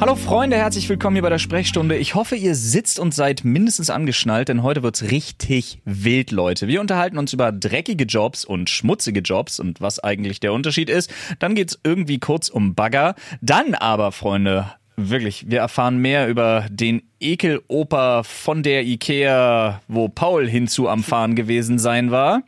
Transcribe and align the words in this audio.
Hallo 0.00 0.14
Freunde, 0.14 0.56
herzlich 0.56 0.88
willkommen 0.88 1.16
hier 1.16 1.24
bei 1.24 1.28
der 1.28 1.40
Sprechstunde. 1.40 1.96
Ich 1.96 2.14
hoffe, 2.14 2.36
ihr 2.36 2.54
sitzt 2.54 3.00
und 3.00 3.12
seid 3.12 3.44
mindestens 3.44 3.90
angeschnallt, 3.90 4.48
denn 4.48 4.62
heute 4.62 4.84
wird's 4.84 5.10
richtig 5.10 5.80
wild, 5.84 6.30
Leute. 6.30 6.68
Wir 6.68 6.80
unterhalten 6.80 7.18
uns 7.18 7.32
über 7.32 7.50
dreckige 7.50 8.04
Jobs 8.04 8.44
und 8.44 8.70
schmutzige 8.70 9.18
Jobs 9.20 9.58
und 9.58 9.80
was 9.80 9.98
eigentlich 9.98 10.38
der 10.38 10.52
Unterschied 10.52 10.88
ist. 10.88 11.12
Dann 11.40 11.56
geht's 11.56 11.80
irgendwie 11.82 12.20
kurz 12.20 12.48
um 12.48 12.76
Bagger. 12.76 13.16
Dann 13.40 13.74
aber, 13.74 14.12
Freunde, 14.12 14.72
wirklich, 14.94 15.50
wir 15.50 15.58
erfahren 15.58 15.98
mehr 15.98 16.28
über 16.28 16.66
den 16.70 17.02
Ekeloper 17.18 18.22
von 18.22 18.62
der 18.62 18.84
Ikea, 18.84 19.82
wo 19.88 20.08
Paul 20.08 20.48
hinzu 20.48 20.88
am 20.88 21.02
Fahren 21.02 21.34
gewesen 21.34 21.80
sein 21.80 22.12
war. 22.12 22.44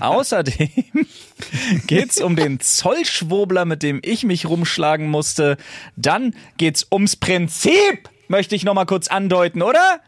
Außerdem 0.00 0.68
geht's 1.86 2.20
um 2.20 2.36
den 2.36 2.60
Zollschwurbler, 2.60 3.64
mit 3.64 3.82
dem 3.82 4.00
ich 4.04 4.24
mich 4.24 4.46
rumschlagen 4.46 5.08
musste. 5.08 5.56
Dann 5.96 6.34
geht's 6.56 6.86
ums 6.90 7.16
Prinzip, 7.16 8.08
möchte 8.28 8.54
ich 8.54 8.64
noch 8.64 8.74
mal 8.74 8.86
kurz 8.86 9.08
andeuten, 9.08 9.62
oder? 9.62 10.00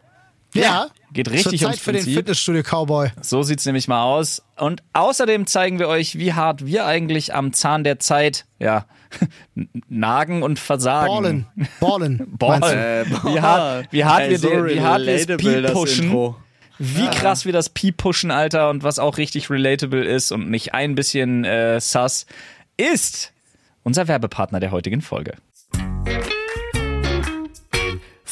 Ja. 0.55 0.89
Geht 1.13 1.31
richtig 1.31 1.61
Zur 1.61 1.69
ums 1.69 1.77
Zeit 1.77 1.85
für 1.85 1.93
den. 1.93 2.03
Fitnessstudio 2.03 2.63
Cowboy. 2.63 3.11
So 3.21 3.43
sieht's 3.43 3.67
nämlich 3.67 3.87
mal 3.87 4.03
aus. 4.03 4.43
Und 4.57 4.83
außerdem 4.93 5.47
zeigen 5.47 5.79
wir 5.79 5.89
euch, 5.89 6.19
wie 6.19 6.33
hart 6.33 6.67
wir 6.67 6.87
eigentlich 6.87 7.35
am 7.35 7.53
Zahn 7.53 7.85
der 7.85 7.99
Zeit, 8.01 8.47
ja, 8.59 8.87
nagen 9.89 10.43
und 10.43 10.59
versagen. 10.59 11.09
Ballen. 11.09 11.47
Ballen. 11.81 12.37
Ballen. 12.39 12.79
Äh, 12.79 13.05
Wie 13.25 13.41
hart, 13.41 13.89
wie 13.93 14.05
hart 14.05 14.23
Ey, 14.23 14.31
wir, 14.31 14.39
so 14.39 14.49
die, 14.49 14.75
wie 14.75 14.81
hart 14.81 15.03
wir 15.07 15.73
pushen. 15.73 16.07
Intro. 16.07 16.37
Wie 16.79 17.07
krass 17.09 17.45
wir 17.45 17.53
das 17.53 17.69
Pi 17.69 17.93
pushen, 17.93 18.31
Alter, 18.31 18.71
und 18.71 18.83
was 18.83 18.99
auch 18.99 19.17
richtig 19.17 19.49
relatable 19.49 20.05
ist 20.05 20.33
und 20.33 20.51
nicht 20.51 20.75
ein 20.75 20.95
bisschen 20.95 21.45
äh, 21.45 21.81
sus, 21.81 22.27
ist 22.77 23.33
unser 23.85 24.09
Werbepartner 24.09 24.59
der 24.59 24.73
heutigen 24.73 25.01
Folge. 25.01 25.35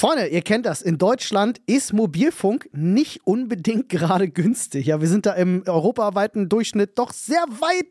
Freunde, 0.02 0.26
ihr 0.26 0.42
kennt 0.42 0.66
das. 0.66 0.82
In 0.82 0.98
Deutschland 0.98 1.60
ist 1.66 1.92
Mobilfunk 1.92 2.68
nicht 2.72 3.24
unbedingt 3.24 3.88
gerade 3.88 4.28
günstig. 4.28 4.86
Ja, 4.86 5.00
wir 5.00 5.06
sind 5.06 5.27
da 5.27 5.34
im 5.34 5.62
europaweiten 5.64 6.48
Durchschnitt 6.48 6.98
doch 6.98 7.12
sehr 7.12 7.44
weit 7.60 7.86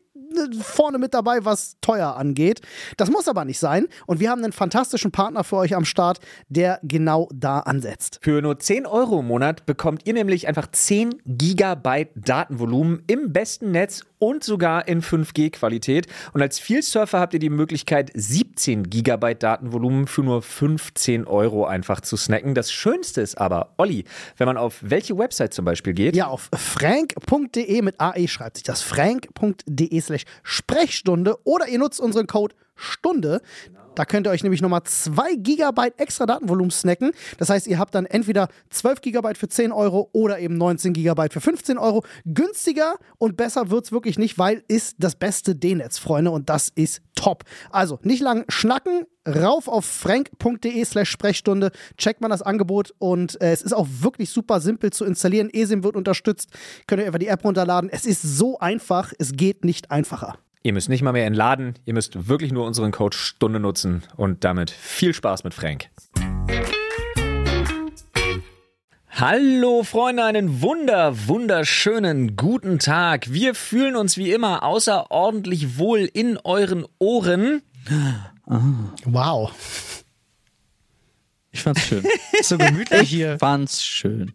vorne 0.60 0.98
mit 0.98 1.14
dabei, 1.14 1.44
was 1.44 1.76
teuer 1.80 2.16
angeht. 2.16 2.60
Das 2.96 3.10
muss 3.10 3.28
aber 3.28 3.44
nicht 3.44 3.58
sein. 3.58 3.86
Und 4.06 4.20
wir 4.20 4.30
haben 4.30 4.42
einen 4.44 4.52
fantastischen 4.52 5.10
Partner 5.10 5.42
für 5.44 5.56
euch 5.56 5.74
am 5.74 5.84
Start, 5.84 6.20
der 6.48 6.80
genau 6.82 7.28
da 7.34 7.60
ansetzt. 7.60 8.18
Für 8.22 8.42
nur 8.42 8.58
10 8.58 8.86
Euro 8.86 9.20
im 9.20 9.26
Monat 9.26 9.64
bekommt 9.66 10.06
ihr 10.06 10.12
nämlich 10.12 10.48
einfach 10.48 10.70
10 10.70 11.14
Gigabyte 11.24 12.10
Datenvolumen 12.14 13.02
im 13.06 13.32
besten 13.32 13.70
Netz 13.70 14.04
und 14.18 14.44
sogar 14.44 14.86
in 14.86 15.02
5G-Qualität. 15.02 16.06
Und 16.32 16.42
als 16.42 16.58
Vielsurfer 16.60 17.18
habt 17.18 17.34
ihr 17.34 17.40
die 17.40 17.50
Möglichkeit, 17.50 18.10
17 18.14 18.90
Gigabyte 18.90 19.42
Datenvolumen 19.42 20.06
für 20.06 20.22
nur 20.22 20.42
15 20.42 21.26
Euro 21.26 21.64
einfach 21.66 22.00
zu 22.02 22.16
snacken. 22.16 22.54
Das 22.54 22.70
Schönste 22.70 23.20
ist 23.20 23.36
aber, 23.36 23.74
Olli, 23.78 24.04
wenn 24.36 24.46
man 24.46 24.56
auf 24.56 24.78
welche 24.82 25.18
Website 25.18 25.54
zum 25.54 25.64
Beispiel 25.64 25.94
geht, 25.94 26.14
Ja, 26.14 26.28
auf 26.28 26.50
frank.de 26.54 27.82
mit 27.82 28.00
AE 28.00 28.28
schreibt 28.28 28.58
sich 28.58 28.64
das. 28.64 28.82
frank.de 28.82 30.01
slash 30.02 30.24
Sprechstunde 30.42 31.36
oder 31.44 31.68
ihr 31.68 31.78
nutzt 31.78 32.00
unseren 32.00 32.26
Code 32.26 32.54
Stunde. 32.74 33.40
Da 33.94 34.04
könnt 34.04 34.26
ihr 34.26 34.30
euch 34.30 34.42
nämlich 34.42 34.62
nochmal 34.62 34.82
2 34.84 35.36
Gigabyte 35.36 35.98
extra 35.98 36.24
Datenvolumen 36.24 36.70
snacken. 36.70 37.12
Das 37.38 37.50
heißt, 37.50 37.66
ihr 37.66 37.78
habt 37.78 37.94
dann 37.94 38.06
entweder 38.06 38.48
12 38.70 39.02
Gigabyte 39.02 39.36
für 39.36 39.48
10 39.48 39.72
Euro 39.72 40.08
oder 40.12 40.38
eben 40.38 40.56
19 40.56 40.92
Gigabyte 40.92 41.32
für 41.32 41.40
15 41.40 41.78
Euro. 41.78 42.02
Günstiger 42.24 42.94
und 43.18 43.36
besser 43.36 43.70
wird's 43.70 43.92
wirklich 43.92 44.18
nicht, 44.18 44.38
weil 44.38 44.62
ist 44.68 44.96
das 44.98 45.16
beste 45.16 45.54
D-Netz, 45.54 45.98
Freunde, 45.98 46.30
und 46.30 46.48
das 46.48 46.70
ist 46.70 47.02
top. 47.14 47.44
Also 47.70 47.98
nicht 48.02 48.22
lang 48.22 48.44
schnacken, 48.48 49.06
rauf 49.28 49.68
auf 49.68 49.84
frank.de 49.84 50.84
slash 50.84 51.10
Sprechstunde, 51.10 51.70
checkt 51.96 52.20
man 52.20 52.30
das 52.30 52.42
Angebot 52.42 52.94
und 52.98 53.40
äh, 53.40 53.52
es 53.52 53.62
ist 53.62 53.72
auch 53.72 53.86
wirklich 54.00 54.30
super 54.30 54.60
simpel 54.60 54.90
zu 54.90 55.04
installieren. 55.04 55.50
ESIM 55.52 55.84
wird 55.84 55.96
unterstützt, 55.96 56.50
könnt 56.86 57.00
ihr 57.00 57.06
einfach 57.06 57.18
die 57.18 57.28
App 57.28 57.44
runterladen. 57.44 57.90
Es 57.90 58.06
ist 58.06 58.22
so 58.22 58.58
einfach, 58.58 59.12
es 59.18 59.32
geht 59.32 59.64
nicht 59.64 59.90
einfacher. 59.90 60.38
Ihr 60.62 60.72
müsst 60.72 60.88
nicht 60.88 61.02
mal 61.02 61.12
mehr 61.12 61.26
entladen, 61.26 61.74
ihr 61.84 61.94
müsst 61.94 62.28
wirklich 62.28 62.52
nur 62.52 62.66
unseren 62.66 62.92
Code 62.92 63.16
Stunde 63.16 63.60
nutzen 63.60 64.02
und 64.16 64.44
damit 64.44 64.70
viel 64.70 65.14
Spaß 65.14 65.44
mit 65.44 65.54
Frank. 65.54 65.88
Hallo 69.10 69.82
Freunde, 69.82 70.24
einen 70.24 70.62
wunder, 70.62 71.28
wunderschönen 71.28 72.36
guten 72.36 72.78
Tag. 72.78 73.32
Wir 73.32 73.54
fühlen 73.54 73.94
uns 73.94 74.16
wie 74.16 74.32
immer 74.32 74.62
außerordentlich 74.62 75.78
wohl 75.78 76.08
in 76.12 76.38
euren 76.38 76.86
Ohren. 76.98 77.62
Wow. 79.04 79.52
Ich 81.50 81.62
fand's 81.62 81.86
schön. 81.86 82.04
So 82.42 82.58
gemütlich 82.58 83.08
hier. 83.08 83.38
fand's 83.38 83.84
schön. 83.84 84.32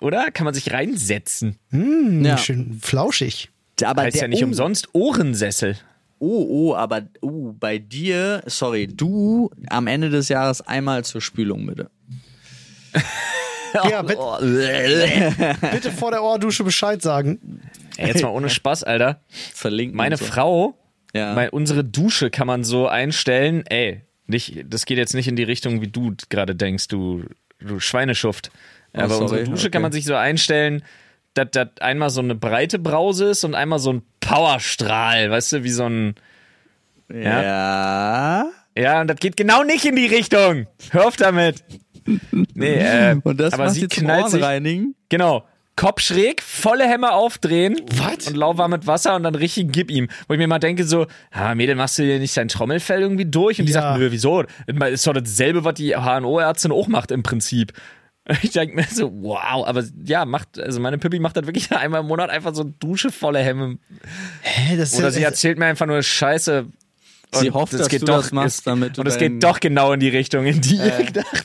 Oder? 0.00 0.30
Kann 0.30 0.44
man 0.44 0.54
sich 0.54 0.72
reinsetzen. 0.72 1.58
Ja. 1.70 2.38
Schön 2.38 2.78
flauschig. 2.80 3.50
Aber 3.84 4.02
Heißt 4.02 4.16
der, 4.16 4.22
ja 4.22 4.28
nicht 4.28 4.42
oh, 4.42 4.46
umsonst 4.46 4.88
Ohrensessel. 4.92 5.76
Oh, 6.18 6.46
oh, 6.48 6.74
aber 6.74 7.02
oh, 7.20 7.52
bei 7.52 7.78
dir, 7.78 8.42
sorry, 8.46 8.86
du 8.86 9.50
am 9.68 9.86
Ende 9.86 10.08
des 10.08 10.28
Jahres 10.28 10.62
einmal 10.62 11.04
zur 11.04 11.20
Spülung 11.20 11.66
bitte. 11.66 11.90
Ja, 13.74 14.00
bitte, 14.02 15.58
bitte 15.72 15.92
vor 15.92 16.10
der 16.10 16.22
Ohrdusche 16.22 16.64
Bescheid 16.64 17.02
sagen. 17.02 17.60
Ey, 17.98 18.08
jetzt 18.08 18.22
mal 18.22 18.30
ohne 18.30 18.48
Spaß, 18.48 18.84
Alter. 18.84 19.20
Verlinken. 19.28 19.96
Meine 19.96 20.16
so. 20.16 20.24
Frau, 20.24 20.78
Ja. 21.14 21.34
mein, 21.34 21.50
unsere 21.50 21.84
Dusche 21.84 22.30
kann 22.30 22.46
man 22.46 22.64
so 22.64 22.88
einstellen. 22.88 23.64
Ey, 23.66 24.02
nicht, 24.26 24.64
das 24.68 24.86
geht 24.86 24.96
jetzt 24.96 25.14
nicht 25.14 25.28
in 25.28 25.36
die 25.36 25.42
Richtung, 25.42 25.82
wie 25.82 25.88
du 25.88 26.14
gerade 26.30 26.54
denkst, 26.54 26.88
du, 26.88 27.24
du 27.60 27.78
Schweineschuft. 27.78 28.50
Aber 28.94 29.08
sorry, 29.08 29.22
unsere 29.22 29.44
Dusche 29.44 29.70
kann 29.70 29.80
okay. 29.80 29.82
man 29.82 29.92
sich 29.92 30.04
so 30.04 30.14
einstellen, 30.14 30.82
dass 31.36 31.48
das 31.52 31.68
einmal 31.80 32.10
so 32.10 32.20
eine 32.20 32.34
breite 32.34 32.78
Brause 32.78 33.26
ist 33.30 33.44
und 33.44 33.54
einmal 33.54 33.78
so 33.78 33.92
ein 33.92 34.02
Powerstrahl, 34.20 35.30
weißt 35.30 35.52
du, 35.52 35.64
wie 35.64 35.70
so 35.70 35.84
ein. 35.88 36.14
Ja. 37.12 37.42
ja. 37.42 38.46
Ja, 38.78 39.00
und 39.00 39.08
das 39.08 39.16
geht 39.18 39.36
genau 39.36 39.62
nicht 39.62 39.84
in 39.86 39.96
die 39.96 40.06
Richtung. 40.06 40.66
Hör 40.90 41.06
auf 41.06 41.16
damit. 41.16 41.64
Nee, 42.54 42.74
äh, 42.74 43.16
Und 43.24 43.40
das 43.40 43.54
aber 43.54 43.70
sie 43.70 43.88
knallt 43.88 44.28
sich? 44.30 44.42
Genau. 45.08 45.46
Kopf 45.76 46.00
schräg, 46.00 46.42
volle 46.42 46.88
Hämmer 46.88 47.12
aufdrehen 47.12 47.76
Was? 47.98 48.28
und 48.28 48.36
lauwarm 48.36 48.70
mit 48.70 48.86
Wasser 48.86 49.14
und 49.14 49.24
dann 49.24 49.34
richtig 49.34 49.72
gib 49.72 49.90
ihm. 49.90 50.08
Wo 50.26 50.32
ich 50.32 50.38
mir 50.38 50.46
mal 50.46 50.58
denke 50.58 50.84
so, 50.84 51.06
ah, 51.30 51.54
Mädel, 51.54 51.74
machst 51.74 51.98
du 51.98 52.02
dir 52.02 52.18
nicht 52.18 52.32
sein 52.32 52.48
Trommelfell 52.48 53.02
irgendwie 53.02 53.26
durch? 53.26 53.60
Und 53.60 53.66
die 53.66 53.72
Ja. 53.72 53.82
sagt, 53.82 53.98
nö, 53.98 54.10
wieso? 54.10 54.44
Das 54.66 54.90
ist 54.90 55.06
doch 55.06 55.12
dasselbe, 55.12 55.64
was 55.64 55.74
die 55.74 55.94
HNO-Ärztin 55.94 56.72
auch 56.72 56.88
macht 56.88 57.10
im 57.10 57.22
Prinzip. 57.22 57.74
Ich 58.42 58.50
denke 58.50 58.74
mir 58.74 58.84
so, 58.90 59.12
wow, 59.22 59.66
aber 59.66 59.84
ja, 60.04 60.24
macht, 60.24 60.58
also 60.58 60.80
meine 60.80 60.98
Pippi 60.98 61.20
macht 61.20 61.36
das 61.36 61.46
wirklich 61.46 61.70
einmal 61.76 62.00
im 62.00 62.06
Monat 62.08 62.30
einfach 62.30 62.54
so 62.54 62.64
Dusche 62.64 63.12
volle 63.12 63.38
Hämme. 63.40 63.78
Hä, 64.42 64.76
das 64.76 64.92
ist 64.92 64.98
Oder 64.98 65.06
ja- 65.08 65.12
sie 65.12 65.22
erzählt 65.22 65.58
mir 65.58 65.66
einfach 65.66 65.86
nur 65.86 66.02
Scheiße. 66.02 66.66
Sie 67.32 67.50
hofft, 67.50 67.72
es 67.74 67.80
dass 67.80 67.88
geht 67.88 68.02
du 68.02 68.06
doch, 68.06 68.22
das 68.22 68.32
machst, 68.32 68.58
es, 68.58 68.64
damit 68.64 68.96
du 68.96 69.00
Und 69.00 69.08
es 69.08 69.18
geht 69.18 69.42
doch 69.42 69.58
genau 69.60 69.92
in 69.92 70.00
die 70.00 70.08
Richtung, 70.08 70.46
in 70.46 70.60
die 70.60 70.76
ihr 70.76 71.04
gedacht 71.04 71.44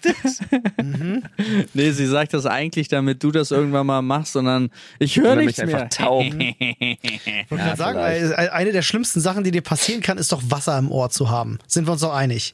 Nee, 1.73 1.91
sie 1.91 2.05
sagt 2.05 2.33
das 2.33 2.45
eigentlich, 2.45 2.87
damit 2.87 3.23
du 3.23 3.31
das 3.31 3.51
irgendwann 3.51 3.87
mal 3.87 4.01
machst, 4.01 4.33
sondern 4.33 4.69
ich 4.99 5.17
höre 5.17 5.35
nichts 5.35 5.57
mich 5.57 5.67
mehr. 5.67 5.83
einfach 5.83 5.89
taub. 5.97 6.23
Ich 6.23 7.47
gerade 7.49 7.75
sagen, 7.77 7.99
eine 7.99 8.71
der 8.71 8.83
schlimmsten 8.83 9.19
Sachen, 9.21 9.43
die 9.43 9.51
dir 9.51 9.61
passieren 9.61 10.01
kann, 10.01 10.17
ist 10.17 10.31
doch 10.31 10.41
Wasser 10.45 10.77
im 10.77 10.91
Ohr 10.91 11.09
zu 11.09 11.29
haben. 11.29 11.57
Sind 11.67 11.87
wir 11.87 11.93
uns 11.93 12.01
doch 12.01 12.13
einig? 12.13 12.53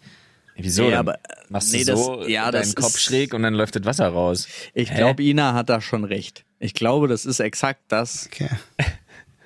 Wieso? 0.57 0.84
Nee, 0.84 0.95
aber- 0.95 1.19
Machst 1.50 1.72
nee, 1.72 1.79
du 1.84 1.91
das- 1.91 2.03
so 2.06 2.28
ja, 2.28 2.51
deinen 2.51 2.62
das 2.63 2.75
Kopf 2.75 2.95
ist- 2.95 3.01
schräg 3.03 3.34
und 3.34 3.44
dann 3.44 3.53
läuft 3.53 3.75
das 3.75 3.85
Wasser 3.85 4.07
raus. 4.09 4.47
Ich 4.73 4.94
glaube, 4.94 5.23
Ina 5.23 5.53
hat 5.53 5.69
da 5.69 5.79
schon 5.81 6.03
recht. 6.03 6.45
Ich 6.59 6.73
glaube, 6.73 7.07
das 7.07 7.26
ist 7.26 7.40
exakt 7.40 7.81
das, 7.90 8.28
Okay. 8.28 8.49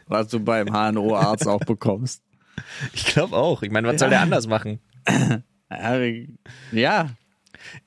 was 0.08 0.30
du 0.30 0.40
beim 0.40 0.68
HNO-Arzt 0.72 1.48
auch 1.48 1.60
bekommst. 1.62 2.22
Ich 2.94 3.06
glaube 3.06 3.36
auch. 3.38 3.64
Ich 3.64 3.72
meine, 3.72 3.88
was 3.88 4.00
soll 4.00 4.10
der 4.10 4.22
anders 4.22 4.48
machen? 4.48 4.80
Ja, 5.72 5.98
ja. 6.74 7.10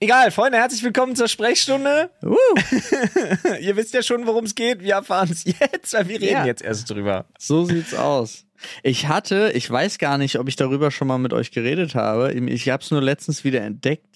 Egal, 0.01 0.31
Freunde, 0.31 0.57
herzlich 0.59 0.83
willkommen 0.83 1.15
zur 1.17 1.29
Sprechstunde. 1.29 2.11
Uh, 2.25 2.35
Ihr 3.61 3.77
wisst 3.77 3.93
ja 3.93 4.03
schon, 4.03 4.27
worum 4.27 4.45
es 4.47 4.55
geht. 4.55 4.81
Wir 4.81 4.95
erfahren 4.95 5.29
es 5.31 5.45
jetzt, 5.45 5.93
weil 5.93 6.09
wir 6.09 6.19
reden 6.21 6.33
Ja. 6.33 6.47
jetzt 6.47 6.63
erst 6.63 6.89
drüber. 6.89 7.27
so 7.39 7.65
sieht's 7.67 7.93
aus. 7.93 8.47
Ich 8.83 9.09
hatte, 9.09 9.53
ich 9.55 9.71
weiß 9.71 9.99
gar 9.99 10.19
nicht, 10.19 10.39
ob 10.39 10.49
ich 10.49 10.57
darüber 10.57 10.91
schon 10.91 11.09
mal 11.09 11.19
mit 11.19 11.33
euch 11.33 11.51
geredet 11.51 11.95
habe. 11.95 12.33
Ich 12.33 12.69
habe 12.69 12.83
es 12.83 12.91
nur 12.91 13.03
letztens 13.03 13.45
wieder 13.45 13.63
entdeckt. 13.63 14.07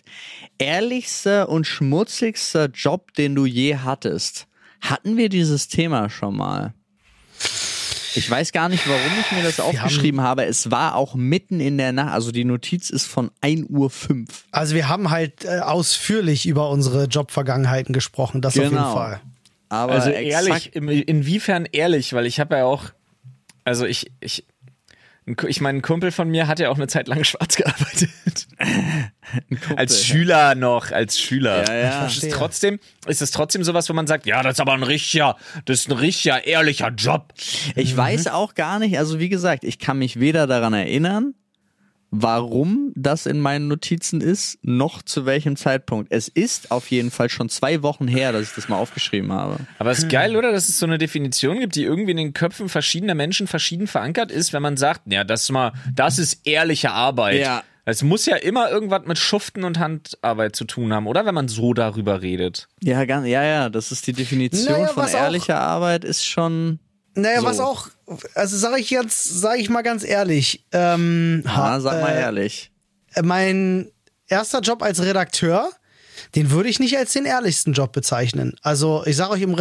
Ehrlichster 0.58 1.48
und 1.48 1.66
schmutzigster 1.66 2.66
Job, 2.66 3.14
den 3.14 3.34
du 3.34 3.46
je 3.46 3.76
hattest. 3.76 4.46
Hatten 4.80 5.16
wir 5.16 5.28
dieses 5.28 5.68
Thema 5.68 6.08
schon 6.10 6.36
mal? 6.36 6.72
Ich 8.14 8.28
weiß 8.28 8.52
gar 8.52 8.68
nicht, 8.68 8.88
warum 8.88 9.12
ich 9.20 9.32
mir 9.36 9.42
das 9.44 9.60
aufgeschrieben 9.60 10.20
habe. 10.22 10.44
Es 10.44 10.70
war 10.70 10.96
auch 10.96 11.14
mitten 11.14 11.60
in 11.60 11.78
der 11.78 11.92
Nacht. 11.92 12.12
Also 12.12 12.32
die 12.32 12.44
Notiz 12.44 12.90
ist 12.90 13.06
von 13.06 13.30
1.05 13.42 13.68
Uhr. 13.68 14.24
Also 14.50 14.74
wir 14.74 14.88
haben 14.88 15.10
halt 15.10 15.44
äh, 15.44 15.60
ausführlich 15.60 16.46
über 16.46 16.70
unsere 16.70 17.04
Jobvergangenheiten 17.04 17.92
gesprochen, 17.92 18.40
das 18.40 18.54
auf 18.56 18.64
jeden 18.64 18.76
Genau. 18.76 18.94
Fall. 18.94 19.20
Aber 19.68 19.92
Also 19.92 20.10
ehrlich, 20.10 20.74
inwiefern 20.74 21.66
ehrlich? 21.70 22.12
Weil 22.14 22.26
ich 22.26 22.40
habe 22.40 22.56
ja 22.56 22.64
auch, 22.64 22.86
also 23.68 23.86
ich, 23.86 24.10
ich, 24.20 24.44
Ich 25.46 25.60
meine, 25.60 25.78
ein 25.78 25.82
Kumpel 25.82 26.10
von 26.10 26.28
mir 26.28 26.46
hat 26.48 26.58
ja 26.58 26.70
auch 26.70 26.76
eine 26.76 26.86
Zeit 26.88 27.06
lang 27.08 27.22
schwarz 27.30 27.56
gearbeitet. 27.56 28.10
als 29.76 30.04
Schüler 30.04 30.54
noch, 30.54 30.90
als 30.90 31.20
Schüler. 31.20 31.64
Ja, 31.66 31.74
ja. 31.74 32.06
Ist 32.06 32.22
es 32.22 32.32
trotzdem, 32.32 32.80
ist 33.06 33.22
es 33.22 33.30
trotzdem 33.30 33.62
sowas, 33.62 33.88
wo 33.88 33.92
man 33.92 34.06
sagt, 34.06 34.26
ja, 34.26 34.42
das 34.42 34.54
ist 34.54 34.60
aber 34.60 34.72
ein 34.72 34.82
richtiger, 34.82 35.36
das 35.66 35.80
ist 35.80 35.90
ein 35.90 35.98
richtiger, 35.98 36.46
ehrlicher 36.46 36.88
Job. 36.90 37.34
Ich 37.76 37.96
weiß 37.96 38.28
auch 38.28 38.54
gar 38.54 38.78
nicht, 38.78 38.98
also 38.98 39.18
wie 39.18 39.28
gesagt, 39.28 39.64
ich 39.64 39.78
kann 39.78 39.98
mich 39.98 40.18
weder 40.18 40.46
daran 40.46 40.72
erinnern, 40.72 41.34
warum 42.10 42.92
das 42.94 43.26
in 43.26 43.40
meinen 43.40 43.68
Notizen 43.68 44.20
ist, 44.20 44.58
noch 44.62 45.02
zu 45.02 45.26
welchem 45.26 45.56
Zeitpunkt. 45.56 46.10
Es 46.10 46.28
ist 46.28 46.70
auf 46.70 46.90
jeden 46.90 47.10
Fall 47.10 47.28
schon 47.28 47.48
zwei 47.48 47.82
Wochen 47.82 48.08
her, 48.08 48.32
dass 48.32 48.42
ich 48.42 48.54
das 48.54 48.68
mal 48.68 48.78
aufgeschrieben 48.78 49.32
habe. 49.32 49.58
Aber 49.78 49.90
es 49.90 50.00
ist 50.00 50.10
geil, 50.10 50.36
oder? 50.36 50.52
Dass 50.52 50.68
es 50.68 50.78
so 50.78 50.86
eine 50.86 50.98
Definition 50.98 51.58
gibt, 51.58 51.74
die 51.74 51.84
irgendwie 51.84 52.12
in 52.12 52.16
den 52.16 52.32
Köpfen 52.32 52.68
verschiedener 52.68 53.14
Menschen 53.14 53.46
verschieden 53.46 53.86
verankert 53.86 54.30
ist, 54.30 54.52
wenn 54.52 54.62
man 54.62 54.76
sagt, 54.76 55.02
ja, 55.12 55.24
das 55.24 55.42
ist 55.42 55.52
mal, 55.52 55.72
das 55.94 56.18
ist 56.18 56.46
ehrliche 56.46 56.92
Arbeit. 56.92 57.40
Ja. 57.40 57.62
Es 57.84 58.02
muss 58.02 58.26
ja 58.26 58.36
immer 58.36 58.70
irgendwas 58.70 59.06
mit 59.06 59.16
Schuften 59.16 59.64
und 59.64 59.78
Handarbeit 59.78 60.54
zu 60.54 60.66
tun 60.66 60.92
haben, 60.92 61.06
oder? 61.06 61.24
Wenn 61.24 61.34
man 61.34 61.48
so 61.48 61.72
darüber 61.72 62.20
redet. 62.20 62.68
Ja, 62.82 63.06
ganz, 63.06 63.26
ja, 63.26 63.42
ja, 63.42 63.70
das 63.70 63.92
ist 63.92 64.06
die 64.06 64.12
Definition 64.12 64.82
Naja, 64.82 64.88
von 64.88 65.08
ehrlicher 65.08 65.58
Arbeit, 65.58 66.04
ist 66.04 66.26
schon. 66.26 66.80
Naja, 67.20 67.40
So. 67.40 67.46
was 67.46 67.60
auch, 67.60 67.88
also 68.34 68.56
sage 68.56 68.80
ich 68.80 68.90
jetzt, 68.90 69.40
sage 69.40 69.60
ich 69.60 69.68
mal 69.68 69.82
ganz 69.82 70.04
ehrlich, 70.04 70.64
ähm, 70.72 71.42
Na, 71.44 71.80
sag 71.80 72.00
mal 72.00 72.10
äh, 72.10 72.20
ehrlich. 72.20 72.70
mein 73.22 73.90
erster 74.28 74.60
Job 74.60 74.82
als 74.82 75.00
Redakteur, 75.02 75.70
den 76.34 76.50
würde 76.50 76.68
ich 76.68 76.78
nicht 76.80 76.96
als 76.96 77.12
den 77.12 77.24
ehrlichsten 77.24 77.72
Job 77.72 77.92
bezeichnen. 77.92 78.56
Also 78.62 79.02
ich 79.06 79.16
sage 79.16 79.32
euch, 79.32 79.42
im 79.42 79.54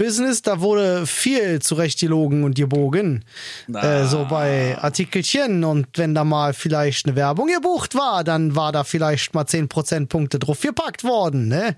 Redaktionsbusiness, 0.00 0.42
da 0.42 0.60
wurde 0.60 1.06
viel 1.06 1.60
zurechtgelogen 1.60 2.44
und 2.44 2.54
gebogen. 2.54 3.24
Äh, 3.72 4.04
so 4.04 4.26
bei 4.28 4.76
Artikelchen 4.80 5.64
und 5.64 5.86
wenn 5.96 6.14
da 6.14 6.24
mal 6.24 6.54
vielleicht 6.54 7.06
eine 7.06 7.16
Werbung 7.16 7.48
gebucht 7.48 7.94
war, 7.94 8.24
dann 8.24 8.56
war 8.56 8.72
da 8.72 8.84
vielleicht 8.84 9.34
mal 9.34 9.46
10 9.46 9.68
Prozentpunkte 9.68 10.38
drauf 10.38 10.60
gepackt 10.60 11.04
worden. 11.04 11.48
Ne? 11.48 11.76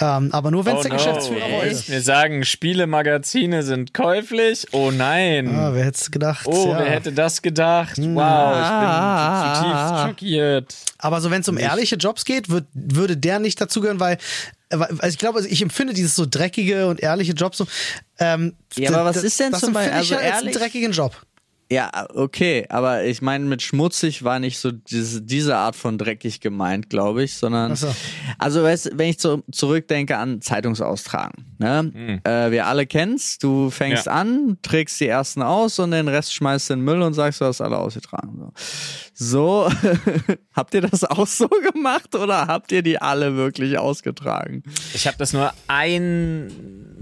Ähm, 0.00 0.28
aber 0.32 0.50
nur 0.50 0.64
wenn 0.64 0.76
es 0.76 0.82
der 0.82 0.92
Geschäftsführer 0.92 1.50
wollte. 1.50 1.88
Wir 1.88 2.02
sagen, 2.02 2.44
Spielemagazine 2.44 3.62
sind 3.62 3.94
käuflich. 3.94 4.66
Oh 4.72 4.90
nein. 4.90 5.48
Ah, 5.48 5.70
wer 5.72 5.84
hätte 5.84 5.98
es 6.00 6.10
gedacht? 6.10 6.46
Oh, 6.46 6.68
ja. 6.72 6.78
wer 6.78 6.90
hätte 6.90 7.12
das 7.12 7.42
gedacht? 7.42 7.96
Wow, 7.98 8.56
ich 8.62 9.54
bin 9.54 9.54
zutiefst 9.54 10.06
schockiert. 10.06 10.74
Aber 10.98 11.20
so, 11.20 11.30
wenn 11.30 11.40
es 11.40 11.48
um 11.48 11.58
ehrliche 11.58 11.96
Jobs 11.96 12.24
geht, 12.24 12.48
würd, 12.48 12.66
würde 12.74 13.16
der 13.16 13.38
nicht 13.38 13.60
dazugehören, 13.60 13.98
äh, 13.98 14.00
weil 14.00 14.18
also 14.70 15.06
ich 15.08 15.18
glaube, 15.18 15.38
also 15.38 15.48
ich 15.48 15.62
empfinde 15.62 15.94
dieses 15.94 16.14
so 16.14 16.26
dreckige 16.28 16.86
und 16.88 17.00
ehrliche 17.00 17.32
Job 17.32 17.54
so. 17.54 17.66
Ähm, 18.18 18.54
Ja, 18.76 18.90
aber 18.90 19.04
was 19.04 19.22
ist 19.22 19.38
denn 19.40 19.54
zum 19.54 19.72
Beispiel- 19.72 19.96
also 19.96 20.14
ja 20.14 20.20
ehrlich- 20.20 20.56
dreckigen 20.56 20.92
Job. 20.92 21.14
Ja, 21.70 21.90
okay, 22.14 22.64
aber 22.70 23.04
ich 23.04 23.20
meine, 23.20 23.44
mit 23.44 23.60
schmutzig 23.60 24.24
war 24.24 24.38
nicht 24.38 24.58
so 24.58 24.72
diese, 24.72 25.20
diese 25.20 25.56
Art 25.56 25.76
von 25.76 25.98
dreckig 25.98 26.40
gemeint, 26.40 26.88
glaube 26.88 27.22
ich, 27.24 27.34
sondern. 27.34 27.76
So. 27.76 27.94
Also, 28.38 28.62
weißt, 28.62 28.92
wenn 28.94 29.10
ich 29.10 29.18
zu, 29.18 29.42
zurückdenke 29.52 30.16
an 30.16 30.40
Zeitungsaustragen, 30.40 31.44
ne? 31.58 32.20
Äh, 32.24 32.50
wir 32.52 32.66
alle 32.66 32.86
kennen's, 32.86 33.36
du 33.36 33.68
fängst 33.68 34.06
Ja. 34.06 34.12
an, 34.12 34.56
trägst 34.62 34.98
die 35.00 35.08
ersten 35.08 35.42
aus 35.42 35.78
und 35.78 35.90
den 35.90 36.08
Rest 36.08 36.32
schmeißt 36.32 36.70
in 36.70 36.78
den 36.78 36.84
Müll 36.86 37.02
und 37.02 37.12
sagst, 37.12 37.42
du 37.42 37.44
hast 37.44 37.60
alle 37.60 37.76
ausgetragen. 37.76 38.52
So, 39.12 39.68
so. 39.68 39.70
habt 40.54 40.72
ihr 40.72 40.80
das 40.80 41.04
auch 41.04 41.26
so 41.26 41.48
gemacht 41.48 42.14
oder 42.14 42.46
habt 42.46 42.72
ihr 42.72 42.82
die 42.82 43.00
alle 43.02 43.36
wirklich 43.36 43.76
ausgetragen? 43.78 44.62
Ich 44.94 45.06
habe 45.06 45.18
das 45.18 45.34
nur 45.34 45.52
ein, 45.66 46.50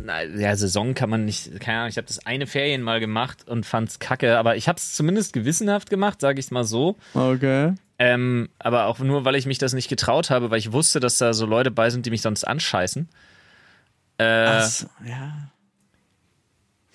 na, 0.07 0.23
ja, 0.23 0.57
Saison 0.57 0.95
kann 0.95 1.11
man 1.11 1.25
nicht, 1.25 1.61
keine 1.61 1.79
Ahnung, 1.79 1.91
ich 1.91 1.97
habe 1.99 2.07
das 2.07 2.25
eine 2.25 2.47
Ferien 2.47 2.83
mal 2.83 3.01
gemacht 3.01 3.47
und 3.49 3.67
fand's 3.67 3.99
kacke, 3.99 4.39
aber 4.39 4.57
ich 4.57 4.69
habe 4.69 4.79
es 4.79 4.95
zumindest 4.95 5.33
gewissenhaft 5.33 5.91
gemacht, 5.91 6.21
sage 6.21 6.41
ich 6.41 6.51
mal 6.51 6.65
so. 6.65 6.97
Okay. 7.13 7.75
Ähm, 7.99 8.49
aber 8.59 8.87
auch 8.87 9.01
nur, 9.01 9.25
weil 9.25 9.35
ich 9.35 9.47
mich 9.47 9.59
das 9.59 9.73
nicht 9.73 9.89
getraut 9.89 10.31
habe, 10.31 10.51
weil 10.51 10.59
ich 10.59 10.73
wusste, 10.73 11.01
dass 11.01 11.19
da 11.19 11.33
so 11.33 11.45
Leute 11.45 11.71
bei 11.71 11.91
sind, 11.91 12.07
die 12.07 12.11
mich 12.11 12.23
sonst 12.23 12.45
anscheißen. 12.45 13.09
Äh, 14.19 14.63
so, 14.63 14.87
ja. 15.05 15.51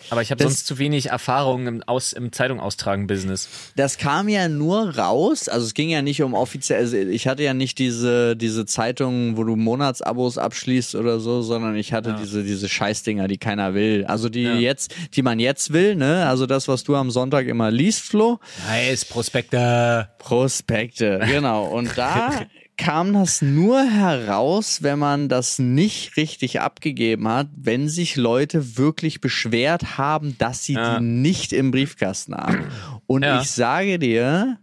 Aber 0.09 0.21
ich 0.21 0.31
habe 0.31 0.43
sonst 0.43 0.67
zu 0.67 0.77
wenig 0.77 1.07
Erfahrung 1.07 1.67
im, 1.67 1.83
Aus, 1.83 2.13
im 2.13 2.31
Zeitung-Austragen-Business. 2.31 3.49
Das 3.75 3.97
kam 3.97 4.29
ja 4.29 4.47
nur 4.49 4.97
raus, 4.97 5.47
also 5.47 5.65
es 5.65 5.73
ging 5.73 5.89
ja 5.89 6.01
nicht 6.01 6.21
um 6.23 6.33
offiziell, 6.33 6.79
also 6.79 6.97
ich 6.97 7.27
hatte 7.27 7.43
ja 7.43 7.53
nicht 7.53 7.79
diese, 7.79 8.35
diese 8.35 8.65
Zeitungen, 8.65 9.37
wo 9.37 9.43
du 9.43 9.55
Monatsabos 9.55 10.37
abschließt 10.37 10.95
oder 10.95 11.19
so, 11.19 11.41
sondern 11.41 11.75
ich 11.75 11.93
hatte 11.93 12.15
diese, 12.19 12.43
diese 12.43 12.69
Scheißdinger, 12.69 13.27
die 13.27 13.37
keiner 13.37 13.73
will. 13.73 14.05
Also 14.05 14.29
die 14.29 14.43
jetzt, 14.43 14.93
die 15.15 15.21
man 15.21 15.39
jetzt 15.39 15.73
will, 15.73 15.95
ne? 15.95 16.27
Also 16.27 16.45
das, 16.45 16.67
was 16.67 16.83
du 16.83 16.95
am 16.95 17.11
Sonntag 17.11 17.47
immer 17.47 17.71
liest, 17.71 18.01
Flo. 18.01 18.39
Nice, 18.67 19.05
Prospekte. 19.05 20.09
Prospekte, 20.17 21.21
genau. 21.25 21.65
Und 21.65 21.97
da 21.97 22.45
kam 22.83 23.13
das 23.13 23.41
nur 23.43 23.83
heraus, 23.83 24.81
wenn 24.81 24.97
man 24.97 25.29
das 25.29 25.59
nicht 25.59 26.17
richtig 26.17 26.61
abgegeben 26.61 27.27
hat, 27.27 27.47
wenn 27.55 27.87
sich 27.87 28.15
Leute 28.15 28.77
wirklich 28.77 29.21
beschwert 29.21 29.97
haben, 29.99 30.35
dass 30.39 30.65
sie 30.65 30.73
Ja. 30.73 30.97
die 30.99 31.05
nicht 31.05 31.53
im 31.53 31.69
Briefkasten 31.71 32.33
haben. 32.35 32.65
Und 33.05 33.23
Ja. 33.23 33.39
ich 33.41 33.51
sage 33.51 33.99
dir, 33.99 34.57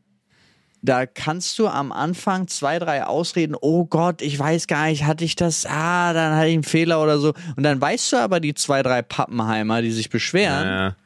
da 0.83 1.07
kannst 1.07 1.59
du 1.59 1.69
am 1.69 1.93
Anfang 1.93 2.49
zwei, 2.49 2.79
drei 2.79 3.05
Ausreden, 3.05 3.55
oh 3.61 3.85
Gott, 3.85 4.21
ich 4.23 4.39
weiß 4.39 4.67
gar 4.67 4.87
nicht, 4.87 5.05
hatte 5.05 5.25
ich 5.25 5.37
das, 5.37 5.65
ah, 5.67 6.13
dann 6.13 6.35
hatte 6.37 6.49
ich 6.49 6.55
einen 6.55 6.63
Fehler 6.65 7.03
oder 7.03 7.19
so. 7.19 7.35
Und 7.57 7.63
dann 7.63 7.81
weißt 7.81 8.13
du 8.13 8.17
aber 8.17 8.41
die 8.41 8.55
zwei, 8.55 8.83
drei 8.83 9.03
Pappenheimer, 9.03 9.81
die 9.83 9.91
sich 9.93 10.11
beschweren. 10.11 10.67
Ja. 10.69 10.97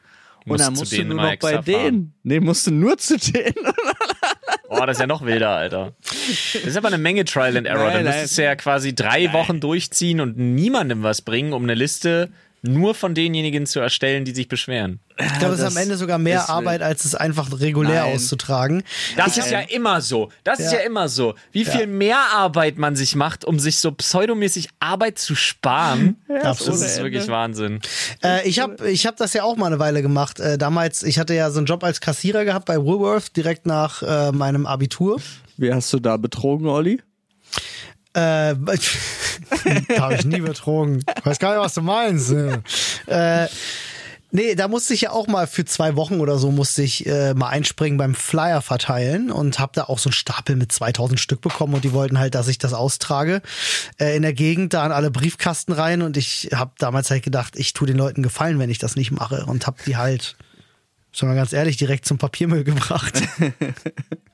und 0.45 0.59
dann 0.59 0.73
musst 0.73 0.91
du 0.91 1.05
nur 1.05 1.15
noch 1.15 1.35
bei 1.39 1.53
fahren. 1.53 1.63
denen. 1.65 2.13
Nee, 2.23 2.39
musst 2.41 2.67
du 2.67 2.71
nur 2.71 2.97
zu 2.97 3.17
denen. 3.17 3.53
Oh, 4.81 4.85
das 4.85 4.97
ist 4.97 5.01
ja 5.01 5.07
noch 5.07 5.25
wilder, 5.25 5.49
Alter. 5.51 5.93
Das 6.03 6.55
ist 6.63 6.77
aber 6.77 6.87
eine 6.87 6.97
Menge 6.97 7.25
Trial 7.25 7.57
and 7.57 7.67
Error. 7.67 7.85
Nein, 7.85 7.93
Dann 7.93 8.03
nein. 8.05 8.13
müsstest 8.13 8.37
du 8.37 8.43
ja 8.43 8.55
quasi 8.55 8.95
drei 8.95 9.31
Wochen 9.33 9.59
durchziehen 9.59 10.19
und 10.19 10.37
niemandem 10.37 11.03
was 11.03 11.21
bringen, 11.21 11.53
um 11.53 11.63
eine 11.63 11.73
Liste 11.75 12.29
nur 12.65 12.95
von 12.95 13.13
denjenigen 13.13 13.65
zu 13.65 13.81
erstellen, 13.81 14.23
die 14.23 14.33
sich 14.33 14.47
beschweren. 14.47 14.99
Ich 15.19 15.37
glaube, 15.37 15.53
es 15.53 15.59
ist 15.59 15.65
das 15.65 15.75
am 15.75 15.81
Ende 15.81 15.97
sogar 15.97 16.17
mehr 16.17 16.49
Arbeit, 16.49 16.81
als 16.81 17.03
es 17.05 17.13
einfach 17.13 17.59
regulär 17.59 18.03
Nein. 18.05 18.15
auszutragen. 18.15 18.83
Das 19.17 19.37
ist 19.37 19.51
ja 19.51 19.59
immer 19.59 20.01
so. 20.01 20.29
Das 20.45 20.59
ist 20.59 20.71
Ja. 20.71 20.79
ja 20.79 20.85
immer 20.85 21.09
so. 21.09 21.35
Wie 21.51 21.65
viel 21.65 21.87
mehr 21.87 22.17
Arbeit 22.33 22.77
man 22.77 22.95
sich 22.95 23.15
macht, 23.15 23.43
um 23.45 23.59
sich 23.59 23.77
so 23.79 23.91
pseudomäßig 23.91 24.69
Arbeit 24.79 25.19
zu 25.19 25.35
sparen. 25.35 26.15
das 26.27 26.45
absolut. 26.45 26.81
ist 26.81 27.03
wirklich 27.03 27.27
Wahnsinn. 27.27 27.81
Äh, 28.23 28.47
ich 28.47 28.59
habe 28.59 28.89
ich 28.89 29.05
hab 29.05 29.17
das 29.17 29.33
ja 29.33 29.43
auch 29.43 29.57
mal 29.57 29.67
eine 29.67 29.79
Weile 29.79 30.01
gemacht. 30.01 30.39
Äh, 30.39 30.57
damals, 30.57 31.03
ich 31.03 31.19
hatte 31.19 31.33
ja 31.35 31.51
so 31.51 31.57
einen 31.59 31.67
Job 31.67 31.83
als 31.83 31.99
Kassierer 32.01 32.45
gehabt 32.45 32.65
bei 32.65 32.81
Woolworth 32.81 33.35
direkt 33.35 33.65
nach 33.65 34.01
äh, 34.01 34.31
meinem 34.31 34.65
Abitur. 34.65 35.19
Wie 35.57 35.71
hast 35.71 35.91
du 35.93 35.99
da 35.99 36.17
betrogen, 36.17 36.67
Olli? 36.67 37.01
Äh, 38.13 38.55
da 38.55 40.01
habe 40.01 40.15
ich 40.15 40.25
nie 40.25 40.41
betrogen. 40.41 41.03
Weiß 41.23 41.39
gar 41.39 41.53
nicht, 41.53 41.63
was 41.63 41.73
du 41.73 41.81
meinst. 41.81 42.31
äh, 43.07 43.47
nee, 44.31 44.55
da 44.55 44.67
musste 44.67 44.93
ich 44.93 45.01
ja 45.01 45.11
auch 45.11 45.27
mal 45.27 45.47
für 45.47 45.65
zwei 45.65 45.95
Wochen 45.95 46.19
oder 46.19 46.37
so 46.37 46.51
musste 46.51 46.83
ich 46.83 47.05
äh, 47.05 47.33
mal 47.33 47.49
einspringen 47.49 47.97
beim 47.97 48.13
Flyer 48.13 48.61
verteilen 48.61 49.31
und 49.31 49.59
habe 49.59 49.71
da 49.75 49.85
auch 49.85 49.99
so 49.99 50.09
einen 50.09 50.13
Stapel 50.13 50.55
mit 50.55 50.71
2000 50.71 51.19
Stück 51.19 51.41
bekommen 51.41 51.73
und 51.73 51.83
die 51.83 51.93
wollten 51.93 52.19
halt, 52.19 52.35
dass 52.35 52.47
ich 52.47 52.59
das 52.59 52.73
austrage 52.73 53.41
äh, 53.99 54.15
in 54.15 54.21
der 54.21 54.33
Gegend 54.33 54.73
da 54.73 54.83
an 54.83 54.91
alle 54.91 55.09
Briefkasten 55.09 55.71
rein 55.71 56.01
und 56.01 56.15
ich 56.15 56.49
habe 56.53 56.71
damals 56.77 57.09
halt 57.09 57.23
gedacht, 57.23 57.53
ich 57.57 57.73
tue 57.73 57.87
den 57.87 57.97
Leuten 57.97 58.21
gefallen, 58.21 58.59
wenn 58.59 58.69
ich 58.69 58.79
das 58.79 58.95
nicht 58.95 59.11
mache 59.11 59.45
und 59.45 59.65
habe 59.65 59.77
die 59.85 59.97
halt 59.97 60.35
Schon 61.15 61.29
mal 61.29 61.35
ganz 61.35 61.53
ehrlich, 61.53 61.77
direkt 61.77 62.05
zum 62.05 62.17
Papiermüll 62.17 62.63
gebracht. 62.65 63.21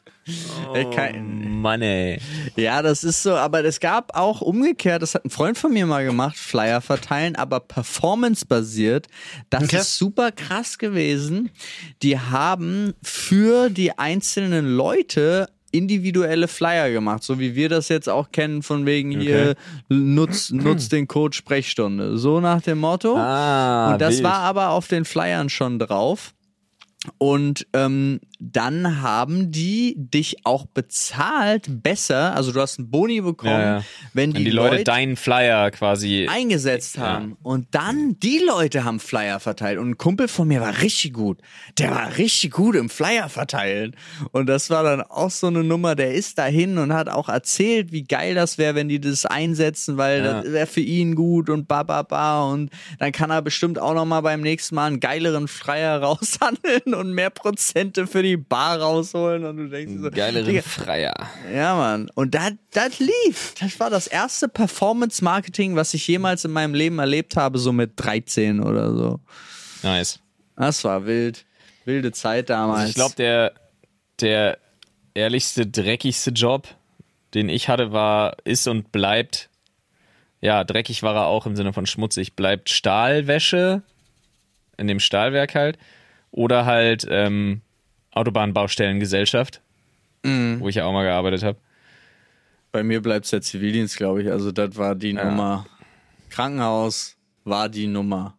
Äh, 0.73 0.85
kein- 0.93 1.59
Mann, 1.61 1.81
ey. 1.81 2.19
Ja, 2.55 2.81
das 2.81 3.03
ist 3.03 3.21
so, 3.23 3.35
aber 3.35 3.63
es 3.65 3.79
gab 3.79 4.15
auch 4.17 4.39
umgekehrt, 4.41 5.01
das 5.01 5.13
hat 5.15 5.25
ein 5.25 5.29
Freund 5.29 5.57
von 5.57 5.73
mir 5.73 5.85
mal 5.85 6.05
gemacht, 6.05 6.37
Flyer 6.37 6.79
verteilen, 6.81 7.35
aber 7.35 7.59
performance-basiert. 7.59 9.07
Das 9.49 9.63
Okay. 9.63 9.77
ist 9.77 9.97
super 9.97 10.31
krass 10.31 10.77
gewesen. 10.77 11.49
Die 12.01 12.17
haben 12.19 12.93
für 13.03 13.69
die 13.69 13.97
einzelnen 13.97 14.73
Leute 14.75 15.49
individuelle 15.71 16.47
Flyer 16.47 16.89
gemacht, 16.89 17.23
so 17.23 17.39
wie 17.39 17.53
wir 17.55 17.69
das 17.69 17.89
jetzt 17.89 18.09
auch 18.09 18.31
kennen, 18.31 18.63
von 18.63 18.85
wegen 18.87 19.11
hier, 19.19 19.55
nutz, 19.87 20.49
nutz 20.49 20.89
den 20.89 21.07
Code 21.07 21.35
Sprechstunde. 21.35 22.17
So 22.17 22.39
nach 22.39 22.61
dem 22.61 22.79
Motto. 22.79 23.15
Ah, 23.15 23.91
Und 23.93 24.01
das 24.01 24.15
wild. 24.15 24.23
war 24.23 24.39
aber 24.39 24.69
auf 24.69 24.87
den 24.87 25.05
Flyern 25.05 25.49
schon 25.49 25.77
drauf. 25.77 26.33
Und 27.17 27.67
ähm, 27.73 28.19
dann 28.41 29.01
haben 29.01 29.51
die 29.51 29.95
dich 29.97 30.45
auch 30.45 30.65
bezahlt 30.65 31.83
besser. 31.83 32.35
Also 32.35 32.51
du 32.53 32.61
hast 32.61 32.79
einen 32.79 32.89
Boni 32.89 33.19
bekommen, 33.21 33.51
Ja, 33.51 33.77
ja. 33.79 33.83
wenn 34.13 34.31
die, 34.31 34.45
die 34.45 34.49
Leute 34.49 34.83
deinen 34.85 35.15
Flyer 35.17 35.71
quasi. 35.71 36.27
eingesetzt 36.29 36.97
haben. 36.97 37.35
Und 37.43 37.67
dann 37.71 38.17
die 38.19 38.39
Leute 38.39 38.85
haben 38.85 38.99
Flyer 39.01 39.39
verteilt. 39.39 39.77
Und 39.77 39.89
ein 39.91 39.97
Kumpel 39.97 40.27
von 40.27 40.47
mir 40.47 40.61
war 40.61 40.81
richtig 40.81 41.13
gut. 41.13 41.39
Der 41.77 41.91
war 41.91 42.17
richtig 42.17 42.51
gut 42.51 42.75
im 42.75 42.89
Flyer 42.89 43.27
verteilen. 43.29 43.95
Und 44.31 44.47
das 44.47 44.69
war 44.69 44.83
dann 44.83 45.01
auch 45.01 45.31
so 45.31 45.47
eine 45.47 45.63
Nummer. 45.63 45.95
Der 45.95 46.13
ist 46.13 46.37
dahin 46.37 46.77
und 46.77 46.93
hat 46.93 47.09
auch 47.09 47.27
erzählt, 47.29 47.91
wie 47.91 48.03
geil 48.03 48.35
das 48.35 48.57
wäre, 48.57 48.73
wenn 48.75 48.87
die 48.87 49.01
das 49.01 49.25
einsetzen, 49.25 49.97
weil 49.97 50.23
Ja. 50.23 50.41
das 50.41 50.51
wäre 50.53 50.67
für 50.67 50.79
ihn 50.81 51.15
gut 51.15 51.49
und 51.49 51.67
ba 51.67 51.83
ba 51.83 52.03
ba. 52.03 52.43
Und 52.49 52.69
dann 52.99 53.11
kann 53.11 53.31
er 53.31 53.41
bestimmt 53.41 53.79
auch 53.79 53.93
noch 53.93 54.05
mal 54.05 54.21
beim 54.21 54.41
nächsten 54.41 54.75
Mal 54.75 54.87
einen 54.87 54.99
geileren 55.01 55.47
Flyer 55.49 55.97
raushandeln 56.01 56.93
und 56.93 57.11
mehr 57.13 57.29
Prozente 57.31 58.07
für 58.07 58.23
die 58.23 58.28
Bar 58.37 58.79
rausholen 58.79 59.45
und 59.45 59.57
du 59.57 59.69
denkst 59.69 59.93
so, 60.01 60.11
Geileren 60.11 60.45
Digga, 60.45 60.61
Freier. 60.61 61.13
ja, 61.53 61.75
Mann. 61.75 62.09
Und 62.15 62.35
das, 62.35 62.53
das 62.71 62.99
lief. 62.99 63.53
Das 63.59 63.79
war 63.79 63.89
das 63.89 64.07
erste 64.07 64.47
Performance-Marketing, 64.47 65.75
was 65.75 65.93
ich 65.93 66.07
jemals 66.07 66.45
in 66.45 66.51
meinem 66.51 66.73
Leben 66.73 66.99
erlebt 66.99 67.35
habe, 67.35 67.57
so 67.59 67.71
mit 67.71 67.93
13 67.95 68.59
oder 68.61 68.93
so. 68.93 69.19
Nice. 69.83 70.19
Das 70.55 70.83
war 70.83 71.05
wild. 71.05 71.45
Wilde 71.85 72.11
Zeit 72.11 72.49
damals. 72.49 72.79
Also 72.79 72.89
ich 72.89 72.95
glaube, 72.95 73.15
der, 73.15 73.53
der 74.19 74.57
ehrlichste, 75.13 75.65
dreckigste 75.65 76.31
Job, 76.31 76.67
den 77.33 77.49
ich 77.49 77.69
hatte, 77.69 77.91
war, 77.91 78.37
ist 78.43 78.67
und 78.67 78.91
bleibt, 78.91 79.49
ja, 80.41 80.63
dreckig 80.63 81.03
war 81.03 81.15
er 81.15 81.25
auch 81.27 81.45
im 81.45 81.55
Sinne 81.55 81.73
von 81.73 81.85
schmutzig, 81.85 82.35
bleibt 82.35 82.69
Stahlwäsche 82.69 83.81
in 84.77 84.87
dem 84.87 84.99
Stahlwerk 84.99 85.55
halt 85.55 85.77
oder 86.31 86.65
halt 86.65 87.05
ähm, 87.09 87.61
Autobahnbaustellengesellschaft, 88.19 89.61
wo 90.23 90.69
ich 90.69 90.75
ja 90.75 90.85
auch 90.85 90.93
mal 90.93 91.03
gearbeitet 91.03 91.43
habe. 91.43 91.57
Bei 92.71 92.83
mir 92.83 93.01
bleibt 93.01 93.25
es 93.25 93.31
der 93.31 93.41
Zivildienst, 93.41 93.97
glaube 93.97 94.21
ich. 94.21 94.31
Also, 94.31 94.51
das 94.51 94.77
war 94.77 94.95
die 94.95 95.13
Nummer. 95.13 95.65
Krankenhaus 96.29 97.17
war 97.43 97.67
die 97.69 97.87
Nummer. 97.87 98.38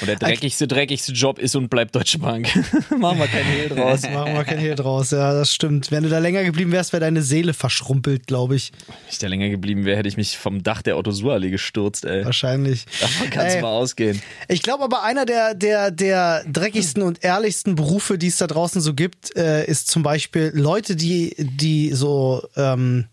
Und 0.00 0.06
der 0.06 0.16
dreckigste, 0.16 0.68
dreckigste 0.68 1.12
Job 1.12 1.38
ist 1.38 1.56
und 1.56 1.68
bleibt 1.68 1.94
Deutsche 1.94 2.18
Bank. 2.18 2.48
Machen 2.98 3.18
wir 3.18 3.26
kein 3.26 3.44
Hehl 3.44 3.68
draus. 3.68 4.02
Machen 4.12 4.34
wir 4.34 4.44
kein 4.44 4.58
Hehl 4.58 4.74
draus, 4.74 5.10
ja, 5.10 5.32
das 5.32 5.52
stimmt. 5.52 5.90
Wenn 5.90 6.02
du 6.02 6.08
da 6.08 6.18
länger 6.18 6.44
geblieben 6.44 6.72
wärst, 6.72 6.92
wäre 6.92 7.00
deine 7.00 7.22
Seele 7.22 7.54
verschrumpelt, 7.54 8.26
glaube 8.26 8.56
ich. 8.56 8.72
Wenn 8.86 8.96
ich 9.10 9.18
da 9.18 9.26
länger 9.26 9.48
geblieben 9.48 9.84
wäre, 9.84 9.98
hätte 9.98 10.08
ich 10.08 10.16
mich 10.16 10.38
vom 10.38 10.62
Dach 10.62 10.82
der 10.82 10.96
Otto-Suhr-Allee 10.96 11.50
gestürzt, 11.50 12.04
ey. 12.04 12.24
Wahrscheinlich. 12.24 12.86
Davon 13.00 13.30
kannst 13.30 13.56
du 13.56 13.60
mal 13.60 13.68
ausgehen. 13.68 14.22
Ich 14.48 14.62
glaube 14.62 14.84
aber, 14.84 15.02
einer 15.02 15.26
der, 15.26 15.54
der, 15.54 15.90
der 15.90 16.44
dreckigsten 16.46 17.02
und 17.02 17.24
ehrlichsten 17.24 17.74
Berufe, 17.74 18.18
die 18.18 18.28
es 18.28 18.36
da 18.36 18.46
draußen 18.46 18.80
so 18.80 18.94
gibt, 18.94 19.36
äh, 19.36 19.64
ist 19.64 19.88
zum 19.88 20.02
Beispiel 20.02 20.52
Leute, 20.54 20.96
die, 20.96 21.34
die 21.38 21.92
so 21.92 22.46
ähm, 22.56 23.06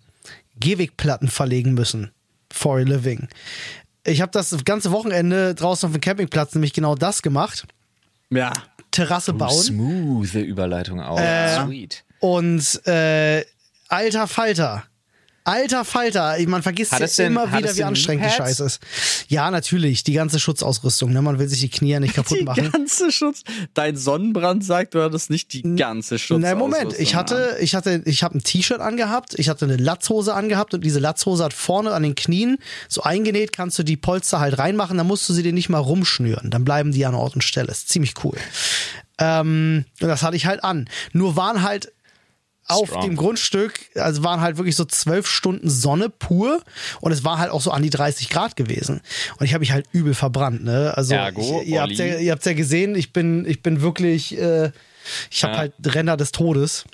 Gehwegplatten 0.60 1.28
verlegen 1.28 1.74
müssen. 1.74 2.12
For 2.52 2.80
a 2.80 2.82
living. 2.82 3.28
Ich 4.10 4.22
habe 4.22 4.32
das 4.32 4.56
ganze 4.66 4.92
Wochenende 4.92 5.54
draußen 5.56 5.88
auf 5.88 5.94
dem 5.94 6.02
Campingplatz 6.02 6.56
nämlich 6.56 6.74
genau 6.74 6.96
das 6.96 7.22
gemacht. 7.22 7.66
Ja. 8.30 8.54
Terrasse 8.92 9.34
bauen. 9.34 9.52
Smooth 9.52 10.34
Überleitung 10.34 11.00
auch. 11.00 11.20
Äh, 11.20 11.64
Sweet. 11.64 12.04
Und 12.20 12.88
äh, 12.88 13.46
alter 13.88 14.28
Falter. 14.28 14.84
Alter 15.50 15.86
Falter, 15.86 16.36
man 16.48 16.62
vergisst 16.64 16.92
ja 16.94 17.00
denn- 17.00 17.28
immer 17.34 17.52
wieder, 17.52 17.76
wie 17.76 17.84
anstrengend 17.84 18.26
die? 18.26 18.30
Scheiße 18.30 18.64
ist. 18.64 18.80
Ja, 19.28 19.52
natürlich, 19.52 20.04
die 20.04 20.14
ganze 20.14 20.40
Schutzausrüstung, 20.40 21.12
ne? 21.12 21.22
Man 21.22 21.40
will 21.40 21.48
sich 21.48 21.60
die 21.60 21.70
Knie 21.70 21.92
ja 21.92 22.00
nicht 22.00 22.14
kaputt 22.14 22.40
Die 22.40 22.44
machen. 22.44 22.72
ganze 22.72 23.12
Schutz. 23.12 23.44
Dein 23.74 23.96
Sonnenbrand 23.96 24.64
sagt, 24.64 24.94
du 24.94 25.02
hattest 25.04 25.30
nicht 25.30 25.54
die 25.54 25.62
ganze 25.76 26.20
Schutz. 26.20 26.42
Nein, 26.42 26.58
Moment. 26.58 26.98
Ich 27.00 27.16
hatte, 27.16 27.58
ich 27.60 27.76
hatte, 27.76 28.02
ich 28.06 28.24
habe 28.24 28.38
ein 28.38 28.44
T-Shirt 28.44 28.80
angehabt, 28.80 29.34
ich 29.38 29.50
hatte 29.50 29.66
eine 29.66 29.78
Latzhose 29.78 30.34
angehabt 30.34 30.74
und 30.74 30.84
diese 30.84 31.00
Latzhose 31.00 31.44
hat 31.44 31.54
vorne 31.54 31.92
an 31.94 32.04
den 32.04 32.16
Knien 32.16 32.58
so 32.88 33.04
eingenäht, 33.04 33.52
kannst 33.54 33.78
du 33.80 33.84
die 33.84 33.98
Polster 33.98 34.40
halt 34.40 34.58
reinmachen, 34.60 34.98
dann 34.98 35.08
musst 35.08 35.28
du 35.30 35.34
sie 35.34 35.44
dir 35.44 35.54
nicht 35.54 35.70
mal 35.70 35.80
rumschnüren. 35.80 36.50
Dann 36.50 36.66
bleiben 36.66 36.92
die 36.92 37.06
an 37.06 37.16
Ort 37.16 37.36
und 37.36 37.42
Stelle. 37.44 37.70
Ist 37.72 37.90
ziemlich 37.90 38.14
cool. 38.24 38.38
Ähm, 39.18 39.86
das 40.00 40.24
hatte 40.24 40.36
ich 40.38 40.46
halt 40.46 40.64
an. 40.64 40.90
Nur 41.12 41.36
waren 41.36 41.62
halt 41.64 41.92
auf 42.70 42.90
Strong. 42.90 43.02
dem 43.04 43.16
Grundstück, 43.16 43.74
also 43.96 44.24
waren 44.24 44.42
halt 44.42 44.58
wirklich 44.58 44.76
so 44.76 44.86
zwölf 44.86 45.28
Stunden 45.28 45.70
Sonne 45.70 46.10
pur 46.10 46.62
und 47.02 47.12
es 47.12 47.24
war 47.24 47.38
halt 47.40 47.52
auch 47.52 47.62
so 47.62 47.72
an 47.72 47.84
die 47.84 47.90
30 47.90 48.30
Grad 48.30 48.56
gewesen. 48.56 49.02
Und 49.40 49.46
ich 49.46 49.54
habe 49.54 49.60
mich 49.62 49.72
halt 49.72 49.88
übel 49.92 50.14
verbrannt, 50.14 50.64
ne? 50.64 50.94
Also 50.96 51.16
Ergo, 51.16 51.62
ich, 51.64 51.70
ihr 51.70 51.82
habt 51.82 51.92
ja, 51.94 52.18
ihr 52.18 52.32
habt's 52.32 52.46
ja 52.46 52.54
gesehen, 52.54 52.96
ich 52.96 53.12
bin, 53.12 53.46
ich 53.46 53.62
bin 53.64 53.82
wirklich, 53.82 54.38
äh, 54.38 54.72
ich 55.32 55.44
habe 55.44 55.54
Ja. 55.54 55.60
halt 55.60 55.74
Ränder 55.84 56.16
des 56.18 56.32
Todes. 56.32 56.86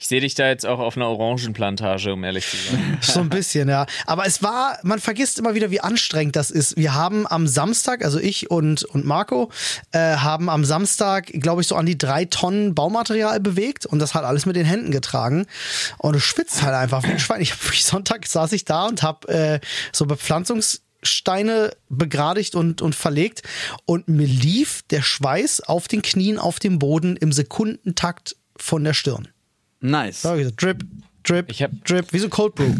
Ich 0.00 0.08
sehe 0.08 0.22
dich 0.22 0.34
da 0.34 0.48
jetzt 0.48 0.64
auch 0.64 0.78
auf 0.78 0.96
einer 0.96 1.08
Orangenplantage, 1.08 2.14
um 2.14 2.24
ehrlich 2.24 2.48
zu 2.48 2.56
sein. 2.56 2.98
So 3.02 3.20
ein 3.20 3.28
bisschen, 3.28 3.68
ja. 3.68 3.84
Aber 4.06 4.24
es 4.24 4.42
war, 4.42 4.78
man 4.82 4.98
vergisst 4.98 5.38
immer 5.38 5.54
wieder, 5.54 5.70
wie 5.70 5.82
anstrengend 5.82 6.36
das 6.36 6.50
ist. 6.50 6.78
Wir 6.78 6.94
haben 6.94 7.26
am 7.26 7.46
Samstag, 7.46 8.02
also 8.02 8.18
ich 8.18 8.50
und, 8.50 8.82
und 8.84 9.04
Marco, 9.04 9.50
äh, 9.92 10.16
haben 10.16 10.48
am 10.48 10.64
Samstag, 10.64 11.26
glaube 11.26 11.60
ich, 11.60 11.68
so 11.68 11.76
an 11.76 11.84
die 11.84 11.98
drei 11.98 12.24
Tonnen 12.24 12.74
Baumaterial 12.74 13.40
bewegt 13.40 13.84
und 13.84 13.98
das 13.98 14.14
hat 14.14 14.24
alles 14.24 14.46
mit 14.46 14.56
den 14.56 14.64
Händen 14.64 14.90
getragen. 14.90 15.46
Und 15.98 16.14
du 16.14 16.20
schwitzt 16.20 16.62
halt 16.62 16.74
einfach 16.74 17.02
wie 17.02 17.12
ein 17.12 17.18
Schwein. 17.18 17.42
Ich 17.42 17.52
Sonntag 17.84 18.26
saß 18.26 18.52
ich 18.52 18.64
da 18.64 18.86
und 18.86 19.02
habe 19.02 19.28
äh, 19.28 19.60
so 19.92 20.06
Bepflanzungssteine 20.06 21.72
begradigt 21.90 22.54
und, 22.54 22.80
und 22.80 22.94
verlegt 22.94 23.42
und 23.84 24.08
mir 24.08 24.26
lief 24.26 24.80
der 24.88 25.02
Schweiß 25.02 25.60
auf 25.60 25.88
den 25.88 26.00
Knien, 26.00 26.38
auf 26.38 26.58
dem 26.58 26.78
Boden 26.78 27.16
im 27.16 27.32
Sekundentakt 27.32 28.36
von 28.56 28.82
der 28.82 28.94
Stirn. 28.94 29.28
Nice. 29.80 30.22
Da 30.22 30.30
hab 30.30 30.38
ich 30.38 30.44
so, 30.46 30.52
drip, 30.56 30.82
drip, 31.22 31.50
Ich 31.50 31.62
hab- 31.62 31.70
drip, 31.84 32.12
wie 32.12 32.18
so 32.18 32.28
Cold 32.28 32.54
Brew. 32.54 32.72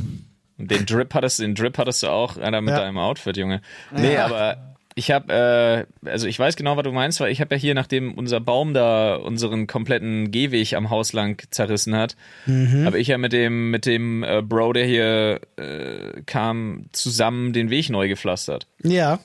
Den 0.59 0.85
Drip 0.85 1.14
hattest, 1.14 1.38
den 1.40 1.54
Drip 1.54 1.78
hattest 1.78 2.02
du 2.02 2.09
auch, 2.09 2.37
Alter, 2.37 2.61
mit 2.61 2.75
Ja. 2.75 2.80
deinem 2.80 2.99
Outfit, 2.99 3.37
Junge. 3.38 3.62
Nee, 3.97 4.19
aber 4.19 4.75
ich 4.95 5.11
habe, 5.11 5.87
äh, 6.04 6.09
also 6.11 6.26
ich 6.26 6.38
weiß 6.38 6.57
genau, 6.57 6.76
was 6.76 6.85
du 6.85 6.92
meinst, 6.92 7.19
weil 7.21 7.33
ich 7.33 7.40
habe 7.40 7.54
ja 7.54 7.59
hier, 7.59 7.75
nachdem 7.75 8.12
unser 8.12 8.40
Baum 8.40 8.75
da 8.75 9.14
unseren 9.14 9.66
kompletten 9.66 10.30
Gehweg 10.30 10.75
am 10.75 10.90
Haus 10.90 11.14
lang 11.14 11.42
zerrissen 11.50 11.97
hat, 11.97 12.14
Mhm. 12.45 12.85
habe 12.85 12.99
ich 12.99 13.09
ja 13.09 13.16
mit 13.16 13.33
dem, 13.33 13.71
mit 13.71 13.87
dem 13.87 14.23
äh, 14.23 14.42
Bro, 14.42 14.75
der 14.75 14.85
hier 14.85 15.40
äh, 15.57 16.21
kam, 16.26 16.85
zusammen 16.92 17.54
den 17.54 17.71
Weg 17.71 17.88
neu 17.88 18.09
gepflastert. 18.09 18.66
Ja. 18.83 19.21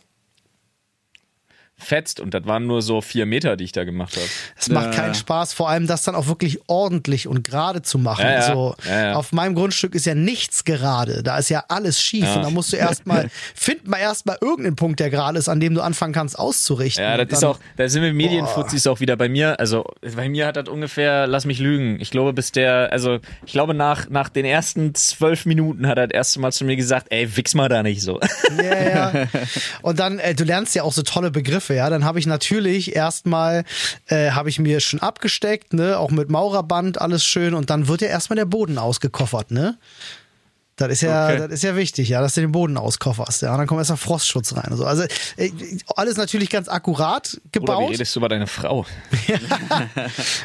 Fetzt 1.78 2.22
und 2.22 2.34
das 2.34 2.46
waren 2.46 2.66
nur 2.68 2.82
so 2.82 3.02
vier 3.02 3.26
Meter, 3.26 3.58
die 3.58 3.66
ich 3.66 3.74
da 3.74 3.84
gemacht 3.84 4.16
habe. 4.16 4.26
Es 4.58 4.70
macht 4.70 4.94
keinen 4.94 5.14
Spaß, 5.14 5.54
vor 5.54 5.68
allem 5.70 5.88
das 5.88 6.04
dann 6.04 6.16
auch 6.16 6.28
wirklich 6.28 6.60
ordentlich 6.68 7.28
und 7.28 7.44
gerade 7.44 7.82
zu 7.82 7.98
machen. 8.00 8.24
Ja, 8.26 8.32
ja. 8.32 8.42
So, 8.54 8.76
Ja, 8.88 9.02
ja. 9.08 9.14
Auf 9.16 9.34
meinem 9.34 9.56
Grundstück 9.56 9.94
ist 9.94 10.06
ja 10.06 10.16
nichts 10.16 10.64
gerade. 10.64 11.22
Da 11.22 11.38
ist 11.38 11.50
ja 11.50 11.66
alles 11.68 12.02
schief. 12.02 12.34
Und 12.34 12.44
da 12.44 12.50
musst 12.50 12.72
du 12.72 12.78
erstmal, 12.78 13.30
find 13.56 13.88
mal 13.88 13.98
erstmal 13.98 14.38
irgendeinen 14.40 14.78
Punkt, 14.78 15.02
der 15.02 15.10
gerade 15.10 15.38
ist, 15.38 15.50
an 15.50 15.60
dem 15.60 15.76
du 15.76 15.82
anfangen 15.82 16.14
kannst 16.14 16.40
auszurichten. 16.40 17.04
Ja, 17.04 17.18
das 17.18 17.26
Und 17.26 17.34
ist 17.34 17.44
dann- 17.44 17.50
auch, 17.52 17.60
da 17.76 17.90
sind 17.90 18.04
wir 18.04 18.14
Medienfuzis 18.14 18.88
auch 18.88 19.02
wieder 19.02 19.18
bei 19.18 19.28
mir. 19.28 19.60
Also 19.60 19.86
bei 20.16 20.30
mir 20.30 20.48
hat 20.48 20.56
das 20.56 20.70
ungefähr, 20.70 21.28
lass 21.28 21.44
mich 21.46 21.60
lügen. 21.60 22.00
Ich 22.00 22.10
glaube, 22.10 22.32
bis 22.32 22.54
der, 22.54 22.90
also 22.94 23.20
ich 23.46 23.52
glaube 23.52 23.74
nach, 23.74 24.10
nach 24.10 24.30
den 24.30 24.46
ersten 24.46 24.96
zwölf 24.96 25.46
Minuten 25.46 25.88
hat 25.88 25.98
er 25.98 26.08
das 26.08 26.16
erste 26.16 26.40
Mal 26.40 26.54
zu 26.54 26.64
mir 26.64 26.78
gesagt, 26.78 27.08
ey, 27.10 27.36
wichs 27.36 27.54
mal 27.54 27.68
da 27.68 27.84
nicht 27.84 28.02
so. 28.02 28.20
Ja, 28.64 28.90
ja. 29.14 29.28
Und 29.82 30.00
dann, 30.00 30.20
äh, 30.20 30.34
du 30.36 30.46
lernst 30.46 30.74
ja 30.74 30.84
auch 30.84 30.94
so 30.94 31.02
tolle 31.02 31.32
Begriffe, 31.32 31.65
ja. 31.74 31.90
Dann 31.90 32.06
habe 32.06 32.20
ich 32.20 32.28
natürlich 32.28 32.96
erstmal, 32.96 33.64
äh, 34.08 34.32
habe 34.32 34.50
ich 34.50 34.60
mir 34.60 34.80
schon 34.80 35.00
abgesteckt, 35.00 35.74
ne, 35.74 35.98
auch 35.98 36.12
mit 36.12 36.30
Maurerband, 36.30 37.02
alles 37.02 37.26
schön. 37.26 37.54
Und 37.54 37.70
dann 37.70 37.88
wird 37.88 38.02
ja 38.02 38.08
erstmal 38.10 38.36
der 38.36 38.46
Boden 38.46 38.78
ausgekoffert, 38.78 39.52
ne? 39.52 39.78
Das 40.78 40.92
ist 40.92 41.02
ja, 41.04 41.28
Okay. 41.28 41.38
das 41.38 41.52
ist 41.52 41.64
ja 41.64 41.78
wichtig, 41.78 42.10
ja, 42.10 42.20
dass 42.20 42.34
du 42.34 42.42
den 42.42 42.52
Boden 42.52 42.76
auskofferst, 42.76 43.44
ja. 43.44 43.54
Und 43.54 43.60
dann 43.60 43.68
kommt 43.68 43.80
erst 43.80 43.92
der 43.92 43.98
Frostschutz 43.98 44.58
rein 44.58 44.72
und 44.72 44.78
so. 44.78 44.86
Also 44.86 45.04
äh, 45.38 45.50
alles 45.96 46.18
natürlich 46.18 46.50
ganz 46.50 46.68
akkurat 46.68 47.30
Oder 47.34 47.42
wie 47.46 47.50
gebaut. 47.60 47.92
redest 47.92 48.14
du 48.14 48.20
über 48.20 48.28
deine 48.28 48.46
Frau? 48.48 48.86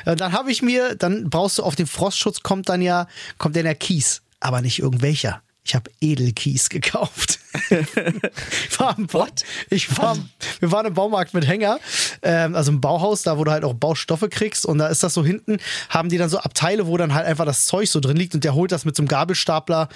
Äh, 0.04 0.16
Dann 0.16 0.32
habe 0.32 0.50
ich 0.52 0.62
mir, 0.62 0.94
dann 0.94 1.30
brauchst 1.30 1.58
du 1.58 1.62
auf 1.64 1.74
den 1.74 1.86
Frostschutz 1.86 2.42
kommt 2.42 2.68
dann 2.68 2.80
ja, 2.82 3.06
kommt 3.38 3.56
dann 3.56 3.64
der 3.64 3.74
Kies, 3.74 4.22
aber 4.38 4.60
nicht 4.60 4.78
irgendwelcher. 4.78 5.42
Ich 5.64 5.74
habe 5.74 5.90
Edelkies 6.00 6.68
gekauft. 6.70 7.38
Ich 7.70 8.78
war 8.80 8.96
im 8.98 9.06
Ba- 9.06 9.26
Ich 9.70 9.96
war, 9.98 10.16
wir 10.60 10.72
waren 10.72 10.86
im 10.86 10.94
Baumarkt 10.94 11.34
mit 11.34 11.46
Hänger, 11.46 11.78
ähm, 12.22 12.54
also 12.54 12.70
im 12.72 12.80
Bauhaus, 12.80 13.22
da 13.22 13.38
wo 13.38 13.44
du 13.44 13.50
halt 13.50 13.64
auch 13.64 13.74
Baustoffe 13.74 14.28
kriegst 14.30 14.66
und 14.66 14.78
da 14.78 14.86
ist 14.88 15.02
das 15.02 15.14
so 15.14 15.24
hinten, 15.24 15.58
haben 15.88 16.08
die 16.08 16.18
dann 16.18 16.28
so 16.28 16.38
Abteile, 16.38 16.86
wo 16.86 16.96
dann 16.96 17.14
halt 17.14 17.26
einfach 17.26 17.44
das 17.44 17.66
Zeug 17.66 17.88
so 17.88 18.00
drin 18.00 18.16
liegt 18.16 18.34
und 18.34 18.44
der 18.44 18.54
holt 18.54 18.72
das 18.72 18.84
mit 18.84 18.96
so 18.96 19.02
einem 19.02 19.08
Gabelstapler 19.08 19.88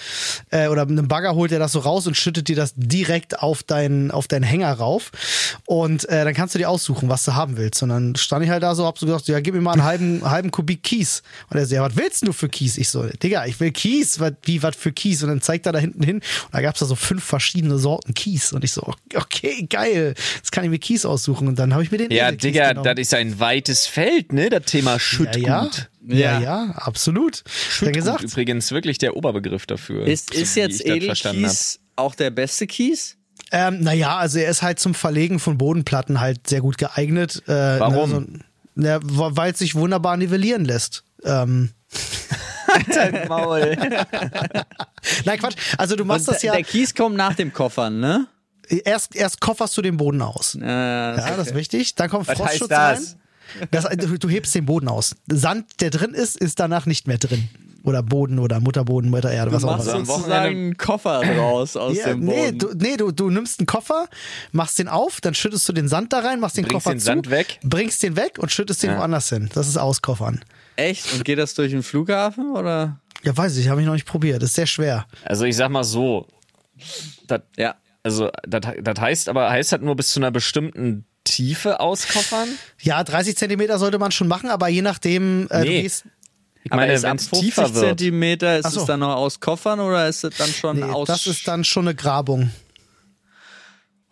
äh, 0.50 0.68
oder 0.68 0.86
mit 0.86 0.98
einem 0.98 1.08
Bagger 1.08 1.34
holt 1.34 1.52
er 1.52 1.58
das 1.58 1.72
so 1.72 1.80
raus 1.80 2.06
und 2.06 2.16
schüttet 2.16 2.48
dir 2.48 2.56
das 2.56 2.72
direkt 2.76 3.38
auf 3.40 3.62
deinen 3.62 4.10
auf 4.10 4.26
deinen 4.28 4.42
Hänger 4.44 4.72
rauf. 4.72 5.10
Und 5.66 6.08
äh, 6.08 6.24
dann 6.24 6.34
kannst 6.34 6.54
du 6.54 6.58
dir 6.58 6.68
aussuchen, 6.68 7.08
was 7.08 7.24
du 7.24 7.34
haben 7.34 7.56
willst. 7.56 7.82
Und 7.82 7.88
dann 7.90 8.16
stand 8.16 8.44
ich 8.44 8.50
halt 8.50 8.62
da 8.62 8.74
so, 8.74 8.84
hab 8.86 8.98
so 8.98 9.06
gesagt, 9.06 9.28
ja 9.28 9.40
gib 9.40 9.54
mir 9.54 9.60
mal 9.60 9.72
einen 9.72 9.84
halben 9.84 10.28
halben 10.28 10.50
Kubik 10.50 10.82
Kies. 10.82 11.22
Und 11.50 11.58
er 11.58 11.66
so, 11.66 11.74
ja 11.76 11.82
was 11.82 11.96
willst 11.96 12.26
du 12.26 12.32
für 12.32 12.48
Kies? 12.48 12.78
Ich 12.78 12.88
so, 12.88 13.04
Digga, 13.04 13.46
ich 13.46 13.60
will 13.60 13.70
Kies, 13.70 14.20
was, 14.20 14.32
wie 14.42 14.62
was 14.62 14.76
für 14.76 14.92
Kies? 14.92 15.22
Und 15.22 15.28
dann 15.28 15.40
zeigt 15.40 15.66
er 15.66 15.72
da 15.72 15.78
hinten 15.78 16.02
hin 16.02 16.16
und 16.16 16.24
da 16.52 16.60
gab's 16.60 16.80
da 16.80 16.86
so 16.86 16.96
fünf 16.96 17.22
verschiedene 17.22 17.43
Sorten 17.78 18.14
Kies 18.14 18.52
und 18.52 18.64
ich 18.64 18.72
so, 18.72 18.92
okay, 19.14 19.66
geil, 19.68 20.14
jetzt 20.36 20.52
kann 20.52 20.64
ich 20.64 20.70
mir 20.70 20.78
Kies 20.78 21.04
aussuchen 21.04 21.48
und 21.48 21.58
dann 21.58 21.72
habe 21.72 21.82
ich 21.82 21.90
mir 21.90 21.98
den 21.98 22.10
Ja, 22.10 22.28
Edelkies 22.28 22.52
Digga, 22.52 22.68
genommen. 22.70 22.84
das 22.96 22.98
ist 23.06 23.14
ein 23.14 23.38
weites 23.40 23.86
Feld, 23.86 24.32
ne? 24.32 24.50
Das 24.50 24.64
Thema 24.64 24.98
Schüttgut. 24.98 25.36
ja, 25.46 25.70
ja, 26.06 26.16
Ja. 26.16 26.40
ja, 26.40 26.70
absolut. 26.76 27.42
Schüttgut 27.70 27.94
gesagt. 27.94 28.22
übrigens 28.24 28.70
wirklich 28.72 28.98
der 28.98 29.16
Oberbegriff 29.16 29.66
dafür. 29.66 30.06
Ist, 30.06 30.32
ist 30.34 30.54
jetzt. 30.56 30.84
Edelkies 30.84 31.80
auch 31.96 32.14
der 32.14 32.30
beste 32.30 32.66
Kies? 32.66 33.16
Ähm, 33.52 33.80
naja, 33.80 34.16
also 34.16 34.38
er 34.38 34.50
ist 34.50 34.62
halt 34.62 34.78
zum 34.80 34.94
Verlegen 34.94 35.38
von 35.38 35.58
Bodenplatten 35.58 36.20
halt 36.20 36.48
sehr 36.48 36.60
gut 36.60 36.78
geeignet. 36.78 37.42
Äh, 37.46 37.52
Warum? 37.78 38.10
Ne, 38.10 38.26
so, 38.74 38.80
ne, 38.82 39.00
weil 39.02 39.52
es 39.52 39.58
sich 39.60 39.74
wunderbar 39.76 40.16
nivellieren 40.16 40.64
lässt. 40.64 41.04
Ähm, 41.24 41.70
Dein 42.94 43.28
Maul. 43.28 43.76
nein, 45.24 45.38
Quatsch. 45.38 45.56
Also 45.78 45.96
du 45.96 46.04
machst 46.04 46.28
Und 46.28 46.34
das 46.34 46.42
ja, 46.42 46.52
Der 46.54 46.62
Kies 46.64 46.94
kommt 46.94 47.16
nach 47.16 47.34
dem 47.34 47.52
Koffern, 47.52 48.00
ne? 48.00 48.26
erst, 48.68 49.14
erst 49.14 49.40
kofferst 49.40 49.76
du 49.76 49.82
den 49.82 49.96
Boden 49.96 50.22
aus. 50.22 50.54
Äh, 50.54 50.64
Ja, 50.66 51.36
das 51.36 51.48
ist 51.48 51.54
wichtig. 51.54 51.94
Dann 51.94 52.08
kommt 52.10 52.26
Was 52.28 52.38
heißt 52.38 52.58
Frostschutz 52.58 52.68
das? 52.68 53.16
rein. 53.60 53.68
Das, 53.70 53.84
du, 53.84 54.18
du 54.18 54.28
hebst 54.28 54.54
den 54.54 54.64
Boden 54.66 54.88
aus. 54.88 55.14
Sand, 55.30 55.80
der 55.80 55.90
drin 55.90 56.14
ist, 56.14 56.36
ist 56.36 56.58
danach 56.60 56.86
nicht 56.86 57.06
mehr 57.06 57.18
drin. 57.18 57.48
Oder 57.84 58.02
Boden 58.02 58.38
oder 58.38 58.60
Mutterboden, 58.60 59.10
Mutter 59.10 59.30
Erde, 59.30 59.52
was 59.52 59.60
Du 59.60 59.68
auch 59.68 59.72
machst 59.76 59.88
immer. 59.88 59.96
am 59.98 60.04
sozusagen 60.06 60.30
Wochenende- 60.32 60.48
einen 60.58 60.76
Koffer 60.78 61.20
draus 61.22 61.76
aus 61.76 61.94
Ja, 61.98 62.06
dem 62.06 62.20
nee, 62.20 62.46
Boden. 62.52 62.58
du, 62.58 62.68
nee 62.76 62.96
du, 62.96 63.12
du 63.12 63.28
nimmst 63.28 63.60
einen 63.60 63.66
Koffer, 63.66 64.08
machst 64.52 64.78
den 64.78 64.88
auf, 64.88 65.20
dann 65.20 65.34
schüttest 65.34 65.68
du 65.68 65.74
den 65.74 65.86
Sand 65.88 66.14
da 66.14 66.20
rein, 66.20 66.40
machst 66.40 66.56
den 66.56 66.64
Bringst 66.64 66.84
Koffer 66.84 66.94
den 66.94 67.00
zu, 67.00 67.04
Sand 67.04 67.28
weg? 67.28 67.60
bringst 67.62 68.02
den 68.02 68.16
weg 68.16 68.38
und 68.38 68.50
schüttest 68.50 68.82
den 68.82 68.92
Ja. 68.92 68.98
woanders 69.00 69.28
hin. 69.28 69.50
Das 69.52 69.68
ist 69.68 69.76
Auskoffern. 69.76 70.40
Echt? 70.76 71.12
Und 71.12 71.24
geht 71.24 71.38
das 71.38 71.54
durch 71.54 71.70
den 71.70 71.82
Flughafen 71.82 72.52
oder? 72.54 73.00
Ja, 73.22 73.36
weiß 73.36 73.56
ich, 73.56 73.68
habe 73.68 73.80
ich 73.80 73.86
noch 73.86 73.94
nicht 73.94 74.06
probiert. 74.06 74.42
Das 74.42 74.50
ist 74.50 74.56
sehr 74.56 74.66
schwer. 74.66 75.06
Also 75.24 75.44
ich 75.44 75.56
sag 75.56 75.70
mal 75.70 75.84
so, 75.84 76.26
das, 77.26 77.40
Ja. 77.56 77.76
also 78.02 78.30
das, 78.46 78.62
heißt 79.00 79.28
aber, 79.28 79.50
heißt 79.50 79.72
das 79.72 79.80
nur 79.80 79.96
bis 79.96 80.10
zu 80.12 80.20
einer 80.20 80.30
bestimmten 80.30 81.06
Tiefe 81.24 81.80
auskoffern? 81.80 82.48
Ja, 82.82 83.02
30 83.02 83.36
Zentimeter 83.36 83.78
sollte 83.78 83.98
man 83.98 84.10
schon 84.12 84.28
machen, 84.28 84.50
aber 84.50 84.68
je 84.68 84.82
nachdem, 84.82 85.46
äh, 85.50 85.60
du 85.62 85.68
Nee. 85.68 85.82
gehst. 85.82 86.04
Ich 86.64 86.72
Aber 86.72 86.80
meine, 86.82 86.94
ist 86.94 87.02
wenn 87.02 87.10
ab 87.12 87.16
es 87.18 87.26
50 87.28 87.40
tiefer 87.48 87.74
wird. 87.74 87.84
Zentimeter, 87.98 88.58
ist 88.58 88.70
so. 88.72 88.80
es 88.80 88.86
dann 88.86 89.00
noch 89.00 89.14
aus 89.16 89.38
Koffern 89.40 89.80
oder 89.80 90.08
ist 90.08 90.24
es 90.24 90.36
dann 90.36 90.48
schon 90.50 90.78
Nee, 90.78 90.82
aus? 90.84 91.06
das 91.08 91.26
ist 91.26 91.46
dann 91.46 91.62
schon 91.64 91.86
eine 91.88 91.94
Grabung. 91.94 92.50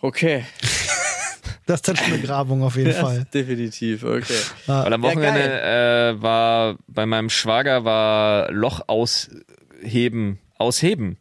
okay. 0.01 0.45
Das 1.67 1.77
ist 1.79 1.89
dann 1.89 1.97
schon 1.97 2.13
eine 2.15 2.23
Grabung 2.23 2.63
auf 2.63 2.77
jeden 2.77 2.93
Fall. 3.01 3.25
Definitiv, 3.33 4.03
okay. 4.05 4.25
Weil 4.67 4.93
am 4.93 5.03
Ja, 5.03 5.09
Wochenende 5.11 5.61
äh, 5.63 6.23
war 6.23 6.77
bei 6.89 7.07
meinem 7.07 7.31
Schwager 7.31 7.85
war 7.85 8.51
Loch 8.51 8.81
ausheben, 8.89 10.39
ausheben 10.59 11.17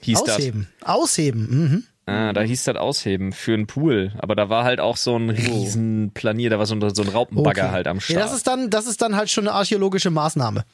hieß 0.00 0.22
Ausheben. 0.22 0.68
Ausheben. 0.82 1.48
Mhm. 1.50 1.84
das. 2.06 2.14
Ah, 2.14 2.32
da 2.34 2.42
hieß 2.42 2.64
das 2.64 2.76
ausheben 2.76 3.32
für 3.32 3.54
einen 3.54 3.66
Pool. 3.66 4.12
Aber 4.18 4.34
da 4.34 4.50
war 4.50 4.64
halt 4.64 4.78
auch 4.78 4.98
so 4.98 5.16
ein 5.16 5.30
riesen 5.30 6.10
Planier, 6.12 6.50
da 6.50 6.58
war 6.58 6.66
so 6.66 6.74
ein, 6.74 6.94
so 6.94 7.02
ein 7.02 7.08
Raupenbagger 7.08 7.62
Okay. 7.62 7.72
halt 7.72 7.86
am 7.86 7.96
Ja, 7.96 8.00
Start. 8.02 8.20
das 8.20 8.34
ist 8.34 8.46
dann, 8.46 8.68
das 8.68 8.86
ist 8.86 9.00
dann 9.00 9.16
halt 9.16 9.30
schon 9.30 9.48
eine 9.48 9.56
archäologische 9.56 10.10
Maßnahme. 10.10 10.64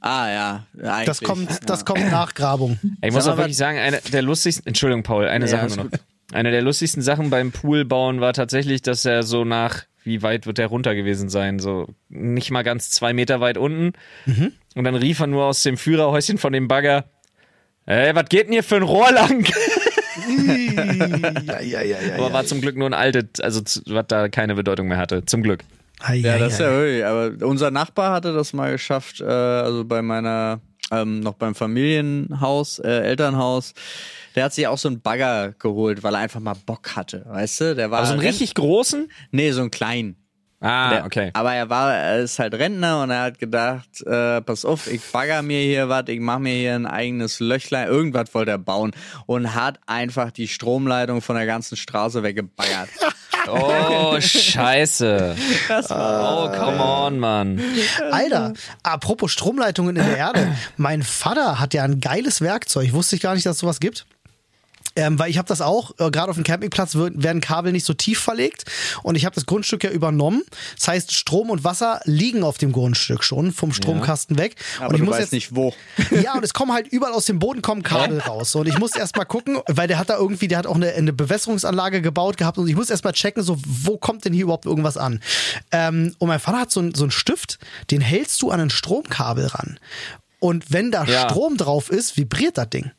Ah 0.00 0.28
ja, 0.30 0.66
eigentlich. 0.80 1.06
Das 1.06 1.20
kommt, 1.20 1.68
das 1.68 1.84
kommt 1.84 2.08
nach 2.10 2.34
Grabung. 2.34 2.78
Ich 3.02 3.12
muss 3.12 3.24
Sag 3.24 3.32
auch 3.32 3.36
mal, 3.36 3.42
wirklich 3.44 3.56
sagen, 3.56 3.78
eine 3.78 4.00
der 4.12 4.22
lustigsten, 4.22 4.66
Entschuldigung 4.68 5.02
Paul, 5.02 5.26
eine 5.26 5.46
Ja, 5.46 5.50
Sache 5.50 5.66
nur 5.68 5.76
noch. 5.84 5.90
Eine 6.32 6.50
der 6.50 6.62
lustigsten 6.62 7.02
Sachen 7.02 7.30
beim 7.30 7.52
Poolbauen 7.52 8.20
war 8.20 8.32
tatsächlich, 8.32 8.82
dass 8.82 9.04
er 9.04 9.22
so 9.22 9.44
nach, 9.44 9.84
wie 10.04 10.22
weit 10.22 10.46
wird 10.46 10.58
der 10.58 10.66
runter 10.66 10.94
gewesen 10.94 11.28
sein? 11.28 11.58
So 11.58 11.88
nicht 12.08 12.50
mal 12.50 12.62
ganz 12.62 12.90
zwei 12.90 13.12
Meter 13.12 13.40
weit 13.40 13.58
unten. 13.58 13.92
Mhm. 14.26 14.52
Und 14.74 14.84
dann 14.84 14.94
rief 14.94 15.20
er 15.20 15.26
nur 15.26 15.44
aus 15.44 15.62
dem 15.62 15.76
Führerhäuschen 15.76 16.38
von 16.38 16.52
dem 16.52 16.68
Bagger, 16.68 17.04
Ey, 17.84 18.14
was 18.14 18.26
geht 18.28 18.46
denn 18.46 18.52
hier 18.52 18.62
für 18.62 18.76
ein 18.76 18.82
Rohr 18.82 19.10
lang? 19.10 19.44
ja, 21.48 21.60
ja, 21.60 21.82
ja, 21.82 21.96
ja. 22.00 22.14
Aber 22.16 22.32
war 22.32 22.44
zum 22.44 22.60
Glück 22.60 22.76
nur 22.76 22.88
ein 22.88 22.94
altes, 22.94 23.40
also 23.40 23.60
was 23.86 24.06
da 24.06 24.28
keine 24.28 24.54
Bedeutung 24.54 24.88
mehr 24.88 24.98
hatte. 24.98 25.24
Zum 25.24 25.42
Glück. 25.42 25.64
Ja, 26.12 26.38
das 26.38 26.54
ist 26.54 26.60
ja 26.60 26.70
wirklich. 26.70 27.04
Aber 27.04 27.46
unser 27.46 27.70
Nachbar 27.70 28.12
hatte 28.12 28.32
das 28.32 28.52
mal 28.52 28.72
geschafft, 28.72 29.20
äh, 29.20 29.24
also 29.24 29.84
bei 29.84 30.02
meiner, 30.02 30.60
ähm, 30.90 31.20
noch 31.20 31.34
beim 31.34 31.54
Familienhaus, 31.54 32.78
äh, 32.78 32.88
Elternhaus. 32.88 33.74
Der 34.34 34.44
hat 34.44 34.54
sich 34.54 34.66
auch 34.66 34.78
so 34.78 34.88
einen 34.88 35.00
Bagger 35.00 35.52
geholt, 35.58 36.02
weil 36.02 36.14
er 36.14 36.20
einfach 36.20 36.40
mal 36.40 36.54
Bock 36.66 36.96
hatte, 36.96 37.24
weißt 37.28 37.60
du? 37.60 37.74
Der 37.74 37.90
war 37.90 37.98
Aber 37.98 38.06
so 38.06 38.12
einen 38.14 38.22
richtig 38.22 38.54
großen? 38.54 39.10
Nee, 39.30 39.52
so 39.52 39.60
einen 39.60 39.70
kleinen. 39.70 40.16
Ah, 40.60 40.90
Der, 40.90 41.04
okay. 41.06 41.30
Aber 41.34 41.52
er 41.52 41.68
war, 41.70 41.92
er 41.92 42.20
ist 42.20 42.38
halt 42.38 42.54
Rentner 42.54 43.02
und 43.02 43.10
er 43.10 43.22
hat 43.22 43.40
gedacht, 43.40 44.00
äh, 44.06 44.40
pass 44.42 44.64
auf, 44.64 44.86
ich 44.86 45.02
bagger 45.10 45.42
mir 45.42 45.60
hier 45.60 45.88
was, 45.88 46.04
ich 46.06 46.20
mache 46.20 46.38
mir 46.38 46.54
hier 46.54 46.76
ein 46.76 46.86
eigenes 46.86 47.40
Löchlein, 47.40 47.88
irgendwas 47.88 48.32
wollte 48.32 48.52
er 48.52 48.58
bauen 48.58 48.92
und 49.26 49.56
hat 49.56 49.80
einfach 49.86 50.30
die 50.30 50.46
Stromleitung 50.46 51.20
von 51.20 51.34
der 51.34 51.46
ganzen 51.46 51.76
Straße 51.76 52.22
weggebaggert. 52.22 52.88
Oh, 53.48 54.20
scheiße. 54.20 55.34
Oh, 55.90 56.48
come 56.48 56.78
on, 56.80 57.18
Mann. 57.18 57.60
Alter, 58.12 58.52
apropos 58.84 59.32
Stromleitungen 59.32 59.96
in 59.96 60.04
der 60.06 60.16
Erde. 60.16 60.56
Mein 60.76 61.02
Vater 61.02 61.58
hat 61.58 61.74
ja 61.74 61.82
ein 61.82 61.98
geiles 62.00 62.40
Werkzeug. 62.40 62.92
Wusste 62.92 63.16
ich 63.16 63.22
gar 63.22 63.34
nicht, 63.34 63.44
dass 63.44 63.56
es 63.56 63.60
sowas 63.60 63.80
gibt. 63.80 64.06
Ähm, 64.94 65.18
weil 65.18 65.30
ich 65.30 65.38
habe 65.38 65.48
das 65.48 65.60
auch, 65.60 65.92
äh, 65.98 66.10
gerade 66.10 66.28
auf 66.30 66.36
dem 66.36 66.44
Campingplatz 66.44 66.94
wird, 66.94 67.22
werden 67.22 67.40
Kabel 67.40 67.72
nicht 67.72 67.84
so 67.86 67.94
tief 67.94 68.18
verlegt 68.20 68.64
und 69.02 69.14
ich 69.14 69.24
habe 69.24 69.34
das 69.34 69.46
Grundstück 69.46 69.84
ja 69.84 69.90
übernommen. 69.90 70.42
Das 70.76 70.88
heißt, 70.88 71.12
Strom 71.12 71.50
und 71.50 71.64
Wasser 71.64 72.00
liegen 72.04 72.42
auf 72.44 72.58
dem 72.58 72.72
Grundstück 72.72 73.24
schon 73.24 73.52
vom 73.52 73.72
Stromkasten 73.72 74.38
weg. 74.38 74.56
Aber 74.78 74.88
und 74.88 74.94
ich 74.94 75.00
du 75.00 75.04
muss 75.06 75.14
weißt 75.14 75.22
jetzt 75.22 75.32
nicht 75.32 75.56
wo. 75.56 75.72
Ja, 76.22 76.34
und 76.34 76.44
es 76.44 76.52
kommen 76.52 76.72
halt 76.72 76.88
überall 76.88 77.12
aus 77.12 77.24
dem 77.24 77.38
Boden 77.38 77.62
kommen 77.62 77.82
Kabel 77.82 78.18
raus. 78.20 78.54
Und 78.54 78.68
ich 78.68 78.78
muss 78.78 78.94
erst 78.94 79.16
mal 79.16 79.24
gucken, 79.24 79.58
weil 79.66 79.88
der 79.88 79.98
hat 79.98 80.10
da 80.10 80.16
irgendwie, 80.16 80.48
der 80.48 80.58
hat 80.58 80.66
auch 80.66 80.74
eine, 80.76 80.92
eine 80.92 81.12
Bewässerungsanlage 81.12 82.02
gebaut 82.02 82.36
gehabt 82.36 82.58
und 82.58 82.68
ich 82.68 82.76
muss 82.76 82.90
erst 82.90 83.04
mal 83.04 83.12
checken, 83.12 83.42
so, 83.42 83.58
wo 83.64 83.96
kommt 83.96 84.24
denn 84.24 84.32
hier 84.32 84.44
überhaupt 84.44 84.66
irgendwas 84.66 84.96
an? 84.96 85.20
Ähm, 85.70 86.14
und 86.18 86.28
mein 86.28 86.40
Vater 86.40 86.60
hat 86.60 86.70
so, 86.70 86.80
ein, 86.80 86.94
so 86.94 87.04
einen 87.04 87.10
Stift, 87.10 87.58
den 87.90 88.00
hältst 88.00 88.42
du 88.42 88.50
an 88.50 88.60
ein 88.60 88.70
Stromkabel 88.70 89.46
ran. 89.46 89.78
Und 90.38 90.72
wenn 90.72 90.90
da 90.90 91.04
Ja. 91.04 91.28
Strom 91.28 91.56
drauf 91.56 91.88
ist, 91.90 92.16
vibriert 92.16 92.58
das 92.58 92.68
Ding. 92.70 92.90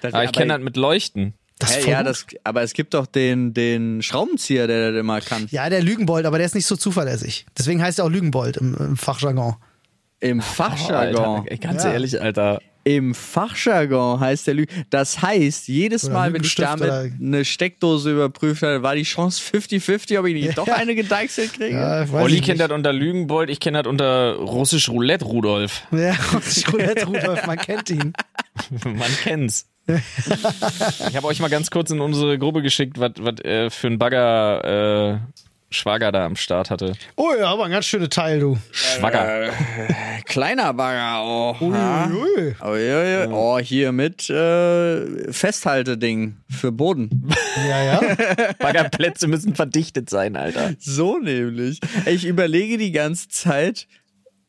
Das, 0.00 0.14
Aber 0.14 0.24
ich 0.24 0.32
kenne 0.32 0.54
das 0.54 0.62
mit 0.62 0.76
Leuchten. 0.76 1.34
Das 1.60 1.74
voll 1.76 1.90
ja, 1.90 2.02
das, 2.04 2.24
aber 2.44 2.62
es 2.62 2.72
gibt 2.72 2.94
doch 2.94 3.06
den, 3.06 3.52
den 3.52 4.00
Schraubenzieher, 4.00 4.68
der 4.68 4.92
das 4.92 5.00
immer 5.00 5.20
kann. 5.20 5.48
ja, 5.50 5.68
der 5.68 5.82
Lügenbold, 5.82 6.24
aber 6.24 6.38
der 6.38 6.46
ist 6.46 6.54
nicht 6.54 6.66
so 6.66 6.76
zuverlässig. 6.76 7.46
Deswegen 7.58 7.82
heißt 7.82 7.98
er 7.98 8.04
auch 8.04 8.10
Lügenbold 8.10 8.58
im, 8.58 8.76
im 8.76 8.96
Fachjargon. 8.96 9.56
Im 10.20 10.38
Oh, 10.38 10.42
Fachjargon. 10.42 11.24
Alter, 11.40 11.50
ey, 11.50 11.58
ganz 11.58 11.82
Ja. 11.82 11.92
ehrlich, 11.92 12.20
Alter. 12.20 12.60
Im 12.84 13.14
Fachjargon 13.14 14.20
heißt 14.20 14.46
der 14.46 14.54
Lüge. 14.54 14.72
Das 14.90 15.20
heißt, 15.20 15.68
jedes 15.68 16.04
Oder 16.04 16.14
Mal, 16.14 16.32
wenn 16.32 16.42
ich 16.42 16.54
damit 16.54 16.90
eine 16.90 17.44
Steckdose 17.44 18.12
überprüft 18.12 18.62
habe, 18.62 18.82
war 18.82 18.94
die 18.94 19.02
Chance 19.02 19.42
50-50, 19.42 20.18
ob 20.18 20.26
ich 20.26 20.34
nicht 20.34 20.56
doch 20.56 20.68
eine 20.68 20.94
gedeichselt 20.94 21.52
kriege. 21.54 21.76
Ja, 21.76 22.06
Olli 22.12 22.40
kennt 22.40 22.60
das 22.60 22.70
unter 22.70 22.92
Lügenbold, 22.92 23.50
ich 23.50 23.60
kenne 23.60 23.82
das 23.82 23.90
unter 23.90 24.36
Russisch 24.36 24.88
Roulette 24.88 25.24
Rudolf. 25.26 25.82
Ja, 25.92 26.16
Roulette 26.72 27.06
Rudolf, 27.06 27.46
man 27.46 27.58
kennt 27.58 27.90
ihn. 27.90 28.12
Man 28.84 29.10
kennt's. 29.22 29.68
ich 29.86 31.16
habe 31.16 31.26
euch 31.28 31.38
mal 31.40 31.48
ganz 31.48 31.70
kurz 31.70 31.90
in 31.90 32.00
unsere 32.00 32.38
Gruppe 32.38 32.60
geschickt, 32.60 32.98
was 32.98 33.12
was, 33.18 33.40
äh, 33.40 33.70
für 33.70 33.86
ein 33.86 33.98
Bagger 33.98 35.14
äh, 35.14 35.18
Schwager 35.70 36.12
da 36.12 36.24
am 36.24 36.36
Start 36.36 36.70
hatte. 36.70 36.94
Oh 37.16 37.32
ja, 37.38 37.48
aber 37.48 37.66
ein 37.66 37.70
ganz 37.70 37.84
schöner 37.84 38.08
Teil, 38.08 38.40
du. 38.40 38.58
Schwager. 38.72 39.52
Kleiner 40.24 40.72
Bagger, 40.72 41.22
oh. 41.60 41.72
ja. 41.72 42.10
Ui. 42.10 42.56
Oh, 42.62 42.74
ja, 42.74 43.04
ja. 43.04 43.28
oh, 43.30 43.58
hier 43.58 43.92
mit 43.92 44.30
äh, 44.30 45.30
Festhalteding 45.30 46.38
für 46.48 46.72
Boden. 46.72 47.30
Ja, 47.68 47.84
ja. 47.84 48.00
Baggerplätze 48.58 49.28
müssen 49.28 49.54
verdichtet 49.54 50.08
sein, 50.08 50.36
Alter. 50.36 50.72
So 50.78 51.18
nämlich. 51.18 51.80
Ich 52.06 52.24
überlege 52.24 52.78
die 52.78 52.92
ganze 52.92 53.28
Zeit 53.28 53.88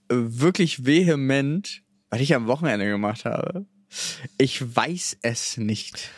äh, 0.10 0.16
wirklich 0.16 0.86
vehement, 0.86 1.82
was 2.10 2.22
ich 2.22 2.34
am 2.34 2.48
Wochenende 2.48 2.86
gemacht 2.86 3.26
habe. 3.26 3.66
Ich 4.38 4.76
weiß 4.76 5.18
es 5.22 5.58
nicht. 5.58 6.10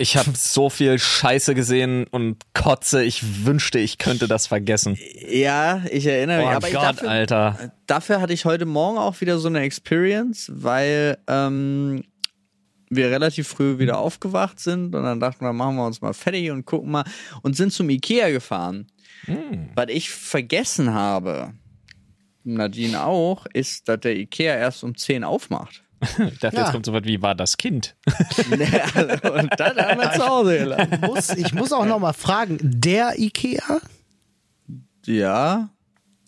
Ich 0.00 0.16
habe 0.16 0.30
so 0.34 0.70
viel 0.70 0.98
Scheiße 0.98 1.54
gesehen 1.54 2.06
und 2.10 2.38
kotze. 2.54 3.04
Ich 3.04 3.44
wünschte, 3.44 3.78
ich 3.78 3.98
könnte 3.98 4.28
das 4.28 4.46
vergessen. 4.46 4.98
Ja, 5.28 5.82
ich 5.90 6.06
erinnere 6.06 6.42
Oh 6.42 6.46
mich. 6.46 6.56
Aber 6.56 6.68
ich 6.68 6.74
Gott, 6.74 6.84
dafür, 6.84 7.10
Alter. 7.10 7.72
dafür 7.86 8.20
hatte 8.20 8.32
ich 8.32 8.46
heute 8.46 8.64
Morgen 8.64 8.96
auch 8.96 9.20
wieder 9.20 9.38
so 9.38 9.48
eine 9.48 9.60
Experience, 9.60 10.50
weil 10.54 11.18
ähm, 11.28 12.02
wir 12.88 13.10
relativ 13.10 13.48
früh 13.48 13.78
wieder 13.78 13.98
aufgewacht 13.98 14.58
sind 14.58 14.94
und 14.94 15.02
dann 15.02 15.20
dachten 15.20 15.44
wir, 15.44 15.52
machen 15.52 15.76
wir 15.76 15.86
uns 15.86 16.00
mal 16.00 16.14
fertig 16.14 16.50
und 16.50 16.64
gucken 16.64 16.90
mal 16.90 17.04
und 17.42 17.56
sind 17.56 17.72
zum 17.72 17.90
Ikea 17.90 18.30
gefahren. 18.30 18.86
Was 19.74 19.86
ich 19.90 20.10
vergessen 20.10 20.94
habe, 20.94 21.52
Nadine 22.42 23.04
auch, 23.04 23.44
ist, 23.52 23.86
dass 23.88 24.00
der 24.00 24.16
Ikea 24.16 24.56
erst 24.56 24.82
um 24.82 24.96
10 24.96 25.24
aufmacht. 25.24 25.84
Ich 26.00 26.38
dachte, 26.38 26.56
Ja. 26.56 26.62
jetzt 26.62 26.72
kommt 26.72 26.86
so 26.86 26.92
was 26.92 27.04
wie, 27.04 27.20
war 27.20 27.34
das 27.34 27.56
Kind? 27.56 27.94
und 28.50 29.50
dann 29.58 29.76
haben 29.76 30.00
wir 30.00 30.12
zu 30.12 30.26
Hause 30.26 30.58
gelassen. 30.58 30.98
muss, 31.02 31.30
ich 31.30 31.52
muss 31.54 31.72
auch 31.72 31.84
noch 31.84 31.98
mal 31.98 32.12
fragen, 32.14 32.58
der 32.62 33.18
Ikea? 33.18 33.80
Ja, 35.06 35.68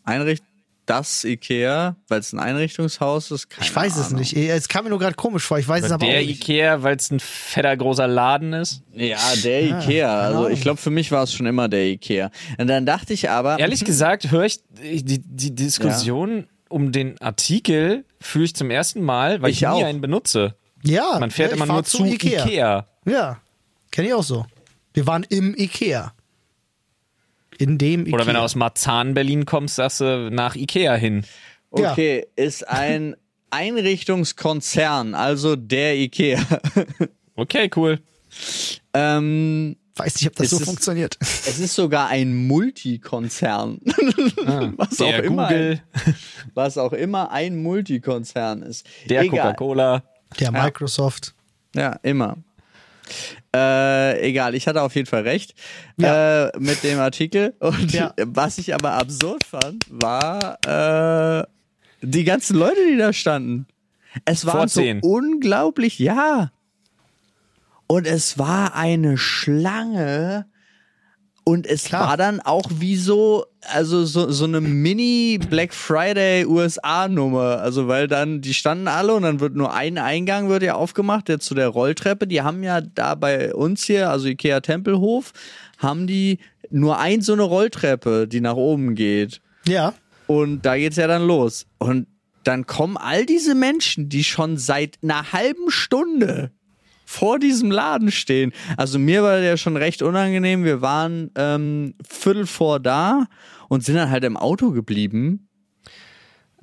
Einricht 0.04 0.42
das 0.84 1.22
Ikea, 1.22 1.94
weil 2.08 2.18
es 2.18 2.32
ein 2.32 2.40
Einrichtungshaus 2.40 3.30
ist. 3.30 3.48
Keine 3.48 3.64
Ich 3.64 3.74
weiß 3.74 3.96
es 3.98 4.06
Ahnung. 4.08 4.18
nicht. 4.18 4.36
Es 4.36 4.68
kam 4.68 4.82
mir 4.84 4.90
nur 4.90 4.98
gerade 4.98 5.14
komisch 5.14 5.44
vor. 5.44 5.58
Ich 5.58 5.68
weiß 5.68 5.84
es 5.84 5.92
aber 5.92 6.04
Der 6.06 6.16
auch 6.16 6.20
nicht. 6.26 6.42
Ikea, 6.42 6.82
weil 6.82 6.96
es 6.96 7.08
ein 7.12 7.20
fetter 7.20 7.76
großer 7.76 8.08
Laden 8.08 8.52
ist? 8.52 8.82
Ja, 8.92 9.16
der 9.44 9.62
Ikea. 9.62 10.20
Also 10.20 10.48
ich 10.48 10.60
glaube, 10.60 10.78
für 10.80 10.90
mich 10.90 11.12
war 11.12 11.22
es 11.22 11.32
schon 11.32 11.46
immer 11.46 11.68
der 11.68 11.84
Ikea. 11.86 12.30
Und 12.58 12.66
dann 12.66 12.84
dachte 12.84 13.12
ich 13.12 13.30
aber, 13.30 13.60
Ehrlich 13.60 13.84
gesagt, 13.84 14.32
höre 14.32 14.42
ich 14.44 14.58
die, 14.82 15.20
die 15.20 15.54
Diskussion 15.54 16.48
um 16.72 16.92
den 16.92 17.20
Artikel 17.20 18.04
führe 18.20 18.44
ich 18.44 18.54
zum 18.54 18.70
ersten 18.70 19.02
Mal, 19.02 19.42
weil 19.42 19.50
ich, 19.50 19.56
Ich 19.56 19.62
nie 19.62 19.68
auch. 19.68 19.84
einen 19.84 20.00
benutze. 20.00 20.54
Ja. 20.82 21.18
Man 21.20 21.30
fährt 21.30 21.50
ja, 21.50 21.56
immer 21.56 21.66
nur 21.66 21.84
zu 21.84 22.04
Ikea. 22.04 22.86
Ja, 23.04 23.40
kenne 23.90 24.08
ich 24.08 24.14
auch 24.14 24.22
so. 24.22 24.46
Wir 24.94 25.06
waren 25.06 25.24
im 25.28 25.54
Ikea. 25.56 26.12
In 27.58 27.78
dem 27.78 28.02
Ikea. 28.02 28.14
Oder 28.14 28.26
wenn 28.26 28.34
du 28.34 28.40
aus 28.40 28.54
Marzahn, 28.54 29.14
Berlin 29.14 29.44
kommst, 29.46 29.76
sagst 29.76 30.00
du 30.00 30.30
nach 30.30 30.56
Ikea 30.56 30.94
hin. 30.94 31.24
Ja. 31.76 31.92
okay, 31.92 32.26
ist 32.36 32.68
ein 32.68 33.16
Einrichtungskonzern, 33.50 35.14
also 35.14 35.56
der 35.56 35.96
Ikea. 35.96 36.40
Okay, 37.34 37.70
cool. 37.76 37.98
ähm, 38.92 39.76
Weiß 39.96 40.14
nicht, 40.16 40.26
ob 40.28 40.34
das 40.36 40.44
Es 40.46 40.50
so 40.50 40.58
ist- 40.58 40.64
funktioniert. 40.64 41.18
Es 41.20 41.58
ist 41.58 41.74
sogar 41.74 42.08
ein 42.08 42.46
Multikonzern. 42.46 43.78
was, 44.76 45.00
auch 45.00 45.06
Der 45.06 45.24
immer, 45.24 45.48
Google, 45.48 45.80
was 46.54 46.78
auch 46.78 46.92
immer 46.94 47.30
ein 47.30 47.62
Multikonzern 47.62 48.62
ist. 48.62 48.86
der. 49.08 49.26
Coca-Cola. 49.28 50.02
Der 50.40 50.50
Microsoft. 50.50 51.34
Ja, 51.74 51.98
immer. 52.02 52.38
Äh, 53.54 54.28
egal, 54.28 54.54
ich 54.54 54.66
hatte 54.66 54.80
auf 54.80 54.94
jeden 54.94 55.06
Fall 55.06 55.22
recht 55.22 55.54
Ja. 55.98 56.46
äh, 56.48 56.52
mit 56.58 56.82
dem 56.84 56.98
Artikel. 56.98 57.54
Und 57.60 57.92
Ja. 57.92 58.14
was 58.24 58.56
ich 58.58 58.74
aber 58.74 58.92
absurd 58.94 59.44
fand, 59.44 59.84
war 59.90 60.56
äh, 60.66 61.44
die 62.00 62.24
ganzen 62.24 62.56
Leute, 62.56 62.80
die 62.90 62.96
da 62.96 63.12
standen. 63.12 63.66
Es 64.24 64.46
waren 64.46 64.68
so 64.68 64.82
unglaublich, 65.02 65.98
ja. 65.98 66.50
Und 67.86 68.06
es 68.06 68.38
war 68.38 68.74
eine 68.74 69.18
Schlange. 69.18 70.46
Und 71.44 71.66
es 71.66 71.84
Klar. 71.84 72.08
war 72.08 72.16
dann 72.16 72.40
auch 72.40 72.70
wie 72.78 72.96
so, 72.96 73.46
also 73.62 74.04
so, 74.04 74.30
so 74.30 74.44
eine 74.44 74.60
Mini 74.60 75.40
Black 75.50 75.74
Friday 75.74 76.46
USA 76.46 77.08
Nummer. 77.08 77.58
Also 77.60 77.88
weil 77.88 78.06
dann, 78.06 78.40
die 78.40 78.54
standen 78.54 78.86
alle 78.86 79.12
und 79.14 79.22
dann 79.22 79.40
wird 79.40 79.56
nur 79.56 79.74
ein 79.74 79.98
Eingang 79.98 80.48
wird 80.48 80.62
ja 80.62 80.74
aufgemacht, 80.74 81.26
der 81.26 81.40
zu 81.40 81.54
der 81.54 81.68
Rolltreppe. 81.68 82.28
Die 82.28 82.42
haben 82.42 82.62
ja 82.62 82.80
da 82.80 83.16
bei 83.16 83.52
uns 83.52 83.84
hier, 83.84 84.08
also 84.10 84.28
Ikea 84.28 84.60
Tempelhof, 84.60 85.32
haben 85.78 86.06
die 86.06 86.38
nur 86.70 86.98
ein 86.98 87.22
so 87.22 87.32
eine 87.32 87.42
Rolltreppe, 87.42 88.28
die 88.28 88.40
nach 88.40 88.56
oben 88.56 88.94
geht. 88.94 89.40
Ja. 89.66 89.94
Und 90.28 90.62
da 90.62 90.76
geht's 90.76 90.96
ja 90.96 91.08
dann 91.08 91.26
los. 91.26 91.66
Und 91.78 92.06
dann 92.44 92.66
kommen 92.66 92.96
all 92.96 93.26
diese 93.26 93.54
Menschen, 93.54 94.08
die 94.08 94.24
schon 94.24 94.56
seit 94.56 94.98
einer 95.02 95.32
halben 95.32 95.70
Stunde 95.70 96.52
vor 97.12 97.38
diesem 97.38 97.70
Laden 97.70 98.10
stehen. 98.10 98.52
Also 98.76 98.98
mir 98.98 99.22
war 99.22 99.40
der 99.40 99.56
schon 99.58 99.76
recht 99.76 100.00
unangenehm. 100.02 100.64
Wir 100.64 100.80
waren 100.80 101.30
ähm, 101.36 101.94
Viertel 102.08 102.46
vor 102.46 102.80
da 102.80 103.26
und 103.68 103.84
sind 103.84 103.96
dann 103.96 104.10
halt 104.10 104.24
im 104.24 104.36
Auto 104.38 104.70
geblieben. 104.70 105.48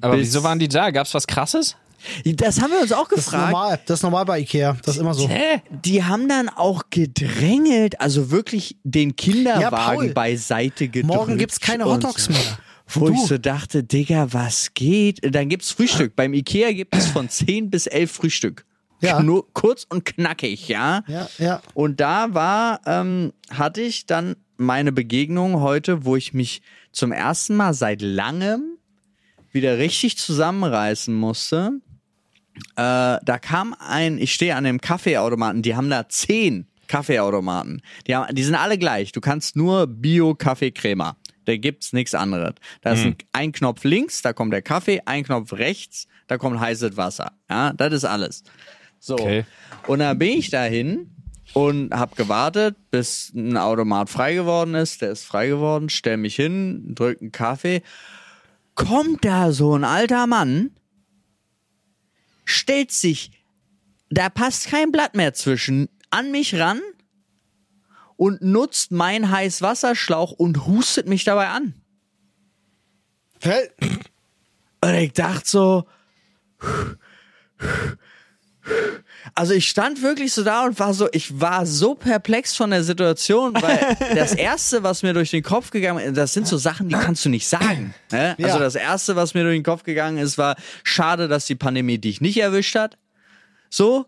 Aber 0.02 0.18
wieso 0.18 0.42
waren 0.44 0.58
die 0.60 0.68
da? 0.68 0.90
Gab's 0.92 1.14
was 1.14 1.28
krasses? 1.28 1.76
Das 2.24 2.62
haben 2.62 2.72
wir 2.72 2.82
uns 2.82 2.94
auch 2.94 3.10
Das 3.10 3.20
ist 3.20 3.26
gefragt. 3.26 3.52
normal. 3.52 3.80
Das 3.86 4.00
ist 4.00 4.04
normal 4.04 4.26
bei 4.26 4.40
Ikea. 4.40 4.76
Das 4.84 4.96
ist 4.96 5.02
immer 5.02 5.14
so. 5.14 5.28
Hä? 5.28 5.62
Die 5.84 6.04
haben 6.04 6.28
dann 6.30 6.48
auch 6.50 6.84
gedrängelt, 6.90 8.00
also 8.02 8.32
wirklich 8.32 8.78
den 8.84 9.16
Kinderwagen 9.18 9.70
Paul. 10.00 10.10
beiseite 10.14 10.88
gedrückt. 10.88 11.14
Morgen 11.14 11.38
gibt's 11.38 11.60
keine 11.60 11.86
und 11.86 12.04
Hotdogs 12.04 12.30
mehr. 12.30 12.40
Wo 12.88 13.08
Du. 13.08 13.14
ich 13.14 13.20
so 13.28 13.38
dachte, 13.38 13.84
Digga, 13.84 14.34
was 14.34 14.74
geht? 14.74 15.20
Dann 15.36 15.50
gibt's 15.50 15.72
Frühstück. 15.72 16.16
Beim 16.16 16.34
Ikea 16.34 16.72
gibt 16.72 16.96
es 16.96 17.06
von 17.08 17.30
10 17.30 17.70
bis 17.70 17.86
11 17.86 18.12
Frühstück. 18.12 18.66
Ja. 19.02 19.22
Nur 19.24 19.52
kurz 19.54 19.86
und 19.90 20.06
knackig, 20.06 20.68
ja. 20.68 21.04
Ja, 21.08 21.30
ja. 21.38 21.62
Und 21.74 22.00
da 22.00 22.34
war, 22.34 22.82
ähm, 22.86 23.34
hatte 23.50 23.82
ich 23.82 24.06
dann 24.06 24.36
meine 24.58 24.92
Begegnung 24.92 25.62
heute, 25.62 26.06
wo 26.06 26.16
ich 26.16 26.34
mich 26.34 26.62
zum 26.92 27.12
ersten 27.12 27.56
Mal 27.56 27.74
seit 27.74 28.02
langem 28.02 28.78
wieder 29.52 29.78
richtig 29.78 30.18
zusammenreißen 30.18 31.14
musste. 31.14 31.80
Äh, 32.76 33.18
da 33.24 33.40
kam 33.42 33.76
ein, 33.80 34.18
ich 34.18 34.34
stehe 34.34 34.56
an 34.56 34.66
dem 34.66 34.82
Kaffeeautomaten, 34.82 35.62
die 35.62 35.76
haben 35.76 35.90
da 35.90 36.10
zehn 36.10 36.68
Kaffeeautomaten. 36.88 37.82
Die, 38.08 38.16
haben, 38.16 38.36
die 38.36 38.44
sind 38.44 38.56
alle 38.56 38.78
gleich. 38.78 39.12
Du 39.12 39.22
kannst 39.22 39.56
nur 39.56 39.88
Bio-Kaffeecrema. 39.88 41.16
Da 41.46 41.58
gibt's 41.58 41.94
nichts 41.94 42.14
anderes. 42.14 42.54
Da 42.82 42.92
ist 42.92 43.06
ein, 43.06 43.16
ein 43.32 43.52
Knopf 43.52 43.84
links, 43.84 44.22
da 44.22 44.34
kommt 44.34 44.54
der 44.54 44.62
Kaffee, 44.62 45.02
ein 45.06 45.24
Knopf 45.24 45.54
rechts, 45.54 46.08
da 46.28 46.38
kommt 46.38 46.60
heißes 46.60 46.96
Wasser. 46.96 47.32
Ja, 47.50 47.74
das 47.74 47.94
ist 47.94 48.06
alles. 48.06 48.44
So. 49.00 49.16
Okay. 49.16 49.46
Und 49.88 50.00
dann 50.00 50.18
bin 50.18 50.38
ich 50.38 50.50
dahin 50.50 51.10
und 51.54 51.94
habe 51.94 52.16
gewartet, 52.16 52.78
bis 52.92 53.32
ein 53.34 53.58
Automat 53.58 54.10
frei 54.10 54.36
geworden 54.36 54.76
ist. 54.76 55.02
Der 55.02 55.12
ist 55.12 55.26
frei 55.26 55.48
geworden, 55.48 55.90
stell 55.90 56.18
mich 56.18 56.36
hin, 56.36 56.94
drück 56.96 57.22
einen 57.22 57.32
Kaffee. 57.32 57.82
Kommt 58.76 59.26
da 59.26 59.52
so 59.52 59.76
ein 59.76 59.84
alter 59.84 60.28
Mann, 60.28 60.72
stellt 62.46 62.92
sich, 62.92 63.32
da 64.10 64.30
passt 64.30 64.68
kein 64.68 64.92
Blatt 64.92 65.16
mehr 65.16 65.34
zwischen, 65.34 65.90
an 66.10 66.32
mich 66.32 66.56
ran 66.60 66.82
und 68.16 68.42
nutzt 68.42 68.92
meinen 68.92 69.32
Heißwasserschlauch 69.32 70.32
und 70.32 70.66
hustet 70.66 71.08
mich 71.08 71.24
dabei 71.24 71.50
an. 71.50 71.74
Hä? 73.42 73.70
Und 74.82 74.94
ich 74.94 75.14
dachte 75.14 75.48
so, 75.48 75.86
also 79.36 79.54
ich 79.54 79.68
stand 79.70 80.02
wirklich 80.02 80.34
so 80.34 80.44
da 80.44 80.66
und 80.66 80.80
war 80.80 80.94
so, 80.94 81.08
ich 81.12 81.40
war 81.40 81.66
so 81.66 81.96
perplex 81.96 82.56
von 82.56 82.72
der 82.72 82.84
Situation, 82.84 83.54
weil 83.62 83.98
das 84.16 84.34
erste, 84.34 84.84
was 84.84 85.04
mir 85.04 85.14
durch 85.14 85.32
den 85.32 85.44
Kopf 85.44 85.72
gegangen 85.72 86.00
ist, 86.00 86.18
das 86.18 86.34
sind 86.34 86.48
so 86.48 86.58
Sachen, 86.58 86.90
die 86.90 86.96
kannst 86.96 87.26
du 87.26 87.30
nicht 87.30 87.48
sagen. 87.48 87.94
Ne? 88.12 88.36
Also 88.42 88.58
Ja. 88.58 88.60
das 88.60 88.76
erste, 88.76 89.16
was 89.16 89.34
mir 89.34 89.44
durch 89.44 89.56
den 89.58 89.64
Kopf 89.64 89.84
gegangen 89.84 90.18
ist, 90.18 90.38
war 90.38 90.56
schade, 90.84 91.28
dass 91.28 91.46
die 91.46 91.56
Pandemie 91.56 91.98
dich 91.98 92.22
nicht 92.22 92.38
erwischt 92.38 92.76
hat. 92.76 92.98
So. 93.70 94.06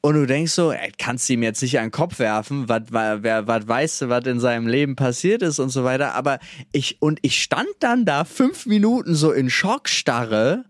Und 0.00 0.16
du 0.16 0.26
denkst 0.26 0.52
so, 0.52 0.70
ey, 0.70 0.92
kannst 0.98 1.28
du 1.28 1.32
ihm 1.32 1.42
jetzt 1.42 1.62
nicht 1.62 1.78
an 1.78 1.86
den 1.86 1.90
Kopf 1.90 2.18
werfen, 2.18 2.68
was 2.68 2.82
wer 2.90 3.46
was 3.46 3.66
weißt 3.66 4.02
du, 4.02 4.08
was 4.10 4.26
in 4.26 4.38
seinem 4.38 4.66
Leben 4.66 4.96
passiert 4.96 5.40
ist 5.40 5.58
und 5.58 5.70
so 5.70 5.82
weiter. 5.82 6.12
Aber 6.14 6.40
ich, 6.72 7.00
und 7.00 7.20
ich 7.22 7.42
stand 7.42 7.68
dann 7.80 8.04
da 8.04 8.24
fünf 8.26 8.66
Minuten 8.66 9.14
so 9.14 9.32
in 9.32 9.48
Schockstarre. 9.48 10.64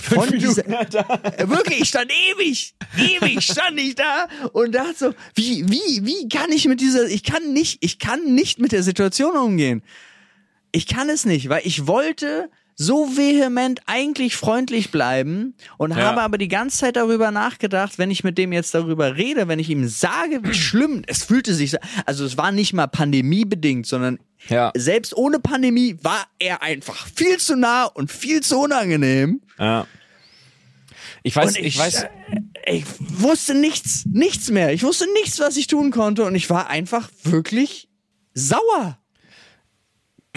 Von 0.00 0.30
dieser, 0.38 0.68
Äh, 0.68 1.48
Wirklich, 1.48 1.82
ich 1.82 1.88
stand 1.88 2.10
ewig, 2.10 2.74
ewig 2.98 3.42
stand 3.42 3.78
ich 3.78 3.94
da 3.94 4.26
und 4.52 4.74
dachte 4.74 4.94
so, 4.96 5.14
wie, 5.34 5.68
wie, 5.68 6.04
wie 6.04 6.28
kann 6.28 6.50
ich 6.52 6.66
mit 6.66 6.80
dieser, 6.80 7.06
ich 7.06 7.22
kann 7.22 7.52
nicht, 7.52 7.78
ich 7.80 7.98
kann 7.98 8.34
nicht 8.34 8.58
mit 8.58 8.72
der 8.72 8.82
Situation 8.82 9.36
umgehen. 9.36 9.82
Ich 10.72 10.86
kann 10.86 11.08
es 11.08 11.24
nicht, 11.24 11.48
weil 11.48 11.62
ich 11.64 11.86
wollte 11.86 12.48
so 12.82 13.16
vehement 13.16 13.80
eigentlich 13.86 14.36
freundlich 14.36 14.90
bleiben 14.90 15.54
und 15.78 15.90
Ja. 15.90 15.96
habe 15.98 16.22
aber 16.22 16.38
die 16.38 16.48
ganze 16.48 16.78
Zeit 16.78 16.96
darüber 16.96 17.30
nachgedacht, 17.30 17.98
wenn 17.98 18.10
ich 18.10 18.24
mit 18.24 18.38
dem 18.38 18.52
jetzt 18.52 18.74
darüber 18.74 19.16
rede, 19.16 19.48
wenn 19.48 19.58
ich 19.58 19.70
ihm 19.70 19.88
sage, 19.88 20.40
wie 20.42 20.54
schlimm, 20.68 21.02
es 21.06 21.24
fühlte 21.24 21.54
sich, 21.54 21.70
so- 21.70 21.78
also 22.06 22.24
es 22.24 22.36
war 22.36 22.52
nicht 22.52 22.72
mal 22.72 22.86
pandemiebedingt, 22.88 23.86
sondern 23.86 24.18
Ja. 24.48 24.72
selbst 24.76 25.16
ohne 25.16 25.38
Pandemie 25.38 25.96
war 26.02 26.26
er 26.38 26.62
einfach 26.62 27.06
viel 27.14 27.38
zu 27.38 27.56
nah 27.56 27.84
und 27.84 28.10
viel 28.10 28.40
zu 28.42 28.58
unangenehm. 28.58 29.40
Ja. 29.58 29.86
Ich 31.22 31.36
weiß, 31.36 31.56
Und 31.56 31.58
ich, 31.64 31.78
weiß, 31.78 32.02
äh, 32.64 32.76
ich 32.78 32.84
wusste 32.98 33.54
nichts, 33.54 34.04
nichts 34.06 34.50
mehr. 34.50 34.72
Ich 34.72 34.82
wusste 34.82 35.06
nichts, 35.14 35.38
was 35.38 35.56
ich 35.56 35.68
tun 35.68 35.90
konnte 35.92 36.24
und 36.24 36.34
ich 36.34 36.50
war 36.50 36.68
einfach 36.68 37.08
wirklich 37.22 37.88
sauer. 38.34 38.98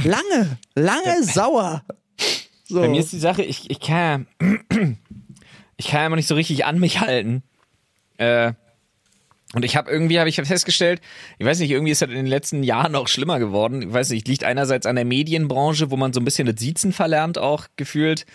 Lange, 0.04 0.58
lange 0.76 1.24
sauer. 1.24 1.84
So. 2.68 2.82
bei 2.82 2.88
mir 2.88 3.00
ist 3.00 3.14
die 3.14 3.20
Sache, 3.20 3.44
ich, 3.44 3.70
ich 3.70 3.80
kann 3.80 4.28
ja, 4.40 4.48
ich 5.78 5.88
kann 5.88 6.08
immer 6.08 6.16
nicht 6.16 6.28
so 6.28 6.36
richtig 6.36 6.66
an 6.66 6.80
mich 6.80 7.00
halten. 7.00 7.44
Äh, 8.18 8.54
und 9.54 9.64
ich 9.64 9.78
habe 9.78 9.90
irgendwie, 9.90 10.20
habe 10.20 10.28
ich 10.28 10.36
festgestellt, 10.36 11.00
ich 11.38 11.46
weiß 11.46 11.60
nicht, 11.60 11.72
irgendwie 11.72 11.92
ist 11.92 12.02
das 12.02 12.10
in 12.10 12.16
den 12.16 12.26
letzten 12.26 12.64
Jahren 12.64 12.96
auch 12.96 13.08
schlimmer 13.08 13.40
geworden. 13.40 13.84
Ich 13.84 13.94
weiß 13.94 14.10
nicht, 14.10 14.28
liegt 14.28 14.44
einerseits 14.44 14.86
an 14.86 14.96
der 14.96 15.06
Medienbranche, 15.06 15.92
wo 15.92 15.98
man 15.98 16.12
so 16.12 16.20
ein 16.20 16.26
bisschen 16.26 16.48
das 16.48 16.60
Siezen 16.60 16.92
verlernt 16.92 17.38
auch 17.38 17.68
gefühlt. 17.78 18.26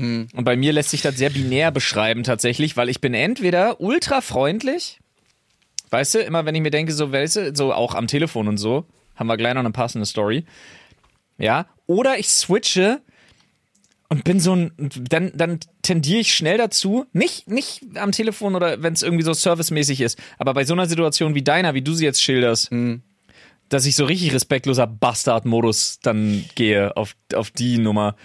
Und 0.00 0.44
bei 0.44 0.56
mir 0.56 0.72
lässt 0.72 0.90
sich 0.90 1.02
das 1.02 1.16
sehr 1.16 1.28
binär 1.28 1.70
beschreiben 1.70 2.22
tatsächlich, 2.22 2.78
weil 2.78 2.88
ich 2.88 3.02
bin 3.02 3.12
entweder 3.12 3.82
ultra 3.82 4.22
freundlich, 4.22 4.98
weißt 5.90 6.14
du, 6.14 6.18
immer 6.20 6.46
wenn 6.46 6.54
ich 6.54 6.62
mir 6.62 6.70
denke, 6.70 6.92
so, 6.92 7.12
weißt 7.12 7.36
du, 7.36 7.54
so 7.54 7.74
auch 7.74 7.94
am 7.94 8.06
Telefon 8.06 8.48
und 8.48 8.56
so, 8.56 8.86
haben 9.14 9.26
wir 9.26 9.36
gleich 9.36 9.52
noch 9.52 9.60
eine 9.60 9.72
passende 9.72 10.06
Story. 10.06 10.46
Ja, 11.36 11.66
oder 11.86 12.18
ich 12.18 12.30
switche 12.30 13.02
und 14.10 14.24
bin 14.24 14.40
so 14.40 14.54
ein, 14.54 14.72
dann, 14.76 15.30
dann 15.34 15.60
tendiere 15.82 16.20
ich 16.20 16.34
schnell 16.34 16.58
dazu, 16.58 17.06
nicht, 17.12 17.48
nicht 17.48 17.82
am 17.94 18.12
Telefon 18.12 18.56
oder 18.56 18.82
wenn 18.82 18.92
es 18.92 19.02
irgendwie 19.02 19.22
so 19.22 19.32
servicemäßig 19.32 20.00
ist, 20.00 20.18
aber 20.36 20.52
bei 20.52 20.64
so 20.64 20.74
einer 20.74 20.86
Situation 20.86 21.34
wie 21.34 21.42
deiner, 21.42 21.74
wie 21.74 21.82
du 21.82 21.94
sie 21.94 22.04
jetzt 22.04 22.22
schilderst, 22.22 22.70
dass 23.68 23.86
ich 23.86 23.94
so 23.94 24.04
richtig 24.04 24.34
respektloser 24.34 24.88
Bastard-Modus 24.88 26.00
dann 26.02 26.44
gehe 26.56 26.96
auf, 26.96 27.14
auf 27.34 27.50
die 27.52 27.78
Nummer. 27.78 28.16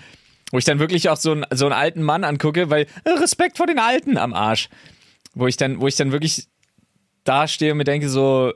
Wo 0.52 0.58
ich 0.58 0.66
dann 0.66 0.80
wirklich 0.80 1.10
auch 1.10 1.18
so, 1.18 1.32
einen 1.32 1.46
so 1.52 1.66
einen 1.66 1.74
alten 1.74 2.02
Mann 2.02 2.24
angucke, 2.24 2.70
weil 2.70 2.88
äh, 3.04 3.12
Respekt 3.12 3.58
vor 3.58 3.68
den 3.68 3.80
Alten 3.80 4.18
am 4.18 4.34
Arsch. 4.34 4.70
Wo 5.34 5.48
ich 5.48 5.58
dann, 5.58 5.82
wo 5.82 5.88
ich 5.88 5.96
dann 5.96 6.12
wirklich 6.12 6.48
da 7.24 7.48
stehe 7.48 7.72
und 7.72 7.78
mir 7.78 7.84
denke 7.84 8.10
so, 8.10 8.54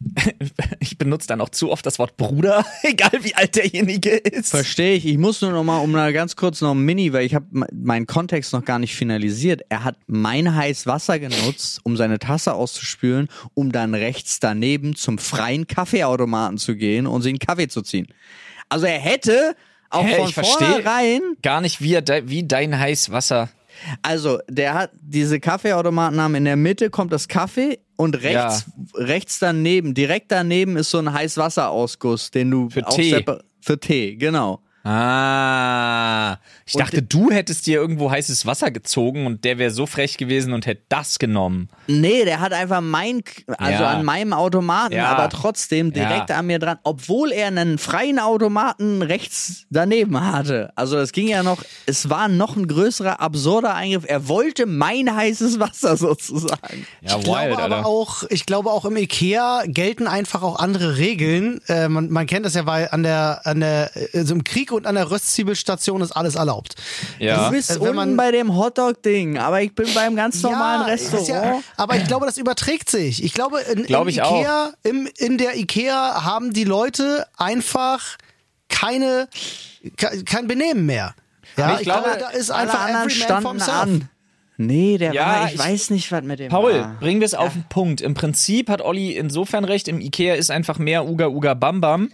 ich 0.80 0.96
benutze 0.96 1.28
dann 1.28 1.40
auch 1.40 1.50
zu 1.50 1.70
oft 1.70 1.84
das 1.84 1.98
Wort 1.98 2.16
Bruder, 2.16 2.64
egal 2.82 3.10
wie 3.20 3.34
alt 3.34 3.56
derjenige 3.56 4.10
ist. 4.10 4.50
Verstehe 4.50 4.94
ich. 4.94 5.06
Ich 5.06 5.18
muss 5.18 5.40
nur 5.42 5.52
noch 5.52 5.64
mal, 5.64 5.78
um 5.78 5.90
mal 5.90 6.12
ganz 6.12 6.36
kurz 6.36 6.60
noch 6.60 6.72
ein 6.72 6.80
Mini, 6.84 7.12
weil 7.12 7.26
ich 7.26 7.34
habe 7.34 7.46
meinen 7.72 8.06
Kontext 8.06 8.52
noch 8.52 8.64
gar 8.64 8.78
nicht 8.78 8.94
finalisiert. 8.94 9.62
Er 9.68 9.84
hat 9.84 9.96
mein 10.06 10.54
heiß 10.54 10.86
Wasser 10.86 11.18
genutzt, 11.18 11.80
um 11.84 11.96
seine 11.96 12.18
Tasse 12.18 12.54
auszuspülen, 12.54 13.28
um 13.54 13.72
dann 13.72 13.94
rechts 13.94 14.40
daneben 14.40 14.96
zum 14.96 15.18
freien 15.18 15.66
Kaffeeautomaten 15.66 16.58
zu 16.58 16.76
gehen 16.76 17.06
und 17.06 17.22
sich 17.22 17.30
einen 17.30 17.38
Kaffee 17.38 17.68
zu 17.68 17.82
ziehen. 17.82 18.06
Also 18.68 18.86
er 18.86 18.98
hätte 18.98 19.54
auch 19.90 20.04
Hä, 20.04 20.14
von 20.16 20.28
ich 20.28 20.34
vornherein 20.34 21.20
Gar 21.42 21.60
nicht 21.60 21.80
wie, 21.82 22.00
de- 22.00 22.22
wie 22.26 22.46
dein 22.46 22.78
heiß 22.78 23.10
Wasser. 23.10 23.48
Also, 24.02 24.38
der 24.48 24.74
hat 24.74 24.90
diese 25.00 25.40
Kaffeeautomaten 25.40 26.20
haben 26.20 26.34
in 26.34 26.44
der 26.44 26.56
Mitte 26.56 26.90
kommt 26.90 27.12
das 27.12 27.28
Kaffee 27.28 27.78
und 27.96 28.22
rechts, 28.22 28.66
rechts 28.94 29.38
daneben, 29.38 29.94
direkt 29.94 30.32
daneben 30.32 30.76
ist 30.76 30.90
so 30.90 30.98
ein 30.98 31.12
Heißwasserausguss, 31.12 32.30
den 32.30 32.50
du 32.50 32.70
Für 32.70 32.82
Tee. 32.84 33.24
Für 33.60 33.78
Tee, 33.78 34.16
genau. 34.16 34.62
Ah. 34.82 36.38
Ich 36.66 36.74
Und 36.74 36.80
dachte, 36.82 37.02
du 37.02 37.30
hättest 37.32 37.66
dir 37.66 37.80
irgendwo 37.80 38.10
heißes 38.10 38.46
Wasser 38.46 38.70
gezogen 38.70 39.26
und 39.26 39.44
der 39.44 39.58
wäre 39.58 39.72
so 39.72 39.86
frech 39.86 40.16
gewesen 40.16 40.52
und 40.52 40.66
hätte 40.66 40.82
das 40.88 41.18
genommen. 41.18 41.68
Nee, 41.88 42.24
der 42.24 42.38
hat 42.40 42.52
einfach 42.52 42.80
mein, 42.80 43.22
also 43.58 43.82
Ja. 43.82 43.90
an 43.90 44.04
meinem 44.04 44.32
Automaten, 44.32 44.94
Ja. 44.94 45.06
aber 45.08 45.28
trotzdem 45.30 45.92
direkt 45.92 46.30
Ja. 46.30 46.36
an 46.38 46.46
mir 46.46 46.60
dran, 46.60 46.78
obwohl 46.84 47.32
er 47.32 47.48
einen 47.48 47.78
freien 47.78 48.20
Automaten 48.20 49.02
rechts 49.02 49.64
daneben 49.70 50.20
hatte. 50.24 50.70
Also 50.76 50.96
es 50.98 51.10
ging 51.12 51.26
ja 51.28 51.42
noch, 51.42 51.62
es 51.86 52.08
war 52.08 52.28
noch 52.28 52.56
ein 52.56 52.68
größerer, 52.68 53.20
absurder 53.20 53.74
Eingriff. 53.74 54.04
Er 54.06 54.28
wollte 54.28 54.66
mein 54.66 55.14
heißes 55.14 55.58
Wasser 55.58 55.96
sozusagen. 55.96 56.86
Ja, 57.02 57.16
ich 57.18 57.24
glaube 57.24 57.58
aber 57.58 57.84
auch, 57.84 58.22
ich 58.30 58.46
glaube 58.46 58.70
auch 58.70 58.84
im 58.84 58.96
Ikea 58.96 59.64
gelten 59.66 60.06
einfach 60.06 60.42
auch 60.42 60.58
andere 60.60 60.98
Regeln. 60.98 61.60
Äh, 61.66 61.88
man, 61.88 62.10
man 62.10 62.26
kennt 62.26 62.46
das 62.46 62.54
ja, 62.54 62.64
weil 62.66 62.88
an 62.92 63.02
der, 63.02 63.40
an 63.44 63.58
der, 63.60 63.90
also 64.14 64.34
im 64.34 64.44
Krieg 64.44 64.69
und 64.72 64.86
an 64.86 64.94
der 64.94 65.10
Röstzwiebelstation 65.10 66.00
ist 66.00 66.12
alles 66.12 66.34
erlaubt. 66.34 66.74
Ja. 67.18 67.46
Du 67.46 67.50
bist 67.52 67.70
Also 67.70 67.82
wenn 67.84 67.96
unten 67.98 68.16
bei 68.16 68.30
dem 68.30 68.56
Hotdog-Ding, 68.56 69.38
aber 69.38 69.62
ich 69.62 69.74
bin 69.74 69.92
beim 69.94 70.16
ganz 70.16 70.42
normalen 70.42 70.82
Ja, 70.82 70.86
Restaurant. 70.86 71.28
Ja, 71.28 71.60
aber 71.76 71.96
ich 71.96 72.06
glaube, 72.06 72.26
das 72.26 72.36
überträgt 72.38 72.90
sich. 72.90 73.22
Ich 73.24 73.32
glaube, 73.34 73.60
in, 73.60 73.84
Glaub 73.84 74.02
im 74.02 74.08
ich 74.08 74.18
Ikea, 74.18 74.72
Im, 74.82 75.08
in 75.18 75.38
der 75.38 75.56
Ikea 75.56 76.24
haben 76.24 76.52
die 76.52 76.64
Leute 76.64 77.26
einfach 77.36 78.16
keine, 78.68 79.28
ke- 79.96 80.24
kein 80.24 80.46
Benehmen 80.46 80.86
mehr. 80.86 81.14
Ja, 81.56 81.76
ich 81.78 81.82
glaube, 81.82 82.16
da 82.18 82.28
ist 82.30 82.50
einfach 82.50 82.86
anderen 82.86 83.10
standen 83.10 83.60
an. 83.62 84.08
Nee, 84.56 84.98
der 84.98 85.14
Ja, 85.14 85.26
war, 85.26 85.46
ich, 85.46 85.54
ich- 85.54 85.58
weiß 85.58 85.90
nicht, 85.90 86.12
was 86.12 86.22
mit 86.22 86.38
dem 86.38 86.50
Paul, 86.50 86.74
war. 86.80 86.96
bringen 87.00 87.20
wir 87.20 87.24
es 87.26 87.32
auf 87.34 87.54
den 87.54 87.64
Punkt. 87.70 88.02
Im 88.02 88.12
Prinzip 88.12 88.68
hat 88.68 88.82
Olli 88.82 89.12
insofern 89.16 89.64
recht, 89.64 89.88
im 89.88 90.00
Ikea 90.02 90.34
ist 90.34 90.50
einfach 90.50 90.78
mehr 90.78 91.06
Uga 91.06 91.28
Uga 91.28 91.54
Bam 91.54 91.80
Bam. 91.80 92.10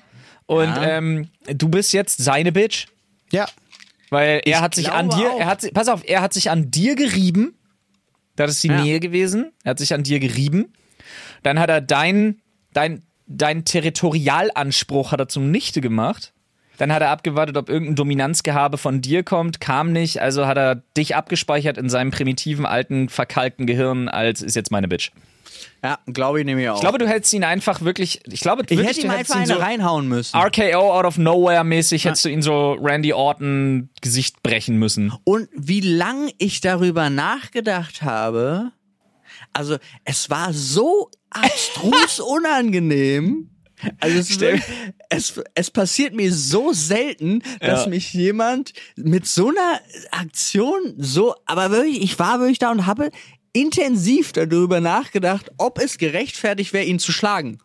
Und 0.47 0.69
Ja. 0.69 0.83
ähm, 0.99 1.29
du 1.47 1.69
bist 1.69 1.93
jetzt 1.93 2.19
seine 2.19 2.53
Bitch, 2.53 2.87
Ja. 3.33 3.47
weil 4.11 4.41
er 4.45 4.61
hat 4.61 4.75
sich 4.75 4.91
an 4.93 5.09
dir, 5.11 5.33
auch. 5.33 5.41
er 5.41 5.47
hat, 5.47 5.67
pass 5.75 5.89
auf, 5.89 6.03
er 6.07 6.21
hat 6.23 6.33
sich 6.33 6.51
an 6.51 6.71
dir 6.71 6.95
gerieben. 6.95 7.55
Das 8.37 8.51
ist 8.51 8.63
die 8.65 8.69
Ja. 8.69 8.83
Nähe 8.83 9.01
gewesen. 9.01 9.53
Er 9.65 9.71
hat 9.71 9.79
sich 9.79 9.93
an 9.95 10.03
dir 10.03 10.21
gerieben. 10.21 10.73
Dann 11.43 11.59
hat 11.59 11.71
er 11.71 11.81
dein, 11.81 12.41
dein, 12.73 13.03
dein 13.27 13.65
Territorialanspruch 13.65 15.13
hat 15.13 15.21
er 15.21 15.29
zunichte 15.29 15.81
gemacht. 15.81 16.33
Dann 16.79 16.93
hat 16.93 17.01
er 17.01 17.09
abgewartet, 17.09 17.57
ob 17.57 17.71
irgendein 17.71 17.97
Dominanzgehabe 17.97 18.77
von 18.77 19.01
dir 19.01 19.23
kommt, 19.23 19.61
kam 19.61 19.93
nicht, 19.93 20.21
also 20.21 20.47
hat 20.47 20.59
er 20.59 20.75
dich 20.97 21.17
abgespeichert 21.17 21.79
in 21.79 21.89
seinem 21.89 22.11
primitiven, 22.11 22.67
alten, 22.67 23.09
verkalkten 23.09 23.67
Gehirn 23.67 24.09
als 24.09 24.43
ist 24.43 24.55
jetzt 24.57 24.71
meine 24.71 24.87
Bitch. 24.87 25.11
Ja, 25.83 25.99
glaube 26.07 26.41
ich 26.41 26.47
nämlich 26.47 26.69
auch. 26.69 26.77
Ich 26.77 26.81
glaube, 26.81 26.99
du 26.99 27.07
hättest 27.09 27.33
ihn 27.33 27.45
einfach 27.45 27.81
wirklich, 27.83 28.21
ich 28.27 28.41
glaube, 28.41 28.63
ich 28.63 28.71
wirklich, 28.71 28.89
hätte 28.89 29.01
du 29.01 29.07
ihm 29.07 29.11
hättest 29.13 29.31
einfach 29.33 29.47
ihn 29.47 29.51
eine 29.51 29.61
so 29.61 29.67
reinhauen 29.67 30.09
müssen. 30.09 30.37
RKO 30.37 30.93
out 30.99 31.05
of 31.05 31.19
nowhere 31.19 31.65
mäßig 31.65 32.05
hättest 32.05 32.25
du 32.25 32.29
ihn 32.29 32.43
so 32.43 32.73
Randy 32.73 33.13
Orton 33.13 33.91
Gesicht 34.01 34.43
brechen 34.43 34.77
müssen. 34.79 35.13
Und 35.25 35.49
wie 35.55 35.81
lang 35.81 36.31
ich 36.39 36.61
darüber 36.61 37.09
nachgedacht 37.11 38.03
habe, 38.03 38.73
also 39.53 39.77
es 40.05 40.29
war 40.31 40.53
so 40.53 41.11
abstrus 41.31 42.21
unangenehm. 42.71 43.51
Also 44.01 44.19
es, 44.21 44.33
Stell- 44.33 44.63
es, 45.11 45.39
es 45.55 45.71
passiert 45.71 46.15
mir 46.15 46.33
so 46.33 46.73
selten, 46.73 47.43
dass 47.61 47.85
Ja. 47.85 47.91
mich 47.91 48.15
jemand 48.15 48.73
mit 48.97 49.27
so 49.27 49.49
einer 49.51 49.81
Aktion 50.13 50.95
so, 50.97 51.35
aber 51.45 51.71
wirklich, 51.71 52.03
ich 52.03 52.19
war 52.19 52.39
wirklich 52.41 52.59
da 52.59 52.71
und 52.71 52.87
habe 52.87 53.11
intensiv 53.57 54.33
darüber 54.33 54.81
nachgedacht, 54.81 55.51
ob 55.57 55.79
es 55.79 55.97
gerechtfertigt 55.97 56.75
wäre, 56.75 56.85
ihn 56.85 56.99
zu 56.99 57.11
schlagen. 57.11 57.59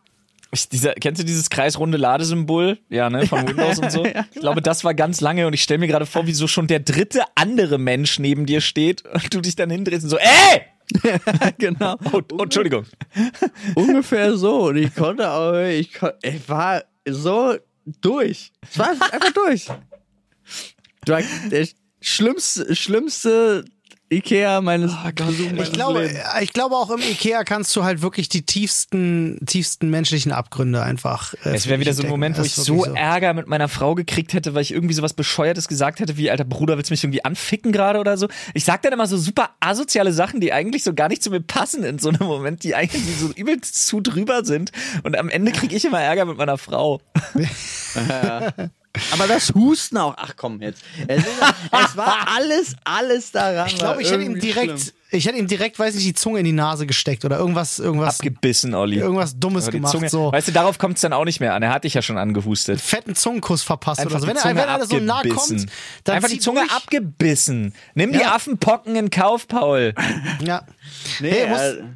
Ich, 0.54 0.70
dieser, 0.70 0.94
kennst 0.94 1.22
du 1.22 1.26
dieses 1.26 1.50
kreisrunde 1.50 1.98
Ladesymbol? 1.98 2.78
Ja, 2.90 3.10
ne, 3.10 3.28
von 3.28 3.48
Windows 3.48 3.80
und 3.80 3.92
so. 3.92 4.06
Ich 4.34 4.40
glaube, 4.40 4.62
das 4.62 4.84
war 4.84 4.94
ganz 4.94 5.22
lange 5.22 5.48
und 5.48 5.54
ich 5.54 5.64
stelle 5.64 5.80
mir 5.80 5.88
gerade 5.88 6.06
vor, 6.06 6.28
wie 6.28 6.34
so 6.34 6.48
schon 6.48 6.68
der 6.68 6.80
dritte 6.80 7.24
andere 7.36 7.78
Mensch 7.78 8.20
neben 8.20 8.46
dir 8.46 8.62
steht 8.62 9.04
und 9.06 9.34
du 9.34 9.42
dich 9.42 9.56
dann 9.56 9.70
hindrehst 9.70 10.04
und 10.04 10.10
so, 10.10 10.18
ey! 10.18 10.62
genau. 11.58 11.98
Oh, 12.12 12.22
oh, 12.34 12.44
Entschuldigung. 12.44 12.86
Ungefähr 13.76 14.36
so. 14.36 14.68
Und 14.68 14.78
ich 14.78 14.94
konnte 14.96 15.30
auch, 15.30 15.58
ich, 15.58 15.92
ich 16.22 16.50
war 16.50 16.84
so 17.08 17.56
durch. 18.02 18.52
Es 18.70 18.80
war 18.80 18.90
einfach 18.90 19.32
durch. 19.34 19.68
Der 21.08 21.68
schlimmste, 22.02 22.76
schlimmste 22.76 23.66
Ikea 24.12 24.60
meines 24.62 24.92
Besuchs 25.16 25.52
meines 25.52 25.68
Ich 25.70 25.74
glaube, 25.74 26.02
Lebens. 26.02 26.20
ich 26.42 26.54
glaube, 26.54 26.76
auch 26.76 26.90
im 26.90 27.00
Ikea 27.00 27.44
kannst 27.46 27.74
du 27.76 27.84
halt 27.84 28.02
wirklich 28.02 28.28
die 28.28 28.46
tiefsten, 28.46 29.40
tiefsten 29.46 29.90
menschlichen 29.90 30.34
Abgründe 30.34 30.84
einfach. 30.84 31.34
Äh, 31.46 31.56
Es 31.56 31.68
wäre 31.68 31.80
wieder 31.80 31.94
so 31.94 32.04
ein. 32.04 32.10
Moment, 32.10 32.38
wo 32.38 32.42
ich 32.42 32.54
so 32.54 32.80
wirklich 32.80 32.98
Ärger 32.98 33.34
mit 33.34 33.48
meiner 33.48 33.70
Frau 33.70 33.96
gekriegt 33.96 34.34
hätte, 34.34 34.54
weil 34.54 34.64
ich 34.64 34.74
irgendwie 34.74 34.94
sowas 34.94 35.14
Bescheuertes 35.14 35.70
gesagt 35.70 36.02
hätte, 36.02 36.18
wie, 36.18 36.30
alter 36.30 36.44
Bruder, 36.44 36.76
willst 36.76 36.90
du 36.90 36.94
mich 36.94 37.04
irgendwie 37.04 37.24
anficken 37.24 37.72
gerade 37.72 38.00
oder 38.00 38.18
so? 38.18 38.28
Ich 38.54 38.66
sag 38.66 38.82
dann 38.82 38.92
immer 38.92 39.08
so 39.08 39.18
super 39.18 39.52
asoziale 39.62 40.12
Sachen, 40.12 40.42
die 40.42 40.52
eigentlich 40.52 40.84
so 40.84 40.94
gar 40.94 41.08
nicht 41.08 41.24
zu 41.24 41.30
mir 41.32 41.40
passen 41.42 41.84
in 41.86 41.98
so 41.98 42.10
einem 42.10 42.28
Moment, 42.28 42.64
die 42.64 42.76
eigentlich 42.76 43.04
so 43.18 43.30
übelst 43.34 43.88
zu 43.88 44.02
drüber 44.02 44.44
sind. 44.44 44.74
Und 45.04 45.18
am 45.18 45.30
Ende 45.30 45.54
kriege 45.54 45.74
ich 45.76 45.86
immer 45.86 46.02
Ärger 46.02 46.26
mit 46.26 46.38
meiner 46.38 46.58
Frau. 46.58 47.00
Aber 49.12 49.28
das 49.28 49.54
Husten 49.54 49.98
auch. 49.98 50.16
Ach 50.18 50.34
komm 50.36 50.62
jetzt. 50.62 50.82
Es, 51.08 51.20
ist, 51.20 51.28
es 51.72 51.98
war 51.98 52.28
alles, 52.36 52.76
alles 52.84 53.32
daran. 53.32 53.68
Ich 53.68 53.78
glaube, 53.78 54.02
ich 54.02 54.12
hätte 54.12 54.24
ihm 54.24 54.40
direkt, 54.40 54.94
ich 55.12 55.26
hätte 55.26 55.38
ihm 55.38 55.48
direkt, 55.48 55.80
weiß 55.80 55.96
nicht, 55.96 56.06
die 56.06 56.14
Zunge 56.14 56.40
in 56.40 56.46
die 56.46 56.52
Nase 56.52 56.86
gesteckt 56.86 57.24
oder 57.26 57.38
irgendwas, 57.38 57.80
irgendwas, 57.80 58.20
Abgebissen, 58.20 58.74
Olli. 58.76 58.98
irgendwas 59.00 59.38
Dummes 59.40 59.66
die 59.66 59.72
gemacht. 59.72 59.92
Zunge, 59.94 60.10
so 60.10 60.32
Weißt 60.32 60.50
du, 60.50 60.52
darauf 60.52 60.78
kommt 60.78 60.96
es 60.96 61.02
dann 61.02 61.14
auch 61.14 61.26
nicht 61.26 61.40
mehr 61.40 61.54
an. 61.54 61.64
Er 61.64 61.72
hat 61.74 61.84
dich 61.86 61.94
ja 61.94 62.02
schon 62.02 62.18
angehustet. 62.18 62.82
fetten 62.82 63.16
Zungenkuss 63.16 63.64
verpasst 63.64 64.02
Einfach 64.02 64.12
oder 64.16 64.22
so. 64.22 64.28
Wenn, 64.28 64.36
die 64.36 64.42
er, 64.42 64.56
wenn 64.56 64.68
er 64.70 64.86
so 64.86 64.98
nah 65.00 65.22
kommt, 65.24 65.68
dann 66.04 66.16
Einfach 66.16 66.30
die 66.30 66.40
Zunge 66.40 66.62
durch. 66.62 66.72
abgebissen. 66.74 67.74
Nimm 67.96 68.12
die 68.12 68.20
Ja. 68.20 68.36
Affenpocken 68.36 68.96
in 68.96 69.10
Kauf, 69.10 69.48
Paul. 69.48 69.94
Ja. 70.42 70.66
Nee, 71.20 71.30
Hey, 71.32 71.50
muss- 71.50 71.88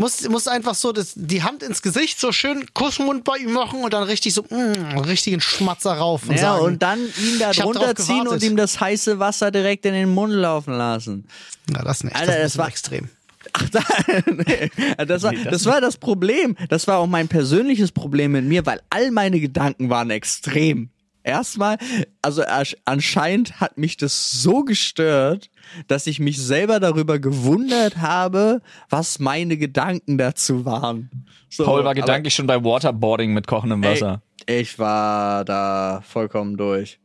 Muss, 0.00 0.28
muss 0.28 0.46
einfach 0.46 0.76
so 0.76 0.92
das, 0.92 1.12
die 1.16 1.42
Hand 1.42 1.64
ins 1.64 1.82
Gesicht, 1.82 2.20
so 2.20 2.30
schön 2.30 2.72
Kussmund 2.72 3.24
bei 3.24 3.36
ihm 3.38 3.52
machen 3.52 3.82
und 3.82 3.92
dann 3.92 4.04
richtig 4.04 4.32
so, 4.32 4.44
mm, 4.44 4.96
richtigen 5.00 5.40
Schmatzer 5.40 5.92
rauf 5.94 6.22
und 6.28 6.36
ja, 6.36 6.54
sagen. 6.54 6.64
und 6.64 6.82
dann 6.84 7.00
ihn 7.00 7.40
da 7.40 7.50
drunter 7.50 7.96
ziehen 7.96 8.28
und 8.28 8.40
ihm 8.44 8.56
das 8.56 8.80
heiße 8.80 9.18
Wasser 9.18 9.50
direkt 9.50 9.84
in 9.86 9.94
den 9.94 10.08
Mund 10.08 10.32
laufen 10.32 10.74
lassen. 10.78 11.26
ja, 11.68 11.82
das 11.82 12.04
nicht. 12.04 12.14
Alter, 12.14 12.32
das, 12.32 12.42
das 12.52 12.58
war- 12.58 12.68
extrem. 12.68 13.08
Ach, 13.52 13.68
da, 13.70 13.82
nee. 14.26 14.70
das, 15.06 15.22
war, 15.24 15.32
das 15.32 15.64
war 15.64 15.80
das 15.80 15.96
Problem. 15.96 16.56
Das 16.68 16.86
war 16.86 16.98
auch 16.98 17.06
mein 17.06 17.26
persönliches 17.26 17.90
Problem 17.90 18.32
mit 18.32 18.44
mir, 18.44 18.66
weil 18.66 18.80
all 18.90 19.10
meine 19.10 19.40
Gedanken 19.40 19.90
waren 19.90 20.10
extrem. 20.10 20.90
Erstmal, 21.28 21.76
also 22.22 22.42
anscheinend 22.86 23.60
hat 23.60 23.76
mich 23.76 23.98
das 23.98 24.30
so 24.30 24.64
gestört, 24.64 25.50
dass 25.86 26.06
ich 26.06 26.20
mich 26.20 26.38
selber 26.40 26.80
darüber 26.80 27.18
gewundert 27.18 27.98
habe, 27.98 28.62
was 28.88 29.18
meine 29.18 29.58
Gedanken 29.58 30.16
dazu 30.16 30.64
waren. 30.64 31.10
So, 31.50 31.64
Paul 31.66 31.84
war 31.84 31.94
gedanklich 31.94 32.34
schon 32.34 32.46
bei 32.46 32.64
Waterboarding 32.64 33.34
mit 33.34 33.46
kochendem 33.46 33.84
Wasser. 33.84 34.22
Ey, 34.46 34.62
ich 34.62 34.78
war 34.78 35.44
da 35.44 36.02
vollkommen 36.02 36.56
durch. 36.56 36.98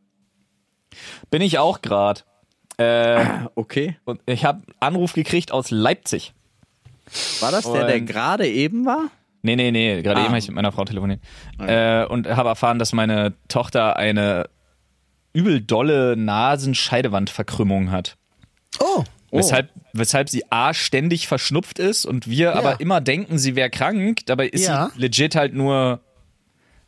Bin 1.30 1.42
ich 1.42 1.60
auch 1.60 1.82
grad. 1.82 2.26
Äh, 2.78 3.26
Okay. 3.56 3.98
und 4.06 4.22
ich 4.26 4.46
habe 4.46 4.62
Anruf 4.80 5.12
gekriegt 5.12 5.52
aus 5.52 5.70
Leipzig. 5.70 6.34
War 7.42 7.52
das 7.52 7.70
der, 7.70 7.88
der 7.88 8.00
gerade 8.00 8.48
eben 8.48 8.86
war? 8.86 9.10
Nee, 9.46 9.56
nee, 9.58 9.72
nee, 9.72 10.02
gerade 10.02 10.18
Ah. 10.22 10.24
eben 10.24 10.30
habe 10.30 10.40
ich 10.40 10.48
mit 10.48 10.56
meiner 10.56 10.72
Frau 10.72 10.86
telefoniert. 10.86 11.20
Äh, 11.60 12.06
und 12.06 12.28
habe 12.28 12.50
erfahren, 12.50 12.80
dass 12.80 12.94
meine 12.94 13.34
Tochter 13.50 13.98
eine 13.98 14.50
übel 15.34 15.60
dolle 15.62 16.16
Nasenscheidewandverkrümmung 16.18 17.92
hat. 17.92 18.16
Oh, 18.80 19.04
Weshalb, 19.32 19.70
weshalb 19.94 20.30
sie 20.30 20.44
A 20.52 20.74
ständig 20.76 21.28
verschnupft 21.28 21.80
ist 21.80 22.06
und 22.06 22.28
wir 22.30 22.56
aber 22.56 22.80
immer 22.80 23.02
denken, 23.02 23.40
sie 23.40 23.56
wäre 23.56 23.72
krank. 23.72 24.20
Dabei 24.28 24.48
ist 24.48 24.68
Ja. 24.68 24.92
sie 24.94 25.00
legit 25.02 25.36
halt 25.36 25.56
nur, 25.56 26.02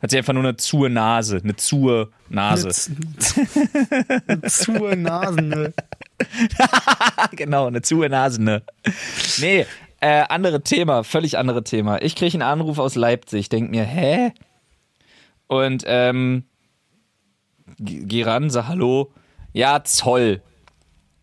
hat 0.00 0.10
sie 0.12 0.18
einfach 0.18 0.32
nur 0.32 0.44
eine 0.44 0.56
zuhe 0.56 0.88
Nase, 0.88 1.40
eine 1.42 1.56
zuhe 1.56 2.10
Nase. 2.28 2.68
Zur 4.48 4.94
Nasen. 4.94 5.48
Ne? 5.48 5.72
genau, 7.32 7.66
eine 7.66 7.82
zuhe 7.82 8.08
Nase, 8.08 8.40
ne? 8.42 8.62
Nee, 9.38 9.66
äh, 10.00 10.24
andere 10.28 10.62
Thema, 10.62 11.04
völlig 11.04 11.38
andere 11.38 11.64
Thema. 11.64 12.02
Ich 12.02 12.14
kriege 12.16 12.34
einen 12.34 12.42
Anruf 12.42 12.78
aus 12.78 12.94
Leipzig, 12.94 13.48
denk 13.48 13.70
mir, 13.70 13.84
hä? 13.84 14.32
Und 15.46 15.84
ähm, 15.86 16.44
geh 17.78 18.22
ran, 18.22 18.50
sag 18.50 18.68
Hallo. 18.68 19.12
Ja, 19.52 19.84
Zoll. 19.84 20.42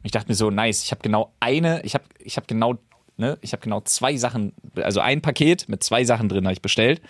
Ich 0.03 0.11
dachte 0.11 0.27
mir 0.27 0.35
so, 0.35 0.49
nice, 0.49 0.83
ich 0.83 0.91
habe 0.91 1.01
genau 1.01 1.33
eine, 1.39 1.81
ich 1.83 1.93
habe 1.93 2.03
ich 2.19 2.37
hab 2.37 2.47
genau, 2.47 2.75
ne, 3.15 3.37
ich 3.41 3.53
habe 3.53 3.61
genau 3.61 3.81
zwei 3.81 4.17
Sachen, 4.17 4.53
also 4.75 4.99
ein 4.99 5.21
Paket 5.21 5.69
mit 5.69 5.83
zwei 5.83 6.03
Sachen 6.03 6.29
drin 6.29 6.45
habe 6.45 6.53
ich 6.53 6.61
bestellt 6.61 7.01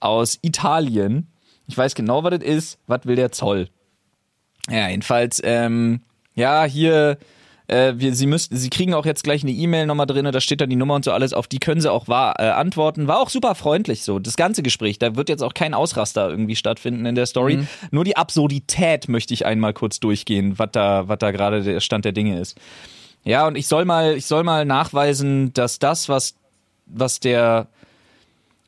aus 0.00 0.38
Italien. 0.42 1.32
Ich 1.66 1.78
weiß 1.78 1.94
genau, 1.94 2.22
was 2.24 2.38
das 2.38 2.42
ist. 2.42 2.78
Was 2.86 3.06
will 3.06 3.16
der 3.16 3.32
Zoll? 3.32 3.68
Ja, 4.68 4.88
jedenfalls, 4.88 5.40
ähm, 5.44 6.02
ja, 6.34 6.64
hier 6.64 7.18
äh, 7.66 7.94
wir, 7.96 8.14
sie 8.14 8.26
müssten, 8.26 8.56
sie 8.56 8.68
kriegen 8.68 8.92
auch 8.92 9.06
jetzt 9.06 9.24
gleich 9.24 9.42
eine 9.42 9.52
E-Mail 9.52 9.86
nochmal 9.86 10.06
drin, 10.06 10.28
da 10.30 10.40
steht 10.40 10.60
dann 10.60 10.68
die 10.68 10.76
Nummer 10.76 10.94
und 10.94 11.04
so 11.04 11.12
alles, 11.12 11.32
auf 11.32 11.46
die 11.46 11.58
können 11.58 11.80
sie 11.80 11.90
auch 11.90 12.08
wahr, 12.08 12.34
äh, 12.38 12.48
antworten. 12.50 13.06
War 13.06 13.20
auch 13.20 13.30
super 13.30 13.54
freundlich 13.54 14.02
so, 14.02 14.18
das 14.18 14.36
ganze 14.36 14.62
Gespräch. 14.62 14.98
Da 14.98 15.16
wird 15.16 15.28
jetzt 15.28 15.42
auch 15.42 15.54
kein 15.54 15.72
Ausraster 15.72 16.28
irgendwie 16.28 16.56
stattfinden 16.56 17.06
in 17.06 17.14
der 17.14 17.26
Story. 17.26 17.56
Mhm. 17.58 17.68
Nur 17.90 18.04
die 18.04 18.16
Absurdität 18.16 19.08
möchte 19.08 19.32
ich 19.32 19.46
einmal 19.46 19.72
kurz 19.72 19.98
durchgehen, 20.00 20.58
was 20.58 20.70
da, 20.72 21.08
was 21.08 21.18
da 21.18 21.30
gerade 21.30 21.62
der 21.62 21.80
Stand 21.80 22.04
der 22.04 22.12
Dinge 22.12 22.38
ist. 22.38 22.58
Ja, 23.24 23.46
und 23.46 23.56
ich 23.56 23.66
soll 23.66 23.86
mal, 23.86 24.16
ich 24.16 24.26
soll 24.26 24.44
mal 24.44 24.66
nachweisen, 24.66 25.54
dass 25.54 25.78
das, 25.78 26.10
was, 26.10 26.34
was 26.84 27.20
der 27.20 27.68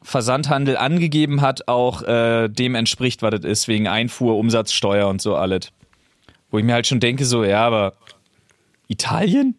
Versandhandel 0.03 0.79
angegeben 0.79 1.43
hat, 1.43 1.69
auch 1.69 2.03
äh, 2.03 2.49
dem 2.49 2.75
entspricht, 2.75 3.21
was 3.21 3.33
das 3.33 3.45
ist, 3.45 3.69
wegen 3.69 3.89
Einfuhr, 3.89 4.39
Umsatzsteuer 4.39 5.09
und 5.09 5.21
so 5.21 5.35
alles. 5.35 5.73
Wo 6.51 6.59
ich 6.59 6.65
mir 6.65 6.73
halt 6.73 6.87
schon 6.87 7.01
denke, 7.01 7.27
so, 7.27 7.45
ja, 7.45 7.67
aber 7.67 7.95
Italien? 8.89 9.57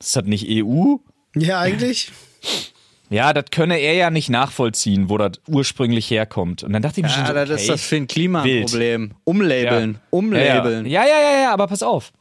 Ist 0.00 0.16
das 0.16 0.24
nicht 0.24 0.46
EU? 0.48 0.96
Ja, 1.36 1.60
eigentlich. 1.60 2.10
Ja, 3.08 3.32
das 3.34 3.46
könne 3.50 3.76
er 3.76 3.94
ja 3.94 4.10
nicht 4.10 4.30
nachvollziehen, 4.30 5.10
wo 5.10 5.18
das 5.18 5.32
ursprünglich 5.46 6.10
herkommt. 6.10 6.62
Und 6.62 6.72
dann 6.72 6.80
dachte 6.82 7.00
ich 7.00 7.04
mir 7.04 7.10
schon 7.10 7.20
Ja, 7.24 7.28
so, 7.28 7.34
das 7.34 7.50
okay, 7.50 7.60
ist 7.60 7.68
das 7.68 7.82
für 7.82 7.96
ein 7.96 8.06
Klimaproblem. 8.06 9.12
Umlabeln. 9.24 9.92
Ja. 9.94 10.00
Umlabeln. 10.10 10.86
Ja, 10.86 11.04
ja, 11.04 11.20
ja, 11.20 11.42
ja, 11.42 11.52
aber 11.52 11.66
pass 11.66 11.82
auf. 11.82 12.12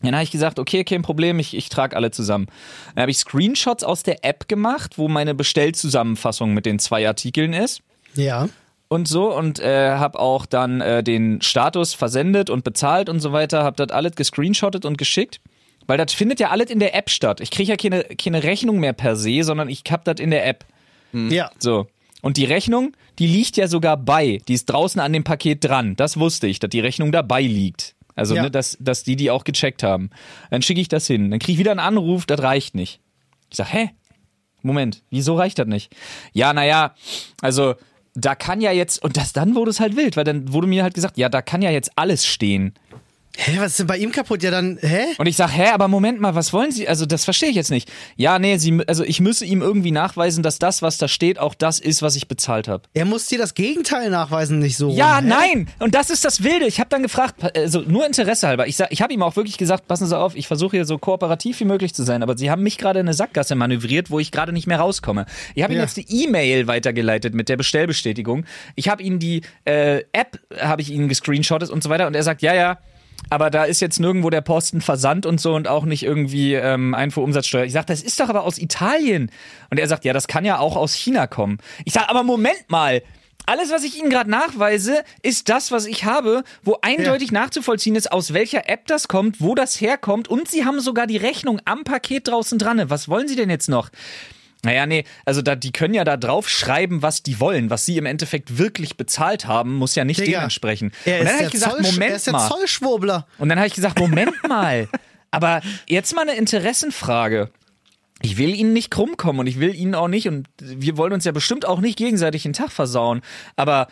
Dann 0.00 0.14
habe 0.14 0.24
ich 0.24 0.30
gesagt, 0.30 0.58
okay, 0.58 0.84
kein 0.84 1.02
Problem, 1.02 1.38
ich, 1.38 1.54
ich 1.54 1.68
trage 1.68 1.96
alle 1.96 2.10
zusammen. 2.10 2.46
Dann 2.94 3.02
habe 3.02 3.10
ich 3.10 3.18
Screenshots 3.18 3.84
aus 3.84 4.02
der 4.02 4.24
App 4.24 4.48
gemacht, 4.48 4.98
wo 4.98 5.08
meine 5.08 5.34
Bestellzusammenfassung 5.34 6.52
mit 6.54 6.66
den 6.66 6.78
zwei 6.78 7.06
Artikeln 7.06 7.52
ist 7.52 7.82
Ja. 8.14 8.48
Und 8.94 9.06
so 9.08 9.34
und 9.36 9.60
äh, 9.60 9.90
habe 9.90 10.18
auch 10.18 10.46
dann 10.46 10.80
äh, 10.80 11.02
den 11.02 11.42
Status 11.42 11.94
versendet 11.94 12.48
und 12.50 12.64
bezahlt 12.64 13.08
und 13.08 13.20
so 13.20 13.32
weiter, 13.32 13.62
habe 13.64 13.76
das 13.76 13.90
alles 13.94 14.14
gescreenshottet 14.16 14.84
und 14.84 14.96
geschickt, 14.98 15.40
weil 15.86 15.98
das 15.98 16.12
findet 16.12 16.40
ja 16.40 16.50
alles 16.50 16.70
in 16.70 16.78
der 16.78 16.94
App 16.94 17.10
statt. 17.10 17.40
Ich 17.40 17.50
kriege 17.50 17.70
ja 17.72 17.76
keine, 17.76 18.04
keine 18.04 18.42
Rechnung 18.42 18.78
mehr 18.80 18.92
per 18.92 19.16
se, 19.16 19.42
sondern 19.42 19.68
ich 19.68 19.82
hab 19.90 20.04
das 20.04 20.20
in 20.20 20.30
der 20.30 20.46
App. 20.46 20.64
Ja. 21.12 21.50
So. 21.58 21.86
Und 22.22 22.38
die 22.38 22.44
Rechnung, 22.46 22.92
die 23.18 23.26
liegt 23.26 23.56
ja 23.58 23.68
sogar 23.68 23.96
bei. 23.96 24.40
Die 24.48 24.54
ist 24.54 24.66
draußen 24.66 25.00
an 25.00 25.12
dem 25.12 25.24
Paket 25.24 25.62
dran. 25.62 25.94
Das 25.94 26.18
wusste 26.18 26.46
ich, 26.46 26.58
dass 26.58 26.70
die 26.70 26.80
Rechnung 26.80 27.12
dabei 27.12 27.42
liegt. 27.42 27.94
Also, 28.16 28.34
Ja. 28.34 28.42
ne, 28.44 28.50
dass, 28.50 28.78
dass 28.80 29.02
die 29.02 29.14
die 29.16 29.30
auch 29.30 29.44
gecheckt 29.44 29.82
haben. 29.82 30.10
Dann 30.50 30.62
schicke 30.62 30.80
ich 30.80 30.88
das 30.88 31.06
hin. 31.06 31.30
Dann 31.30 31.38
kriege 31.38 31.52
ich 31.52 31.58
wieder 31.58 31.72
einen 31.72 31.80
Anruf, 31.80 32.26
das 32.26 32.40
reicht 32.42 32.74
nicht. 32.74 33.00
Ich 33.50 33.56
sag, 33.56 33.72
hä? 33.72 33.90
Moment, 34.62 35.02
wieso 35.10 35.36
reicht 35.36 35.58
das 35.58 35.66
nicht? 35.66 35.94
Ja, 36.32 36.54
naja, 36.54 36.94
also 37.42 37.74
da 38.14 38.34
kann 38.34 38.60
ja 38.60 38.70
jetzt, 38.70 39.02
und 39.02 39.16
das 39.16 39.32
dann 39.32 39.54
wurde 39.54 39.70
es 39.70 39.80
halt 39.80 39.96
wild, 39.96 40.16
weil 40.16 40.24
dann 40.24 40.52
wurde 40.52 40.66
mir 40.66 40.82
halt 40.82 40.94
gesagt, 40.94 41.18
ja, 41.18 41.28
da 41.28 41.42
kann 41.42 41.62
ja 41.62 41.70
jetzt 41.70 41.92
alles 41.96 42.24
stehen. 42.26 42.74
Hä, 43.36 43.56
was 43.58 43.72
ist 43.72 43.80
denn 43.80 43.88
bei 43.88 43.98
ihm 43.98 44.12
kaputt? 44.12 44.44
Ja, 44.44 44.52
dann, 44.52 44.78
hä? 44.80 45.06
Und 45.18 45.26
ich 45.26 45.34
sag, 45.36 45.48
hä, 45.50 45.70
aber 45.72 45.88
Moment 45.88 46.20
mal, 46.20 46.36
was 46.36 46.52
wollen 46.52 46.70
Sie? 46.70 46.86
Also 46.86 47.04
das 47.04 47.24
verstehe 47.24 47.48
ich 47.48 47.56
jetzt 47.56 47.70
nicht. 47.72 47.90
Ja, 48.14 48.38
nee, 48.38 48.58
Sie, 48.58 48.80
also 48.86 49.02
ich 49.02 49.20
müsse 49.20 49.44
ihm 49.44 49.60
irgendwie 49.60 49.90
nachweisen, 49.90 50.44
dass 50.44 50.60
das, 50.60 50.82
was 50.82 50.98
da 50.98 51.08
steht, 51.08 51.40
auch 51.40 51.54
das 51.54 51.80
ist, 51.80 52.00
was 52.00 52.14
ich 52.14 52.28
bezahlt 52.28 52.68
habe. 52.68 52.84
Er 52.94 53.04
muss 53.04 53.26
dir 53.26 53.38
das 53.38 53.54
Gegenteil 53.54 54.08
nachweisen, 54.08 54.60
nicht 54.60 54.76
so. 54.76 54.88
Ja, 54.90 55.18
rum, 55.18 55.26
nein. 55.26 55.68
Und 55.80 55.96
das 55.96 56.10
ist 56.10 56.24
das 56.24 56.44
Wilde. 56.44 56.66
Ich 56.66 56.78
habe 56.78 56.90
dann 56.90 57.02
gefragt, 57.02 57.42
also 57.56 57.80
nur 57.80 58.06
Interesse 58.06 58.46
halber. 58.46 58.68
Ich, 58.68 58.76
sag- 58.76 58.92
ich 58.92 59.02
habe 59.02 59.12
ihm 59.12 59.22
auch 59.24 59.34
wirklich 59.34 59.58
gesagt, 59.58 59.88
passen 59.88 60.06
Sie 60.06 60.16
auf, 60.16 60.36
ich 60.36 60.46
versuche 60.46 60.76
hier 60.76 60.84
so 60.84 60.96
kooperativ 60.98 61.58
wie 61.58 61.64
möglich 61.64 61.92
zu 61.92 62.04
sein, 62.04 62.22
aber 62.22 62.38
Sie 62.38 62.52
haben 62.52 62.62
mich 62.62 62.78
gerade 62.78 63.00
in 63.00 63.06
eine 63.08 63.14
Sackgasse 63.14 63.56
manövriert, 63.56 64.10
wo 64.12 64.20
ich 64.20 64.30
gerade 64.30 64.52
nicht 64.52 64.68
mehr 64.68 64.78
rauskomme. 64.78 65.26
Ich 65.56 65.64
habe 65.64 65.72
Ihnen 65.72 65.80
Ja. 65.80 65.86
jetzt 65.86 65.96
die 65.96 66.06
E-Mail 66.24 66.68
weitergeleitet 66.68 67.34
mit 67.34 67.48
der 67.48 67.56
Bestellbestätigung. 67.56 68.44
Ich 68.76 68.88
habe 68.88 69.02
Ihnen 69.02 69.18
die 69.18 69.42
äh, 69.64 70.04
App, 70.12 70.38
habe 70.60 70.82
ich 70.82 70.90
Ihnen 70.92 71.08
gescreenshottet 71.08 71.68
und 71.70 71.82
so 71.82 71.90
weiter. 71.90 72.06
Und 72.06 72.14
er 72.14 72.22
sagt, 72.22 72.40
ja, 72.40 72.54
ja. 72.54 72.78
Aber 73.30 73.50
da 73.50 73.64
ist 73.64 73.80
jetzt 73.80 74.00
nirgendwo 74.00 74.30
der 74.30 74.42
Posten 74.42 74.80
Versand 74.80 75.26
und 75.26 75.40
so 75.40 75.54
und 75.54 75.66
auch 75.66 75.84
nicht 75.84 76.02
irgendwie 76.02 76.54
ähm, 76.54 76.94
Einfuhrumsatzsteuer. 76.94 77.64
Ich 77.64 77.72
sage, 77.72 77.86
das 77.86 78.02
ist 78.02 78.20
doch 78.20 78.28
aber 78.28 78.44
aus 78.44 78.58
Italien. 78.58 79.30
Und 79.70 79.80
er 79.80 79.88
sagt, 79.88 80.04
ja, 80.04 80.12
das 80.12 80.28
kann 80.28 80.44
ja 80.44 80.58
auch 80.58 80.76
aus 80.76 80.94
China 80.94 81.26
kommen. 81.26 81.58
Ich 81.84 81.92
sage, 81.92 82.08
aber 82.08 82.22
Moment 82.22 82.64
mal. 82.68 83.02
Alles, 83.46 83.70
was 83.70 83.84
ich 83.84 83.98
Ihnen 83.98 84.08
gerade 84.08 84.30
nachweise, 84.30 85.04
ist 85.22 85.50
das, 85.50 85.70
was 85.70 85.84
ich 85.84 86.04
habe, 86.04 86.44
wo 86.62 86.78
eindeutig 86.80 87.30
nachzuvollziehen 87.30 87.94
ist, 87.94 88.10
aus 88.10 88.32
welcher 88.32 88.70
App 88.70 88.86
das 88.86 89.06
kommt, 89.06 89.40
wo 89.40 89.54
das 89.54 89.80
herkommt 89.82 90.28
und 90.28 90.48
Sie 90.48 90.64
haben 90.64 90.80
sogar 90.80 91.06
die 91.06 91.18
Rechnung 91.18 91.60
am 91.66 91.84
Paket 91.84 92.28
draußen 92.28 92.58
dran. 92.58 92.88
Was 92.88 93.08
wollen 93.08 93.28
Sie 93.28 93.36
denn 93.36 93.50
jetzt 93.50 93.68
noch? 93.68 93.90
Naja, 94.64 94.86
nee, 94.86 95.04
also 95.24 95.42
da, 95.42 95.54
die 95.56 95.72
können 95.72 95.94
ja 95.94 96.04
da 96.04 96.16
drauf 96.16 96.48
schreiben, 96.48 97.02
was 97.02 97.22
die 97.22 97.38
wollen. 97.40 97.70
Was 97.70 97.86
sie 97.86 97.96
im 97.96 98.06
Endeffekt 98.06 98.58
wirklich 98.58 98.96
bezahlt 98.96 99.46
haben, 99.46 99.74
muss 99.74 99.94
ja 99.94 100.04
nicht 100.04 100.20
Digga, 100.20 100.38
dementsprechend. 100.38 100.94
Er 101.04 101.20
und 101.20 101.26
dann 101.26 101.34
habe 101.34 101.44
ich 101.44 101.50
gesagt, 101.52 101.72
Zoll, 101.72 101.82
Moment 101.82 102.10
er 102.10 102.16
ist 102.16 102.26
der 102.26 102.32
mal. 102.32 102.48
Zollschwurbler. 102.48 103.26
Und 103.38 103.48
dann 103.48 103.58
habe 103.58 103.68
ich 103.68 103.74
gesagt, 103.74 103.98
Moment 103.98 104.32
mal. 104.48 104.88
Aber 105.30 105.60
jetzt 105.88 106.14
mal 106.14 106.22
eine 106.22 106.36
Interessenfrage. 106.36 107.50
Ich 108.22 108.38
will 108.38 108.54
Ihnen 108.54 108.72
nicht 108.72 108.90
krumm 108.90 109.16
kommen 109.16 109.40
und 109.40 109.46
ich 109.46 109.60
will 109.60 109.74
Ihnen 109.74 109.94
auch 109.94 110.08
nicht, 110.08 110.28
und 110.28 110.48
wir 110.58 110.96
wollen 110.96 111.12
uns 111.12 111.24
ja 111.24 111.32
bestimmt 111.32 111.66
auch 111.66 111.80
nicht 111.80 111.98
gegenseitig 111.98 112.44
den 112.44 112.52
Tag 112.54 112.70
versauen, 112.72 113.20
aber 113.56 113.88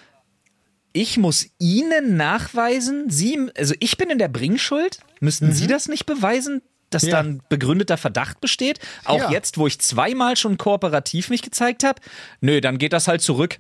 ich 0.94 1.18
muss 1.18 1.48
Ihnen 1.58 2.16
nachweisen, 2.16 3.10
Sie, 3.10 3.50
also 3.58 3.74
ich 3.80 3.96
bin 3.96 4.10
in 4.10 4.18
der 4.18 4.28
Bringschuld, 4.28 5.00
müssten 5.20 5.52
Sie 5.52 5.66
das 5.66 5.88
nicht 5.88 6.06
beweisen, 6.06 6.62
dass 6.94 7.02
Ja. 7.02 7.10
da 7.12 7.18
ein 7.20 7.42
begründeter 7.48 7.96
Verdacht 7.96 8.40
besteht? 8.40 8.78
Auch 9.04 9.18
Ja. 9.18 9.30
jetzt, 9.30 9.58
wo 9.58 9.66
ich 9.66 9.78
zweimal 9.80 10.36
schon 10.36 10.58
kooperativ 10.58 11.30
mich 11.30 11.42
gezeigt 11.42 11.84
habe? 11.84 12.00
Nö, 12.40 12.60
dann 12.60 12.78
geht 12.78 12.92
das 12.92 13.08
halt 13.08 13.20
zurück. 13.22 13.58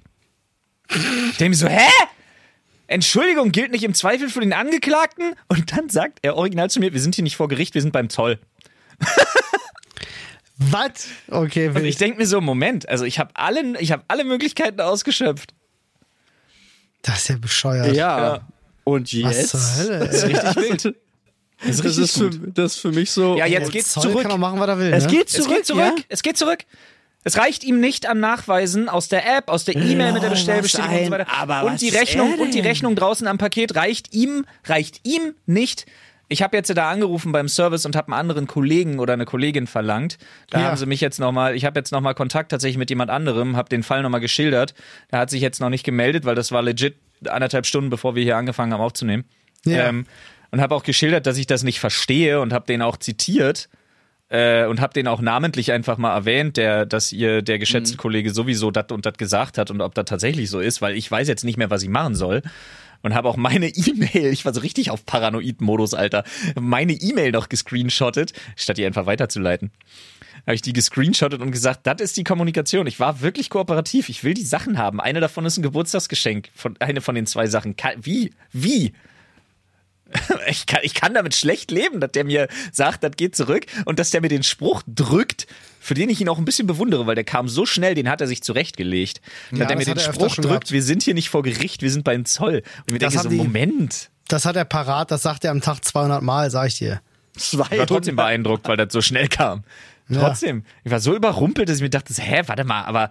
Ich 0.90 1.36
denke 1.38 1.50
mir 1.50 1.54
so, 1.56 1.68
hä? 1.68 1.88
Entschuldigung 2.88 3.52
gilt 3.52 3.70
nicht 3.72 3.84
im 3.84 3.94
Zweifel 3.94 4.28
für 4.28 4.40
den 4.40 4.52
Angeklagten? 4.52 5.34
Und 5.48 5.72
dann 5.76 5.88
sagt 5.88 6.18
er 6.22 6.36
original 6.36 6.68
zu 6.68 6.80
mir, 6.80 6.92
wir 6.92 7.00
sind 7.00 7.14
hier 7.14 7.24
nicht 7.24 7.36
vor 7.36 7.48
Gericht, 7.48 7.74
wir 7.74 7.80
sind 7.80 7.92
beim 7.92 8.10
Zoll. 8.10 8.38
Was? 10.58 11.06
Okay, 11.28 11.68
Und 11.68 11.74
will 11.76 11.86
ich 11.86 11.96
denke 11.96 12.18
mir 12.18 12.26
so, 12.26 12.40
Moment, 12.40 12.88
also 12.88 13.04
ich 13.04 13.18
habe 13.18 13.30
alle, 13.34 13.78
ich 13.80 13.90
habe 13.92 14.04
alle 14.08 14.24
Möglichkeiten 14.24 14.80
ausgeschöpft. 14.80 15.54
Das 17.02 17.18
ist 17.22 17.28
ja 17.28 17.36
bescheuert. 17.36 17.88
Ja. 17.96 18.18
Ja. 18.34 18.48
Und 18.84 19.12
Was 19.24 19.36
jetzt? 19.36 19.48
zur 19.50 19.60
Hölle? 19.76 19.98
Das 20.00 20.14
ist 20.22 20.24
richtig 20.26 20.56
wild. 20.84 20.96
Das 21.66 21.76
ist 21.80 21.84
Das 21.84 21.98
ist, 21.98 22.18
für, 22.18 22.30
das 22.30 22.72
ist 22.74 22.80
für 22.80 22.92
mich 22.92 23.10
so. 23.10 23.36
Ja, 23.36 23.46
jetzt 23.46 23.66
Der 23.66 23.72
geht's 23.72 23.92
Zoll 23.92 24.02
zurück. 24.04 24.22
kann 24.22 24.32
auch 24.32 24.38
machen, 24.38 24.58
was 24.60 24.68
er 24.68 24.78
will. 24.78 24.92
es 24.92 25.04
ne? 25.04 25.10
geht 25.10 25.28
Es 25.28 25.32
zurück. 25.34 25.56
geht 25.56 25.66
zurück. 25.66 25.80
Ja? 25.98 26.04
Es 26.08 26.22
geht 26.22 26.36
zurück. 26.36 26.58
Es 27.24 27.38
reicht 27.38 27.62
ihm 27.62 27.78
nicht 27.78 28.08
am 28.08 28.18
Nachweisen 28.18 28.88
aus 28.88 29.08
der 29.08 29.24
App, 29.38 29.48
aus 29.48 29.64
der 29.64 29.76
E-Mail 29.76 30.12
mit 30.12 30.24
der 30.24 30.30
Bestellbestätigung 30.30 30.92
was 30.92 31.00
und 31.02 31.06
so 31.08 31.14
ein- 31.14 31.20
weiter. 31.20 31.32
aber 31.40 31.70
und 31.70 31.80
die 31.80 31.88
Rechnung 31.90 32.34
und 32.40 32.52
die? 32.52 32.60
Rechnung 32.60 32.96
draußen 32.96 33.26
am 33.28 33.38
Paket 33.38 33.76
reicht 33.76 34.12
ihm, 34.12 34.44
reicht 34.66 35.00
ihm 35.06 35.34
nicht. 35.46 35.86
Ich 36.28 36.42
habe 36.42 36.56
jetzt 36.56 36.74
da 36.76 36.90
angerufen 36.90 37.30
beim 37.30 37.46
Service 37.46 37.84
und 37.86 37.94
habe 37.94 38.08
einen 38.08 38.18
anderen 38.18 38.46
Kollegen 38.48 38.98
oder 38.98 39.12
eine 39.12 39.24
Kollegin 39.26 39.66
verlangt. 39.68 40.16
Da 40.50 40.60
Ja. 40.60 40.66
haben 40.66 40.76
sie 40.76 40.86
mich 40.86 41.00
jetzt 41.00 41.20
nochmal, 41.20 41.54
ich 41.54 41.64
habe 41.64 41.78
jetzt 41.78 41.92
nochmal 41.92 42.14
Kontakt 42.14 42.50
tatsächlich 42.50 42.78
mit 42.78 42.90
jemand 42.90 43.10
anderem, 43.10 43.54
habe 43.56 43.68
den 43.68 43.82
Fall 43.84 44.02
nochmal 44.02 44.20
geschildert. 44.20 44.74
Der 45.12 45.20
hat 45.20 45.30
sich 45.30 45.42
jetzt 45.42 45.60
noch 45.60 45.68
nicht 45.68 45.84
gemeldet, 45.84 46.24
weil 46.24 46.34
das 46.34 46.50
war 46.50 46.62
legit 46.62 46.96
anderthalb 47.28 47.66
Stunden, 47.66 47.90
bevor 47.90 48.16
wir 48.16 48.22
hier 48.24 48.36
angefangen 48.36 48.72
haben 48.72 48.80
aufzunehmen. 48.80 49.24
Ja. 49.64 49.88
Ähm, 49.88 50.06
und 50.52 50.60
habe 50.60 50.74
auch 50.74 50.84
geschildert, 50.84 51.26
dass 51.26 51.38
ich 51.38 51.46
das 51.46 51.64
nicht 51.64 51.80
verstehe 51.80 52.40
und 52.40 52.52
habe 52.52 52.66
den 52.66 52.82
auch 52.82 52.98
zitiert 52.98 53.68
äh, 54.28 54.66
und 54.66 54.80
habe 54.80 54.92
den 54.92 55.08
auch 55.08 55.20
namentlich 55.20 55.72
einfach 55.72 55.96
mal 55.96 56.14
erwähnt, 56.14 56.58
der, 56.58 56.86
dass 56.86 57.10
ihr 57.10 57.42
der 57.42 57.58
geschätzte 57.58 57.96
Kollege 57.96 58.32
sowieso 58.32 58.70
das 58.70 58.86
und 58.92 59.04
das 59.06 59.14
gesagt 59.14 59.58
hat 59.58 59.70
und 59.70 59.80
ob 59.80 59.94
das 59.94 60.04
tatsächlich 60.04 60.50
so 60.50 60.60
ist, 60.60 60.82
weil 60.82 60.94
ich 60.94 61.10
weiß 61.10 61.26
jetzt 61.26 61.44
nicht 61.44 61.56
mehr, 61.56 61.70
was 61.70 61.82
ich 61.82 61.88
machen 61.88 62.14
soll. 62.14 62.42
Und 63.04 63.14
habe 63.14 63.28
auch 63.28 63.36
meine 63.36 63.66
E-Mail, 63.74 64.26
ich 64.26 64.44
war 64.44 64.54
so 64.54 64.60
richtig 64.60 64.90
auf 64.90 65.04
Paranoid-Modus, 65.04 65.92
Alter, 65.92 66.22
meine 66.60 66.92
E-Mail 66.92 67.32
noch 67.32 67.48
gescreenshottet, 67.48 68.32
statt 68.54 68.76
die 68.76 68.86
einfach 68.86 69.06
weiterzuleiten. 69.06 69.72
Habe 70.46 70.54
ich 70.54 70.62
die 70.62 70.72
gescreenshottet 70.72 71.40
und 71.40 71.50
gesagt, 71.50 71.80
das 71.86 72.00
ist 72.00 72.16
die 72.16 72.24
Kommunikation. 72.24 72.86
Ich 72.86 73.00
war 73.00 73.20
wirklich 73.20 73.50
kooperativ. 73.50 74.08
Ich 74.08 74.22
will 74.22 74.34
die 74.34 74.44
Sachen 74.44 74.78
haben. 74.78 75.00
Eine 75.00 75.20
davon 75.20 75.46
ist 75.46 75.56
ein 75.56 75.62
Geburtstagsgeschenk. 75.62 76.50
Von, 76.54 76.76
eine 76.80 77.00
von 77.00 77.14
den 77.14 77.26
zwei 77.26 77.46
Sachen. 77.46 77.76
Wie? 78.00 78.32
Wie? 78.52 78.92
Ich 80.48 80.66
kann, 80.66 80.80
ich 80.82 80.94
kann 80.94 81.14
damit 81.14 81.34
schlecht 81.34 81.70
leben, 81.70 82.00
dass 82.00 82.12
der 82.12 82.24
mir 82.24 82.48
sagt, 82.72 83.02
das 83.04 83.12
geht 83.16 83.34
zurück 83.36 83.66
und 83.84 83.98
dass 83.98 84.10
der 84.10 84.20
mir 84.20 84.28
den 84.28 84.42
Spruch 84.42 84.82
drückt, 84.86 85.46
für 85.80 85.94
den 85.94 86.10
ich 86.10 86.20
ihn 86.20 86.28
auch 86.28 86.38
ein 86.38 86.44
bisschen 86.44 86.66
bewundere, 86.66 87.06
weil 87.06 87.14
der 87.14 87.24
kam 87.24 87.48
so 87.48 87.64
schnell, 87.66 87.94
den 87.94 88.08
hat 88.08 88.20
er 88.20 88.26
sich 88.26 88.42
zurechtgelegt. 88.42 89.20
Ja, 89.52 89.58
dass 89.60 89.70
er 89.70 89.76
mir 89.78 89.84
das 89.84 90.04
den 90.04 90.12
Spruch 90.14 90.34
drückt, 90.34 90.42
gehabt. 90.48 90.72
wir 90.72 90.82
sind 90.82 91.02
hier 91.02 91.14
nicht 91.14 91.28
vor 91.30 91.42
Gericht, 91.42 91.82
wir 91.82 91.90
sind 91.90 92.04
beim 92.04 92.24
Zoll. 92.24 92.62
Und 92.80 92.92
mir 92.92 92.98
Das 92.98 93.12
denke 93.12 93.22
so, 93.24 93.28
die- 93.30 93.36
Moment. 93.36 94.10
Das 94.28 94.44
hat 94.46 94.56
er 94.56 94.64
parat, 94.64 95.10
das 95.10 95.22
sagt 95.22 95.44
er 95.44 95.50
am 95.50 95.60
Tag 95.60 95.84
200 95.84 96.22
Mal, 96.22 96.50
sag 96.50 96.68
ich 96.68 96.78
dir. 96.78 97.00
Ich 97.36 97.56
war 97.58 97.68
trotzdem 97.86 98.16
beeindruckt, 98.16 98.66
weil 98.68 98.76
das 98.76 98.92
so 98.92 99.00
schnell 99.00 99.28
kam. 99.28 99.64
Trotzdem. 100.12 100.64
Ich 100.84 100.90
war 100.90 101.00
so 101.00 101.14
überrumpelt, 101.16 101.68
dass 101.68 101.76
ich 101.76 101.82
mir 101.82 101.90
dachte, 101.90 102.12
hä, 102.14 102.42
warte 102.46 102.64
mal, 102.64 102.82
aber. 102.84 103.10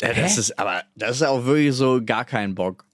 Ja, 0.00 0.12
das 0.14 0.36
ist, 0.38 0.58
aber 0.58 0.82
das 0.96 1.16
ist 1.16 1.22
auch 1.22 1.44
wirklich 1.44 1.74
so 1.74 2.00
gar 2.04 2.24
kein 2.24 2.54
Bock. 2.56 2.84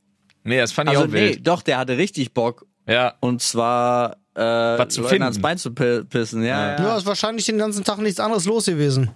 Nee, 0.45 0.59
das 0.59 0.73
fand 0.73 0.91
ich 0.91 0.97
Also 0.97 1.09
auch 1.09 1.13
nee, 1.13 1.31
wild. 1.31 1.47
doch, 1.47 1.63
der 1.63 1.79
hatte 1.79 1.97
richtig 1.97 2.35
Bock. 2.35 2.67
Ja. 2.89 3.15
Und 3.21 3.43
zwar 3.43 4.17
äh, 4.35 4.41
Was 4.41 4.95
zu 4.95 5.01
Leuten 5.03 5.11
finden. 5.11 5.23
ans 5.25 5.41
Bein 5.41 5.59
zu 5.59 5.73
pi- 5.75 6.05
pissen. 6.05 6.43
Ja, 6.43 6.73
ja. 6.77 6.83
Ja, 6.83 6.97
ist 6.97 7.07
wahrscheinlich 7.07 7.45
den 7.47 7.59
ganzen 7.59 7.85
Tag 7.85 7.99
nichts 7.99 8.19
anderes 8.19 8.45
los 8.47 8.67
gewesen. 8.67 9.11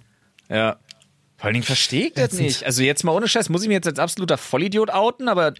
Ja. 0.49 0.77
Vor 1.37 1.45
allen 1.47 1.53
Dingen 1.55 1.65
verstehe 1.65 2.07
ich 2.07 2.13
das 2.13 2.33
nicht. 2.33 2.63
Also 2.65 2.83
jetzt 2.83 3.03
mal 3.03 3.11
ohne 3.11 3.27
Scheiß, 3.27 3.49
muss 3.49 3.63
ich 3.63 3.67
mich 3.67 3.75
jetzt 3.75 3.87
als 3.87 3.99
absoluter 3.99 4.37
Vollidiot 4.37 4.89
outen, 4.91 5.27
aber 5.27 5.53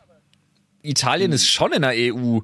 Italien 0.82 1.32
ist 1.34 1.47
schon 1.49 1.74
in 1.74 1.82
der 1.82 1.91
EU. 1.95 2.39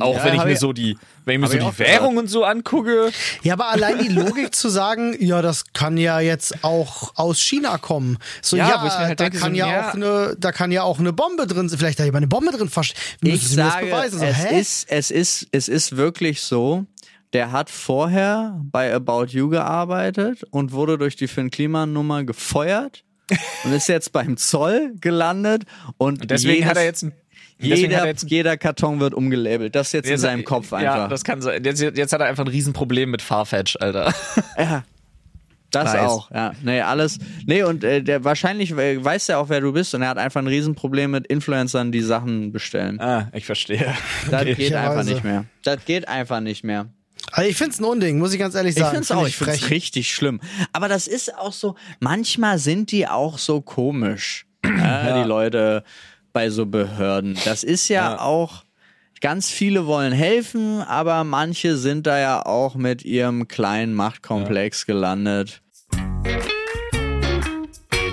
Auch 0.00 0.16
Ja, 0.16 0.24
wenn 0.24 0.34
ich 0.34 0.44
mir 0.44 0.56
so 0.56 0.72
die, 0.72 0.98
wenn 1.24 1.36
ich 1.36 1.40
mir 1.40 1.46
so 1.46 1.52
ich 1.54 1.60
die 1.60 1.66
auch 1.66 1.76
gehört. 1.76 1.90
Währung 1.90 2.16
und 2.16 2.28
so 2.28 2.44
angucke. 2.44 3.10
Ja, 3.42 3.54
aber 3.54 3.68
allein 3.68 3.98
die 3.98 4.08
Logik 4.08 4.54
zu 4.54 4.68
sagen, 4.68 5.16
ja, 5.20 5.42
das 5.42 5.72
kann 5.72 5.96
ja 5.96 6.20
jetzt 6.20 6.64
auch 6.64 7.12
aus 7.16 7.40
China 7.40 7.78
kommen. 7.78 8.18
So, 8.42 8.56
Ja, 8.56 8.68
ja, 8.68 8.98
halt 8.98 9.20
da, 9.20 9.24
denke, 9.24 9.38
kann 9.38 9.52
so, 9.52 9.58
ja 9.58 9.68
ja. 9.68 9.88
auch 9.88 9.94
eine, 9.94 10.36
da 10.38 10.52
kann 10.52 10.70
ja 10.72 10.82
auch 10.82 10.98
eine 10.98 11.12
Bombe 11.12 11.46
drin 11.46 11.68
sein. 11.68 11.78
Vielleicht 11.78 11.98
da 11.98 12.04
jemand 12.04 12.22
eine 12.22 12.28
Bombe 12.28 12.52
drin 12.52 12.68
versteckt. 12.68 13.02
Ich 13.22 13.48
sage, 13.48 13.86
beweisen? 13.86 14.18
So, 14.20 14.24
es, 14.24 14.36
hä? 14.36 14.60
ist, 14.60 14.86
es, 14.90 15.10
ist, 15.10 15.48
es 15.52 15.68
ist 15.68 15.96
wirklich 15.96 16.42
so, 16.42 16.86
der 17.32 17.52
hat 17.52 17.70
vorher 17.70 18.58
bei 18.62 18.94
About 18.94 19.26
You 19.30 19.48
gearbeitet 19.48 20.44
und 20.50 20.72
wurde 20.72 20.98
durch 20.98 21.16
die 21.16 21.28
Finn 21.28 21.50
Kliman-Nummer 21.50 22.24
gefeuert 22.24 23.04
und 23.64 23.72
ist 23.72 23.88
jetzt 23.88 24.12
beim 24.12 24.36
Zoll 24.36 24.94
gelandet 25.00 25.64
und 25.98 26.30
Deswegen 26.30 26.54
jedes, 26.54 26.68
hat 26.70 26.76
er 26.76 26.84
jetzt 26.84 27.02
ein, 27.02 27.12
deswegen 27.12 27.25
jeder, 27.58 27.98
er 27.98 28.06
jetzt 28.06 28.30
jeder 28.30 28.56
Karton 28.56 29.00
wird 29.00 29.14
umgelabelt. 29.14 29.74
Das 29.74 29.88
ist 29.88 29.92
jetzt 29.92 30.04
in 30.06 30.10
Jetzt- 30.12 30.20
seinem 30.22 30.44
Kopf 30.44 30.72
Ja, 30.72 30.76
einfach. 30.78 31.08
das 31.08 31.24
kann 31.24 31.40
sein. 31.40 31.62
Jetzt, 31.64 31.80
jetzt 31.80 32.12
hat 32.12 32.20
er 32.20 32.26
einfach 32.26 32.44
ein 32.44 32.48
Riesenproblem 32.48 33.10
mit 33.10 33.22
Farfetch, 33.22 33.76
Alter. 33.80 34.12
Ja. 34.58 34.84
Das 35.72 35.92
Nice. 35.92 36.00
auch, 36.08 36.30
ja. 36.30 36.52
Nee, 36.62 36.80
alles. 36.80 37.18
Nee, 37.44 37.64
und 37.64 37.82
äh, 37.82 38.00
der 38.00 38.22
wahrscheinlich 38.24 38.70
äh, 38.72 39.04
weiß 39.04 39.28
er 39.30 39.40
auch, 39.40 39.48
wer 39.48 39.60
du 39.60 39.72
bist 39.72 39.94
und 39.94 40.02
er 40.02 40.08
hat 40.08 40.16
einfach 40.16 40.40
ein 40.40 40.46
Riesenproblem 40.46 41.10
mit 41.10 41.26
Influencern, 41.26 41.90
die 41.90 42.00
Sachen 42.02 42.52
bestellen. 42.52 43.00
Ah, 43.00 43.28
ich 43.34 43.44
verstehe. 43.44 43.84
Das 44.30 44.44
geht 44.44 44.58
Möglicherweise. 44.58 44.90
einfach 44.90 45.04
nicht 45.04 45.24
mehr. 45.24 45.44
Das 45.64 45.84
geht 45.84 46.06
einfach 46.08 46.40
nicht 46.40 46.62
mehr. 46.64 46.86
Also 47.32 47.50
ich 47.50 47.56
find's 47.56 47.80
ein 47.80 47.84
Unding, 47.84 48.18
muss 48.18 48.32
ich 48.32 48.38
ganz 48.38 48.54
ehrlich 48.54 48.76
Ich 48.76 48.78
sagen. 48.82 48.90
finde 48.90 49.02
es 49.02 49.08
Find 49.08 49.20
auch, 49.20 49.26
ich 49.26 49.36
finde 49.36 49.52
es 49.54 49.68
richtig 49.70 50.14
schlimm. 50.14 50.40
Aber 50.72 50.88
das 50.88 51.08
ist 51.08 51.36
auch 51.36 51.52
so, 51.52 51.74
manchmal 51.98 52.58
sind 52.58 52.92
die 52.92 53.08
auch 53.08 53.36
so 53.36 53.60
komisch, 53.60 54.46
ja, 54.64 55.20
die 55.20 55.28
Leute 55.28 55.82
bei 56.36 56.50
so 56.50 56.66
Behörden. 56.66 57.38
Das 57.46 57.64
ist 57.64 57.88
ja, 57.88 58.20
auch, 58.20 58.64
ganz 59.22 59.48
viele 59.48 59.86
wollen 59.86 60.12
helfen, 60.12 60.82
aber 60.82 61.24
manche 61.24 61.78
sind 61.78 62.06
da 62.06 62.18
ja 62.18 62.44
auch 62.44 62.74
mit 62.74 63.06
ihrem 63.06 63.48
kleinen 63.48 63.94
Machtkomplex 63.94 64.84
gelandet. 64.84 65.62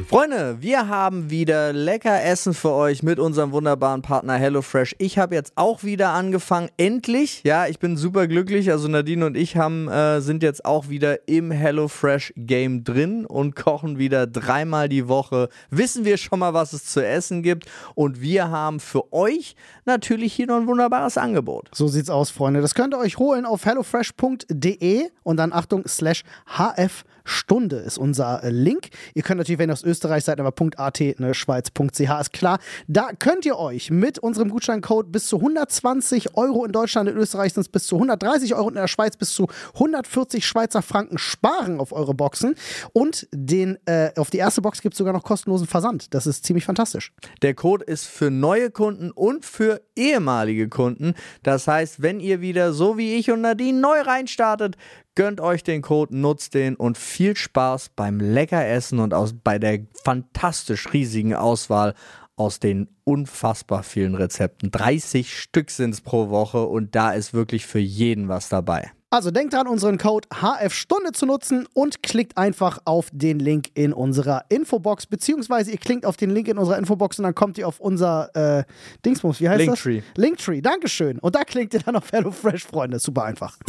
Freunde, 0.08 0.58
wir 0.60 0.88
haben 0.89 1.30
wieder 1.30 1.72
lecker 1.74 2.24
Essen 2.24 2.54
für 2.54 2.72
euch 2.72 3.04
mit 3.04 3.20
unserem 3.20 3.51
wunderbaren 3.51 4.01
Partner 4.01 4.34
HelloFresh. 4.34 4.95
Ich 4.97 5.18
habe 5.18 5.36
jetzt 5.36 5.54
auch 5.56 5.84
wieder 5.84 6.10
angefangen, 6.10 6.70
endlich. 6.78 7.41
Ja, 7.43 7.68
ich 7.68 7.80
bin 7.80 7.97
super 7.97 8.28
glücklich. 8.28 8.70
Also 8.72 8.88
Nadine 8.88 9.26
und 9.26 9.38
ich 9.38 9.58
haben, 9.58 9.88
äh, 9.88 10.22
sind 10.22 10.43
jetzt 10.43 10.66
auch 10.66 10.89
wieder 10.89 11.28
im 11.28 11.51
HelloFresh 11.51 12.34
Game 12.36 12.84
drin 12.84 13.26
und 13.26 13.56
kochen 13.56 13.97
wieder 13.97 14.28
dreimal 14.28 14.89
die 14.89 15.08
Woche. 15.08 15.49
Wissen 15.70 16.06
wir 16.06 16.18
schon 16.18 16.39
mal, 16.39 16.54
was 16.54 16.74
es 16.74 16.86
zu 16.86 17.06
essen 17.06 17.41
gibt. 17.41 17.66
Und 17.95 18.22
wir 18.22 18.49
haben 18.49 18.80
für 18.80 19.12
euch 19.14 19.56
natürlich 19.86 20.34
hier 20.34 20.47
noch 20.47 20.58
ein 20.58 20.68
wunderbares 20.68 21.18
Angebot. 21.18 21.70
So 21.74 21.88
sieht's 21.88 22.10
aus, 22.10 22.30
Freunde. 22.30 22.62
Das 22.62 22.76
könnt 22.76 22.93
ihr 22.93 22.99
euch 22.99 23.18
holen 23.18 23.45
auf 23.45 23.66
hellofresh.de 23.66 25.10
und 25.24 25.38
dann 25.38 25.54
Achtung, 25.54 25.88
slash 25.88 26.24
HF 26.47 27.04
Stunde 27.24 27.78
ist 27.78 27.98
unser 27.98 28.44
äh, 28.44 28.50
Link. 28.50 28.90
Ihr 29.14 29.24
könnt 29.24 29.38
natürlich, 29.38 29.60
wenn 29.60 29.70
ihr 29.70 29.74
aus 29.74 29.84
Österreich 29.84 30.24
seid, 30.24 30.40
aber 30.40 30.54
.at, 30.78 31.00
ne, 31.20 31.34
Schweiz.ch 31.34 32.00
ist 32.00 32.34
klar. 32.34 32.60
Da 32.88 33.10
könnt 33.18 33.46
ihr 33.46 33.58
euch 33.58 33.92
mit 33.92 34.20
unserem 34.20 34.50
Gutscheincode 34.50 35.12
bis 35.12 35.28
zu 35.28 35.38
120 35.38 36.36
Euro 36.36 36.66
in 36.66 36.72
Deutschland, 36.72 37.10
in 37.10 37.18
Österreich 37.18 37.54
sind 37.54 37.62
es 37.62 37.70
bis 37.70 37.86
zu 37.86 37.96
130 37.96 38.56
Euro 38.56 38.68
und 38.68 38.74
in 38.74 38.82
der 38.82 38.88
Schweiz 38.88 39.18
bis 39.18 39.34
zu 39.34 39.48
140 39.76 40.46
Schweizer 40.46 40.82
Franken 40.82 41.18
sparen 41.18 41.80
auf 41.80 41.92
eure 41.92 42.14
Boxen. 42.14 42.56
Und 42.94 43.28
den, 43.32 43.78
äh, 43.86 44.12
auf 44.18 44.30
die 44.30 44.38
erste 44.38 44.62
Box 44.62 44.82
gibt 44.82 44.94
es 44.94 44.98
sogar 44.98 45.14
noch 45.14 45.24
kostenlosen 45.24 45.68
Versand. 45.68 46.14
Das 46.14 46.28
ist 46.28 46.46
ziemlich 46.46 46.66
fantastisch. 46.66 47.14
Der 47.42 47.54
Code 47.54 47.86
ist 47.86 48.06
für 48.06 48.32
neue 48.32 48.72
Kunden 48.72 49.12
und 49.12 49.46
für 49.46 49.82
ehemalige 49.96 50.70
Kunden. 50.70 51.14
Das 51.44 51.68
heißt, 51.68 52.02
wenn 52.02 52.20
ihr 52.20 52.42
wieder 52.42 52.74
so 52.74 52.98
wie 52.98 53.16
ich 53.16 53.32
und 53.32 53.42
Nadine 53.42 53.80
neu 53.80 54.02
reinstartet, 54.02 54.76
gönnt 55.16 55.41
euch 55.41 55.64
den 55.64 55.82
Code, 55.82 56.16
nutzt 56.18 56.53
den 56.53 56.76
und 56.76 56.97
viel 56.97 57.36
Spaß 57.36 57.89
beim 57.95 58.20
lecker 58.20 58.66
Essen 58.66 58.99
und 58.99 59.14
aus, 59.14 59.34
bei 59.34 59.59
der 59.59 59.80
fantastisch 60.03 60.93
riesigen 60.93 61.34
Auswahl 61.34 61.93
aus 62.36 62.59
den 62.59 62.89
unfassbar 63.03 63.84
vielen 63.84 64.16
Rezepten. 64.16 64.72
30 64.72 65.38
Stück 65.38 65.70
sind 65.70 65.93
es 65.93 66.01
pro 66.01 66.30
Woche 66.30 66.66
und 66.66 66.95
da 66.95 67.11
ist 67.11 67.34
wirklich 67.34 67.66
für 67.66 67.80
jeden 67.80 68.28
was 68.28 68.49
dabei. 68.49 68.91
Also 69.11 69.30
denkt 69.30 69.53
dran, 69.53 69.68
unseren 69.68 69.99
Code 69.99 70.28
HF-Stunde 70.34 71.11
zu 71.11 71.28
nutzen 71.28 71.68
und 71.76 72.01
klickt 72.01 72.36
einfach 72.36 72.80
auf 72.86 73.09
den 73.14 73.38
Link 73.38 73.68
in 73.76 73.93
unserer 73.93 74.45
Infobox, 74.49 75.05
beziehungsweise 75.05 75.70
ihr 75.70 75.78
klickt 75.78 76.03
auf 76.07 76.18
den 76.18 76.32
Link 76.32 76.47
in 76.47 76.57
unserer 76.57 76.80
Infobox 76.80 77.20
und 77.20 77.26
dann 77.26 77.36
kommt 77.36 77.59
ihr 77.59 77.68
auf 77.68 77.80
unser 77.80 78.36
äh, 78.36 78.64
Dingsbums, 79.05 79.39
wie 79.39 79.49
heißt 79.49 79.59
Linktree. 79.59 79.97
das? 80.01 80.18
Linktree, 80.18 80.61
Dankeschön. 80.61 81.20
Und 81.20 81.36
da 81.36 81.43
klickt 81.43 81.76
ihr 81.76 81.82
dann 81.82 81.95
auf 81.95 82.11
HelloFresh, 82.11 82.64
Freunde. 82.66 82.97
Super 82.97 83.26
einfach. 83.26 83.59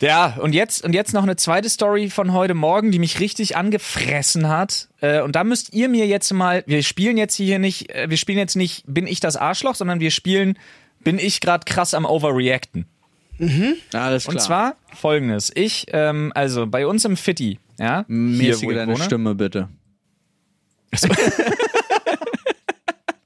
Ja, 0.00 0.36
und 0.40 0.54
jetzt, 0.54 0.84
und 0.84 0.92
jetzt 0.92 1.14
noch 1.14 1.22
eine 1.22 1.36
zweite 1.36 1.70
Story 1.70 2.10
von 2.10 2.32
heute 2.32 2.52
Morgen, 2.54 2.92
die 2.92 2.98
mich 2.98 3.18
richtig 3.18 3.56
angefressen 3.56 4.48
hat. 4.48 4.88
Äh, 5.00 5.22
und 5.22 5.34
da 5.36 5.42
müsst 5.42 5.72
ihr 5.72 5.88
mir 5.88 6.06
jetzt 6.06 6.32
mal, 6.32 6.62
wir 6.66 6.82
spielen 6.82 7.16
jetzt 7.16 7.34
hier 7.34 7.58
nicht, 7.58 7.90
äh, 7.94 8.10
wir 8.10 8.18
spielen 8.18 8.38
jetzt 8.38 8.56
nicht, 8.56 8.84
bin 8.86 9.06
ich 9.06 9.20
das 9.20 9.36
Arschloch, 9.36 9.74
sondern 9.74 10.00
wir 10.00 10.10
spielen, 10.10 10.58
bin 11.00 11.18
ich 11.18 11.40
gerade 11.40 11.64
krass 11.64 11.94
am 11.94 12.04
Overreacten. 12.04 12.84
Alles 13.92 14.24
klar. 14.24 14.34
Und 14.34 14.40
zwar 14.40 14.76
folgendes. 14.94 15.50
Ich, 15.54 15.86
ähm, 15.92 16.30
also 16.34 16.66
bei 16.66 16.86
uns 16.86 17.04
im 17.04 17.16
Fitti, 17.16 17.58
ja, 17.78 18.04
mäßige 18.08 18.74
deine 18.74 18.94
wohne. 18.94 19.04
Stimme 19.04 19.34
bitte. 19.34 19.68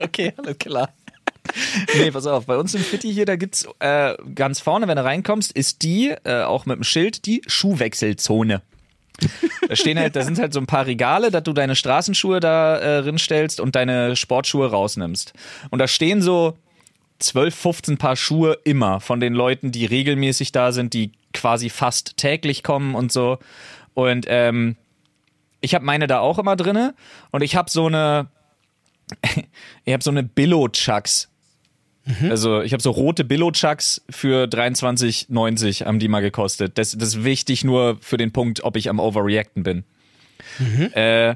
Okay, 0.03 0.33
alles 0.39 0.59
klar. 0.59 0.89
Nee, 1.99 2.11
pass 2.11 2.27
auf, 2.27 2.47
bei 2.47 2.57
uns 2.57 2.75
im 2.75 2.83
Fitti 2.83 3.13
hier, 3.13 3.27
da 3.27 3.37
gibt's 3.37 3.67
äh, 3.79 4.15
ganz 4.35 4.61
vorne, 4.61 4.89
wenn 4.89 4.97
du 4.97 5.05
reinkommst, 5.05 5.53
ist 5.53 5.83
die, 5.83 6.15
äh, 6.25 6.43
auch 6.43 6.67
mit 6.67 6.77
dem 6.77 6.85
Schild, 6.85 7.27
die 7.27 7.43
Schuhwechselzone. 7.47 8.63
Da 9.69 9.77
stehen 9.77 9.99
halt, 9.99 10.17
da 10.17 10.23
sind 10.23 10.39
halt 10.39 10.53
so 10.53 10.61
ein 10.61 10.67
paar 10.67 10.87
Regale, 10.87 11.31
dass 11.31 11.43
du 11.43 11.53
deine 11.53 11.77
Straßenschuhe 11.77 12.41
da 12.41 12.79
äh, 12.79 13.03
drin 13.03 13.19
stellst 13.19 13.61
und 13.61 13.77
deine 13.77 14.17
Sportschuhe 14.17 14.71
rausnimmst. 14.71 15.35
Und 15.71 15.79
da 15.79 15.89
stehen 15.89 16.23
so 16.23 16.57
12, 17.19 17.55
15 17.55 17.99
Paar 17.99 18.17
Schuhe 18.17 18.59
immer 18.65 19.01
von 19.01 19.21
den 19.21 19.35
Leuten, 19.35 19.73
die 19.73 19.85
regelmäßig 19.85 20.53
da 20.53 20.73
sind, 20.73 20.95
die 20.95 21.13
quasi 21.35 21.69
fast 21.69 22.17
täglich 22.17 22.63
kommen 22.63 22.95
und 22.95 23.13
so. 23.13 23.39
Und 23.95 24.25
ähm, 24.29 24.77
ich 25.61 25.75
habe 25.75 25.85
meine 25.85 26.07
da 26.07 26.21
auch 26.21 26.39
immer 26.39 26.57
drinne 26.57 26.95
und 27.31 27.43
ich 27.43 27.57
habe 27.57 27.71
so 27.71 27.87
eine 27.87 28.29
ich 29.85 29.93
habe 29.93 30.03
so 30.03 30.11
eine 30.11 30.23
Billo-Chucks. 32.21 32.31
Also 32.31 32.63
ich 32.63 32.73
habe 32.73 32.83
so 32.83 32.91
rote 32.91 33.25
Billo-Chucks 33.25 34.03
für 34.11 34.45
23,90 34.47 35.87
haben 35.87 35.99
die 35.99 36.09
mal 36.09 36.21
gekostet. 36.21 36.79
Das, 36.79 36.97
das 36.97 37.11
ist 37.11 37.25
wichtig 37.25 37.65
nur 37.65 37.99
für 38.01 38.17
den 38.17 38.33
Punkt, 38.33 38.65
ob 38.65 38.77
ich 38.77 38.89
am 38.89 38.99
Overreacten 38.99 39.63
bin. 39.63 39.85
Äh, 40.95 41.35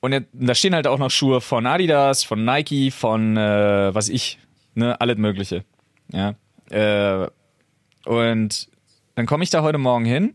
und 0.00 0.12
jetzt, 0.12 0.28
da 0.32 0.54
stehen 0.54 0.74
halt 0.74 0.86
auch 0.86 0.98
noch 0.98 1.10
Schuhe 1.10 1.40
von 1.40 1.66
Adidas, 1.66 2.24
von 2.24 2.44
Nike, 2.44 2.90
von 2.90 3.36
äh, 3.36 3.94
was 3.94 4.08
ich, 4.08 4.38
ne, 4.74 5.00
alles 5.00 5.18
Mögliche. 5.18 5.64
Ja. 6.12 6.34
Äh, 6.70 7.28
und 8.04 8.68
dann 9.16 9.26
komme 9.26 9.44
ich 9.44 9.50
da 9.50 9.62
heute 9.62 9.78
Morgen 9.78 10.04
hin 10.04 10.34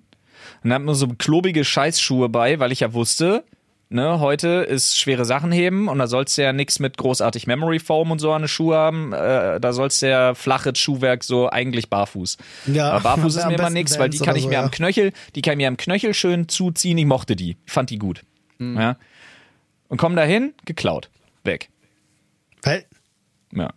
und 0.64 0.74
habe 0.74 0.84
mir 0.84 0.96
so 0.96 1.08
klobige 1.08 1.64
Scheißschuhe 1.64 2.30
bei, 2.30 2.60
weil 2.60 2.72
ich 2.72 2.82
ja 2.82 2.94
wusste, 2.94 3.46
ne, 3.94 4.20
heute 4.20 4.48
ist 4.48 4.98
schwere 4.98 5.24
Sachen 5.24 5.52
heben 5.52 5.88
und 5.88 6.00
da 6.00 6.08
sollst 6.08 6.38
du 6.38 6.41
ja 6.41 6.52
nichts 6.52 6.80
mit 6.80 6.98
großartig 6.98 7.48
Memory 7.48 7.80
Foam 7.80 8.12
und 8.12 8.20
so 8.20 8.32
an 8.34 8.44
den 8.44 8.48
Schuh 8.48 8.74
haben. 8.74 9.14
Äh, 9.14 9.60
da 9.60 9.74
sollst 9.74 10.02
du 10.02 10.10
ja 10.10 10.34
flaches 10.34 10.78
Schuhwerk 10.80 11.24
so 11.24 11.50
eigentlich 11.50 11.89
barfuß. 11.89 12.38
Ja, 12.68 12.91
Aber 12.91 13.02
barfuß 13.02 13.36
ist 13.38 13.48
mir 13.48 13.56
immer 13.56 13.70
nichts, 13.70 13.98
weil 14.00 14.10
die 14.10 14.20
kann 14.20 14.36
ich 14.36 14.44
so, 14.44 14.50
mir 14.50 14.56
ja. 14.56 14.64
am 14.64 14.72
Knöchel, 14.72 15.14
die 15.36 15.41
kann 15.41 15.54
ich 15.54 15.58
mir 15.58 15.68
am 15.68 15.78
Knöchel 15.78 16.14
schön 16.14 16.50
zuziehen. 16.50 16.98
Ich 16.98 17.06
mochte 17.06 17.36
die. 17.36 17.58
Ich 17.66 17.72
fand 17.72 17.89
die 17.89 18.00
gut. 18.00 18.24
Mhm. 18.58 18.78
Ja. 18.78 18.98
Und 19.88 19.98
komm 19.98 20.16
dahin, 20.16 20.54
geklaut. 20.66 21.10
Weg. 21.44 21.70
Weil, 22.64 22.86
Ja. 23.52 23.74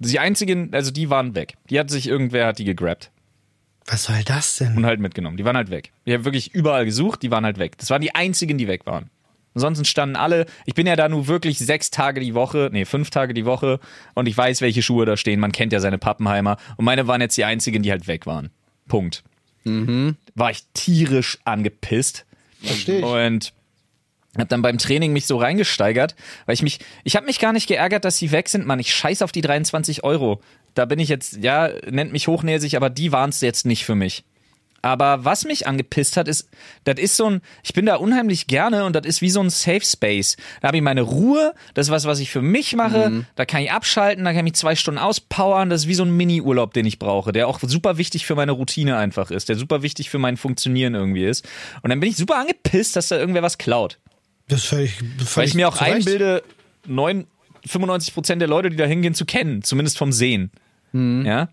Die 0.00 0.18
einzigen, 0.18 0.74
also 0.74 0.90
die 0.90 1.08
waren 1.08 1.34
weg. 1.34 1.54
Die 1.70 1.78
hat 1.78 1.88
sich 1.88 2.08
irgendwer 2.08 2.46
hat 2.48 2.58
die 2.58 2.64
gegrabt 2.64 3.10
was 3.86 4.04
soll 4.04 4.22
das 4.24 4.56
denn? 4.56 4.76
und 4.76 4.86
halt 4.86 5.00
mitgenommen. 5.00 5.36
Die 5.36 5.44
waren 5.44 5.56
halt 5.56 5.70
weg. 5.70 5.92
Ich 6.04 6.14
habe 6.14 6.24
wirklich 6.24 6.54
überall 6.54 6.84
gesucht, 6.84 7.22
die 7.22 7.30
waren 7.30 7.44
halt 7.44 7.58
weg. 7.58 7.76
Das 7.78 7.90
waren 7.90 8.00
die 8.00 8.14
einzigen, 8.14 8.58
die 8.58 8.68
weg 8.68 8.86
waren. 8.86 9.10
Ansonsten 9.54 9.84
standen 9.84 10.16
alle, 10.16 10.46
ich 10.66 10.74
bin 10.74 10.86
ja 10.86 10.96
da 10.96 11.08
nur 11.08 11.28
wirklich 11.28 11.58
sechs 11.58 11.90
Tage 11.90 12.20
die 12.20 12.34
Woche, 12.34 12.70
nee, 12.72 12.84
fünf 12.84 13.10
Tage 13.10 13.34
die 13.34 13.44
Woche 13.44 13.78
und 14.14 14.26
ich 14.26 14.36
weiß, 14.36 14.60
welche 14.62 14.82
Schuhe 14.82 15.06
da 15.06 15.16
stehen. 15.16 15.38
Man 15.38 15.52
kennt 15.52 15.72
ja 15.72 15.78
seine 15.78 15.98
Pappenheimer. 15.98 16.56
Und 16.76 16.84
meine 16.84 17.06
waren 17.06 17.20
jetzt 17.20 17.36
die 17.36 17.44
einzigen, 17.44 17.82
die 17.82 17.90
halt 17.92 18.08
weg 18.08 18.26
waren. 18.26 18.50
Punkt. 18.88 19.22
War 20.34 20.50
ich 20.50 20.64
tierisch 20.74 21.38
angepisst. 21.44 22.26
Verstehe 22.62 22.98
ich. 22.98 23.04
Und 23.04 23.52
hab 24.36 24.48
dann 24.48 24.62
beim 24.62 24.78
Training 24.78 25.12
mich 25.12 25.26
so 25.26 25.36
reingesteigert, 25.36 26.16
weil 26.46 26.54
ich 26.54 26.62
mich, 26.62 26.80
ich 27.04 27.14
habe 27.14 27.26
mich 27.26 27.38
gar 27.38 27.52
nicht 27.52 27.68
geärgert, 27.68 28.04
dass 28.04 28.18
sie 28.18 28.32
weg 28.32 28.48
sind, 28.48 28.66
Mann. 28.66 28.80
Ich 28.80 28.92
scheiß 28.92 29.22
auf 29.22 29.30
die 29.30 29.42
23 29.42 30.02
Euro. 30.02 30.40
Da 30.74 30.84
bin 30.84 30.98
ich 30.98 31.08
jetzt, 31.08 31.38
ja, 31.42 31.70
nennt 31.88 32.12
mich 32.12 32.28
hochnäsig, 32.28 32.76
aber 32.76 32.90
die 32.90 33.12
waren 33.12 33.30
es 33.30 33.40
jetzt 33.40 33.66
nicht 33.66 33.84
für 33.84 33.94
mich. 33.94 34.24
Aber 34.84 35.24
was 35.24 35.46
mich 35.46 35.66
angepisst 35.66 36.18
hat, 36.18 36.28
ist, 36.28 36.50
das 36.84 37.00
ist 37.00 37.16
so 37.16 37.24
ein, 37.30 37.40
ich 37.62 37.72
bin 37.72 37.86
da 37.86 37.96
unheimlich 37.96 38.48
gerne 38.48 38.84
und 38.84 38.94
das 38.94 39.06
ist 39.06 39.22
wie 39.22 39.30
so 39.30 39.40
ein 39.40 39.48
Safe 39.48 39.80
Space. 39.80 40.36
Da 40.60 40.68
habe 40.68 40.76
ich 40.76 40.82
meine 40.82 41.00
Ruhe, 41.00 41.54
das 41.72 41.86
ist 41.86 41.90
was, 41.90 42.04
was 42.04 42.18
ich 42.18 42.30
für 42.30 42.42
mich 42.42 42.76
mache, 42.76 43.24
da 43.34 43.46
kann 43.46 43.62
ich 43.62 43.72
abschalten, 43.72 44.26
da 44.26 44.32
kann 44.32 44.40
ich 44.40 44.52
mich 44.52 44.54
zwei 44.56 44.76
Stunden 44.76 44.98
auspowern, 44.98 45.70
das 45.70 45.82
ist 45.82 45.88
wie 45.88 45.94
so 45.94 46.04
ein 46.04 46.14
Mini-Urlaub, 46.14 46.74
den 46.74 46.84
ich 46.84 46.98
brauche, 46.98 47.32
der 47.32 47.48
auch 47.48 47.60
super 47.62 47.96
wichtig 47.96 48.26
für 48.26 48.34
meine 48.34 48.52
Routine 48.52 48.98
einfach 48.98 49.30
ist, 49.30 49.48
der 49.48 49.56
super 49.56 49.80
wichtig 49.80 50.10
für 50.10 50.18
mein 50.18 50.36
Funktionieren 50.36 50.94
irgendwie 50.94 51.24
ist. 51.24 51.48
Und 51.80 51.88
dann 51.88 51.98
bin 51.98 52.10
ich 52.10 52.16
super 52.16 52.36
angepisst, 52.36 52.94
dass 52.94 53.08
da 53.08 53.16
irgendwer 53.16 53.42
was 53.42 53.56
klaut. 53.56 53.98
Das 54.48 54.64
ist 54.64 54.66
völlig, 54.66 54.96
völlig 54.98 55.36
Weil 55.36 55.44
ich 55.46 55.54
mir 55.54 55.68
auch 55.68 55.78
zu 55.78 55.84
Recht. 55.84 55.94
einbilde, 55.94 56.42
neun, 56.86 57.26
95 57.66 58.12
Prozent 58.12 58.42
der 58.42 58.48
Leute, 58.48 58.68
die 58.68 58.76
da 58.76 58.84
hingehen, 58.84 59.14
zu 59.14 59.24
kennen, 59.24 59.62
zumindest 59.62 59.96
vom 59.96 60.12
Sehen. 60.12 60.50
Ja. 60.94 61.48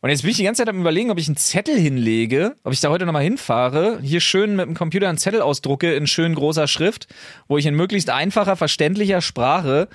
Und 0.00 0.10
jetzt 0.10 0.22
bin 0.22 0.30
ich 0.30 0.36
die 0.36 0.44
ganze 0.44 0.62
Zeit 0.62 0.68
am 0.68 0.80
überlegen, 0.80 1.10
ob 1.10 1.18
ich 1.18 1.26
einen 1.26 1.36
Zettel 1.36 1.76
hinlege, 1.76 2.54
ob 2.62 2.72
ich 2.72 2.80
da 2.80 2.88
heute 2.88 3.04
nochmal 3.04 3.24
hinfahre, 3.24 3.98
hier 4.00 4.20
schön 4.20 4.54
mit 4.54 4.66
dem 4.66 4.74
Computer 4.74 5.08
einen 5.08 5.18
Zettel 5.18 5.40
ausdrucke 5.40 5.92
in 5.94 6.06
schön 6.06 6.34
großer 6.36 6.68
Schrift, 6.68 7.08
wo 7.48 7.58
ich 7.58 7.66
in 7.66 7.74
möglichst 7.74 8.10
einfacher, 8.10 8.54
verständlicher 8.54 9.20
Sprache 9.20 9.88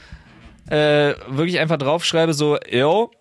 äh, 0.67 1.13
wirklich 1.27 1.59
einfach 1.59 1.77
draufschreibe, 1.77 2.33
so, 2.33 2.57
yo. 2.69 3.11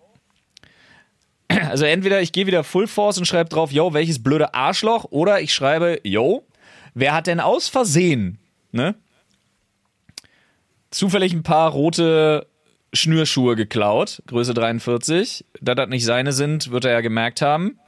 Also 1.47 1.85
entweder 1.85 2.21
ich 2.21 2.31
gehe 2.31 2.47
wieder 2.47 2.63
Full 2.63 2.87
Force 2.87 3.17
und 3.17 3.25
schreibe 3.25 3.49
drauf, 3.49 3.71
yo, 3.71 3.93
welches 3.93 4.21
blöde 4.21 4.53
Arschloch, 4.53 5.05
oder 5.09 5.39
ich 5.39 5.53
schreibe, 5.53 5.99
yo, 6.03 6.45
wer 6.93 7.13
hat 7.13 7.27
denn 7.27 7.39
aus 7.39 7.69
Versehen, 7.69 8.39
ne? 8.71 8.95
Zufällig 10.91 11.33
ein 11.33 11.43
paar 11.43 11.71
rote 11.71 12.47
Schnürschuhe 12.93 13.55
geklaut, 13.55 14.21
Größe 14.27 14.53
43. 14.53 15.45
Da 15.59 15.75
das 15.75 15.89
nicht 15.89 16.05
seine 16.05 16.31
sind, 16.31 16.71
wird 16.71 16.85
er 16.85 16.91
ja 16.91 17.01
gemerkt 17.01 17.41
haben. 17.41 17.79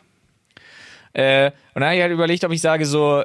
Äh, 1.14 1.52
und 1.74 1.82
dann 1.82 1.86
habe 1.86 1.96
ich 1.96 2.02
halt 2.02 2.12
überlegt, 2.12 2.44
ob 2.44 2.52
ich 2.52 2.62
sage 2.62 2.86
so, 2.86 3.24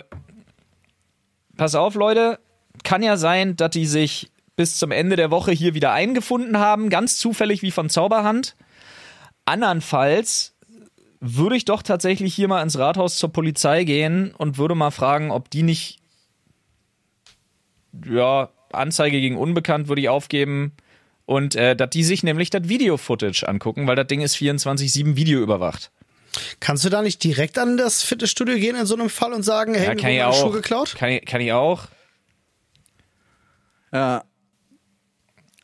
pass 1.56 1.74
auf, 1.74 1.94
Leute, 1.94 2.38
kann 2.84 3.02
ja 3.02 3.16
sein, 3.16 3.56
dass 3.56 3.70
die 3.70 3.86
sich 3.86 4.30
bis 4.56 4.78
zum 4.78 4.90
Ende 4.90 5.16
der 5.16 5.30
Woche 5.30 5.52
hier 5.52 5.74
wieder 5.74 5.92
eingefunden 5.92 6.58
haben, 6.58 6.90
ganz 6.90 7.18
zufällig 7.18 7.62
wie 7.62 7.70
von 7.70 7.88
Zauberhand. 7.88 8.56
Andernfalls 9.46 10.54
würde 11.20 11.56
ich 11.56 11.64
doch 11.64 11.82
tatsächlich 11.82 12.34
hier 12.34 12.48
mal 12.48 12.62
ins 12.62 12.78
Rathaus 12.78 13.16
zur 13.16 13.32
Polizei 13.32 13.84
gehen 13.84 14.34
und 14.36 14.58
würde 14.58 14.74
mal 14.74 14.90
fragen, 14.90 15.30
ob 15.30 15.50
die 15.50 15.62
nicht, 15.62 15.98
ja, 18.06 18.50
Anzeige 18.72 19.20
gegen 19.20 19.36
Unbekannt 19.36 19.88
würde 19.88 20.02
ich 20.02 20.08
aufgeben 20.08 20.72
und 21.30 21.54
äh, 21.54 21.76
dass 21.76 21.90
die 21.90 22.02
sich 22.02 22.24
nämlich 22.24 22.50
das 22.50 22.68
Video-Footage 22.68 23.44
angucken, 23.46 23.86
weil 23.86 23.94
das 23.94 24.08
Ding 24.08 24.20
ist 24.20 24.34
24-7 24.34 25.14
Video 25.14 25.40
überwacht. 25.40 25.92
Kannst 26.58 26.84
du 26.84 26.88
da 26.88 27.02
nicht 27.02 27.22
direkt 27.22 27.56
an 27.56 27.76
das 27.76 28.02
Fitnessstudio 28.02 28.56
gehen 28.56 28.74
in 28.74 28.84
so 28.84 28.94
einem 28.96 29.08
Fall 29.08 29.32
und 29.32 29.44
sagen, 29.44 29.74
hey, 29.74 29.86
Ja, 29.86 29.94
kann 29.94 30.10
ich 30.10 30.22
auch. 30.22 30.40
Schuhe 30.40 30.52
geklaut? 30.52 30.96
Kann, 30.98 31.10
ich- 31.10 31.24
kann 31.24 31.40
ich 31.40 31.52
auch. 31.52 31.84
Ja. 33.92 34.24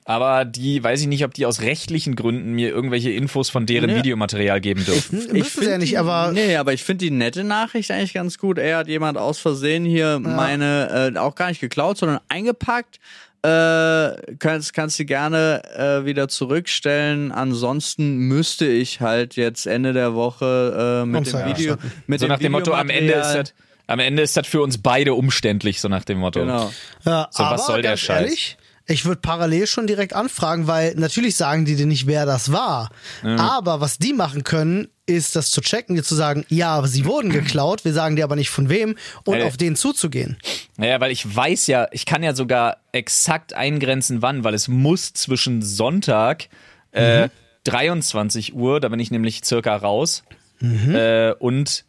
Aber 0.05 0.45
die, 0.45 0.83
weiß 0.85 1.01
ich 1.01 1.09
nicht, 1.09 1.25
ob 1.25 1.35
die 1.35 1.47
aus 1.47 1.63
rechtlichen 1.63 2.15
Gründen 2.15 2.53
mir 2.53 2.69
irgendwelche 2.69 3.11
Infos 3.11 3.51
von 3.51 3.67
deren 3.67 3.91
Ja. 3.91 3.97
Videomaterial 3.97 4.61
geben 4.61 4.85
dürfen. 4.85 5.21
Hm, 5.27 5.33
müssen 5.33 5.65
sie 5.65 5.69
ja 5.71 5.79
nicht, 5.79 5.99
aber- 5.99 6.31
Nee, 6.33 6.55
aber 6.57 6.73
ich 6.75 6.85
finde 6.85 7.05
die 7.07 7.11
nette 7.11 7.43
Nachricht 7.43 7.91
eigentlich 7.91 8.15
ganz 8.15 8.39
gut. 8.39 8.59
Er 8.59 8.77
hat 8.79 8.87
jemand 8.87 9.19
aus 9.19 9.41
Versehen 9.41 9.85
hier 9.85 10.21
meine, 10.21 11.13
äh, 11.13 11.19
auch 11.19 11.35
gar 11.35 11.49
nicht 11.49 11.61
geklaut, 11.61 11.99
sondern 11.99 12.21
eingepackt. 12.29 13.01
Äh, 13.47 14.37
kannst, 14.41 14.75
kannst 14.75 14.99
du 14.99 15.05
gerne 15.05 15.63
äh, 15.77 16.05
wieder 16.05 16.27
zurückstellen. 16.27 17.31
Ansonsten 17.31 18.17
müsste 18.17 18.67
ich 18.67 19.01
halt 19.01 19.37
jetzt 19.37 19.67
Ende 19.67 19.93
der 19.93 20.15
Woche 20.15 21.03
äh, 21.05 21.07
mit 21.07 21.33
dem 21.33 21.47
Video. 21.47 21.77
Mit 22.09 22.21
So 22.21 22.27
nach 22.27 22.41
dem 22.41 22.53
Motto, 22.53 22.73
am 22.73 22.91
Ende 22.91 23.13
ist 23.13 23.33
das, 23.35 23.55
am 23.87 24.01
Ende 24.01 24.23
ist 24.23 24.37
das 24.37 24.49
für 24.49 24.63
uns 24.63 24.79
beide 24.79 25.15
umständlich, 25.15 25.81
so 25.81 25.89
nach 25.89 26.05
dem 26.05 26.19
Motto. 26.19 26.41
Genau. 26.41 26.73
Ja, 27.05 27.29
So, 27.31 27.45
was 27.45 27.67
soll 27.67 27.83
der 27.83 27.97
Scheiß? 27.97 28.23
Ehrlich, 28.23 28.57
ich 28.87 29.05
würde 29.05 29.21
parallel 29.21 29.67
schon 29.67 29.87
direkt 29.87 30.13
anfragen, 30.13 30.67
weil 30.67 30.95
natürlich 30.95 31.37
sagen 31.37 31.65
die 31.65 31.77
dir 31.77 31.87
nicht, 31.87 32.07
wer 32.07 32.27
das 32.27 32.53
war. 32.53 32.91
Aber 33.23 33.81
was 33.81 33.99
die 33.99 34.13
machen 34.13 34.45
können, 34.45 34.89
ist 35.07 35.37
das 35.37 35.51
zu 35.51 35.61
checken, 35.61 35.97
dir 35.97 36.03
zu 36.03 36.15
sagen, 36.15 36.45
ja, 36.49 36.85
sie 36.87 37.05
wurden 37.05 37.31
geklaut, 37.31 37.85
wir 37.85 37.93
sagen 37.93 38.17
dir 38.17 38.25
aber 38.25 38.37
nicht 38.37 38.51
von 38.51 38.69
wem 38.69 38.97
und 39.25 39.37
Ey. 39.37 39.45
auf 39.45 39.57
den 39.57 39.77
zuzugehen. 39.77 40.37
Naja, 40.77 41.01
weil 41.01 41.13
ich 41.13 41.35
weiß 41.35 41.67
ja, 41.69 41.89
ich 41.93 42.07
kann 42.07 42.23
ja 42.23 42.35
sogar 42.35 42.79
exakt 42.93 43.55
eingrenzen, 43.55 44.23
wann, 44.23 44.45
weil 44.45 44.55
es 44.55 44.69
muss 44.69 45.13
zwischen 45.13 45.63
Sonntag 45.63 46.49
äh, 46.93 47.29
23 47.65 48.55
Uhr, 48.55 48.81
da 48.81 48.89
bin 48.89 49.01
ich 49.01 49.11
nämlich 49.11 49.45
circa 49.45 49.77
raus, 49.77 50.25
äh, 50.61 51.33
und 51.33 51.85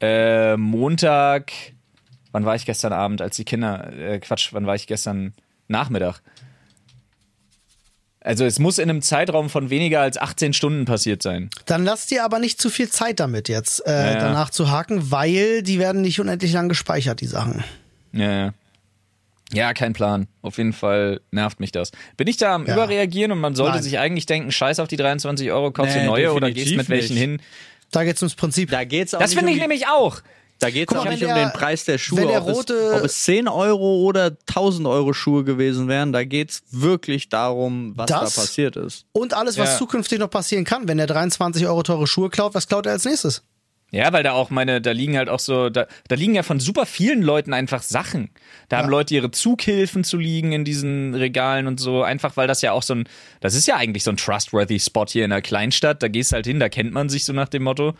äh, 0.00 0.56
Montag, 0.56 1.52
wann 2.32 2.44
war 2.44 2.54
ich 2.54 2.66
gestern 2.66 2.92
Abend, 2.92 3.20
als 3.22 3.36
die 3.36 3.44
Kinder, 3.44 3.92
äh, 3.92 4.18
Quatsch, 4.18 4.52
wann 4.52 4.66
war 4.66 4.74
ich 4.74 4.86
gestern 4.86 5.34
Nachmittag? 5.68 6.20
Also 8.22 8.44
es 8.44 8.58
muss 8.58 8.78
in 8.78 8.90
einem 8.90 9.00
Zeitraum 9.00 9.48
von 9.48 9.70
weniger 9.70 10.02
als 10.02 10.18
18 10.18 10.52
Stunden 10.52 10.84
passiert 10.84 11.22
sein. 11.22 11.48
Dann 11.64 11.84
lass 11.84 12.06
dir 12.06 12.22
aber 12.24 12.38
nicht 12.38 12.60
zu 12.60 12.68
viel 12.68 12.90
Zeit 12.90 13.18
damit 13.18 13.48
jetzt 13.48 13.86
äh, 13.86 13.90
Ja, 13.90 14.12
ja. 14.12 14.18
danach 14.18 14.50
zu 14.50 14.70
haken, 14.70 15.10
weil 15.10 15.62
die 15.62 15.78
werden 15.78 16.02
nicht 16.02 16.20
unendlich 16.20 16.52
lang 16.52 16.68
gespeichert, 16.68 17.22
die 17.22 17.26
Sachen. 17.26 17.64
Ja, 18.12 18.30
ja. 18.30 18.54
Ja, 19.52 19.72
kein 19.74 19.94
Plan. 19.94 20.28
Auf 20.42 20.58
jeden 20.58 20.72
Fall 20.74 21.22
nervt 21.32 21.58
mich 21.60 21.72
das. 21.72 21.90
Bin 22.16 22.28
ich 22.28 22.36
da 22.36 22.54
am 22.54 22.66
Ja. 22.66 22.74
Überreagieren 22.74 23.32
und 23.32 23.40
man 23.40 23.54
sollte 23.56 23.76
Nein. 23.76 23.82
sich 23.82 23.98
eigentlich 23.98 24.26
denken, 24.26 24.52
scheiß 24.52 24.78
auf 24.80 24.86
die 24.88 24.96
23 24.96 25.50
Euro, 25.50 25.72
kaufst 25.72 25.96
du 25.96 26.00
Nee, 26.00 26.06
neue 26.06 26.32
oder 26.34 26.50
gehst 26.52 26.76
mit 26.76 26.88
welchen 26.90 27.14
nicht. 27.14 27.20
hin? 27.22 27.42
Da 27.90 28.04
geht's 28.04 28.22
ums 28.22 28.34
Prinzip. 28.36 28.70
Da 28.70 28.84
geht's 28.84 29.14
auch 29.14 29.18
Das 29.18 29.32
finde 29.32 29.48
um 29.50 29.54
ich 29.54 29.60
nämlich 29.60 29.88
auch. 29.88 30.20
Da 30.60 30.70
geht 30.70 30.90
es 30.90 30.96
auch 30.96 31.04
nicht 31.06 31.24
um 31.24 31.34
den 31.34 31.50
Preis 31.52 31.84
der 31.86 31.98
Schuhe, 31.98 32.26
der 32.26 32.42
ob, 32.42 32.48
es, 32.50 32.56
rote- 32.58 32.92
ob 32.96 33.04
es 33.04 33.22
10 33.24 33.48
Euro 33.48 34.02
oder 34.04 34.26
1000 34.46 34.86
Euro 34.86 35.12
Schuhe 35.12 35.42
gewesen 35.42 35.88
wären. 35.88 36.12
Da 36.12 36.22
geht 36.24 36.50
es 36.50 36.62
wirklich 36.70 37.28
darum, 37.30 37.94
was 37.96 38.06
da 38.06 38.20
passiert 38.20 38.76
ist. 38.76 39.06
Und 39.12 39.34
alles, 39.34 39.56
was 39.58 39.70
Ja. 39.70 39.78
zukünftig 39.78 40.18
noch 40.18 40.30
passieren 40.30 40.64
kann. 40.64 40.86
Wenn 40.86 40.98
der 40.98 41.06
23 41.06 41.66
Euro 41.66 41.82
teure 41.82 42.06
Schuhe 42.06 42.28
klaut, 42.30 42.54
was 42.54 42.68
klaut 42.68 42.86
er 42.86 42.92
als 42.92 43.04
nächstes? 43.04 43.42
Ja, 43.92 44.12
weil 44.12 44.22
da 44.22 44.32
auch 44.32 44.50
meine, 44.50 44.80
da 44.80 44.92
liegen 44.92 45.16
halt 45.16 45.28
auch 45.28 45.40
so, 45.40 45.68
da, 45.68 45.86
da 46.06 46.14
liegen 46.14 46.34
ja 46.34 46.44
von 46.44 46.60
super 46.60 46.86
vielen 46.86 47.22
Leuten 47.22 47.52
einfach 47.52 47.82
Sachen. 47.82 48.30
Da 48.68 48.78
haben 48.78 48.88
Leute 48.88 49.14
ihre 49.14 49.32
Zughilfen 49.32 50.04
zu 50.04 50.16
liegen 50.16 50.52
in 50.52 50.64
diesen 50.64 51.14
Regalen 51.14 51.66
und 51.66 51.80
so, 51.80 52.02
einfach 52.04 52.36
weil 52.36 52.46
das 52.46 52.62
ja 52.62 52.70
auch 52.70 52.84
so 52.84 52.94
ein, 52.94 53.08
das 53.40 53.54
ist 53.54 53.66
ja 53.66 53.76
eigentlich 53.76 54.04
so 54.04 54.12
ein 54.12 54.16
trustworthy 54.16 54.78
Spot 54.78 55.06
hier 55.06 55.24
in 55.24 55.30
der 55.30 55.42
Kleinstadt. 55.42 56.02
Da 56.02 56.08
gehst 56.08 56.32
halt 56.32 56.46
hin, 56.46 56.60
da 56.60 56.68
kennt 56.68 56.92
man 56.92 57.08
sich 57.08 57.24
so 57.24 57.32
nach 57.32 57.48
dem 57.48 57.64
Motto. 57.64 57.94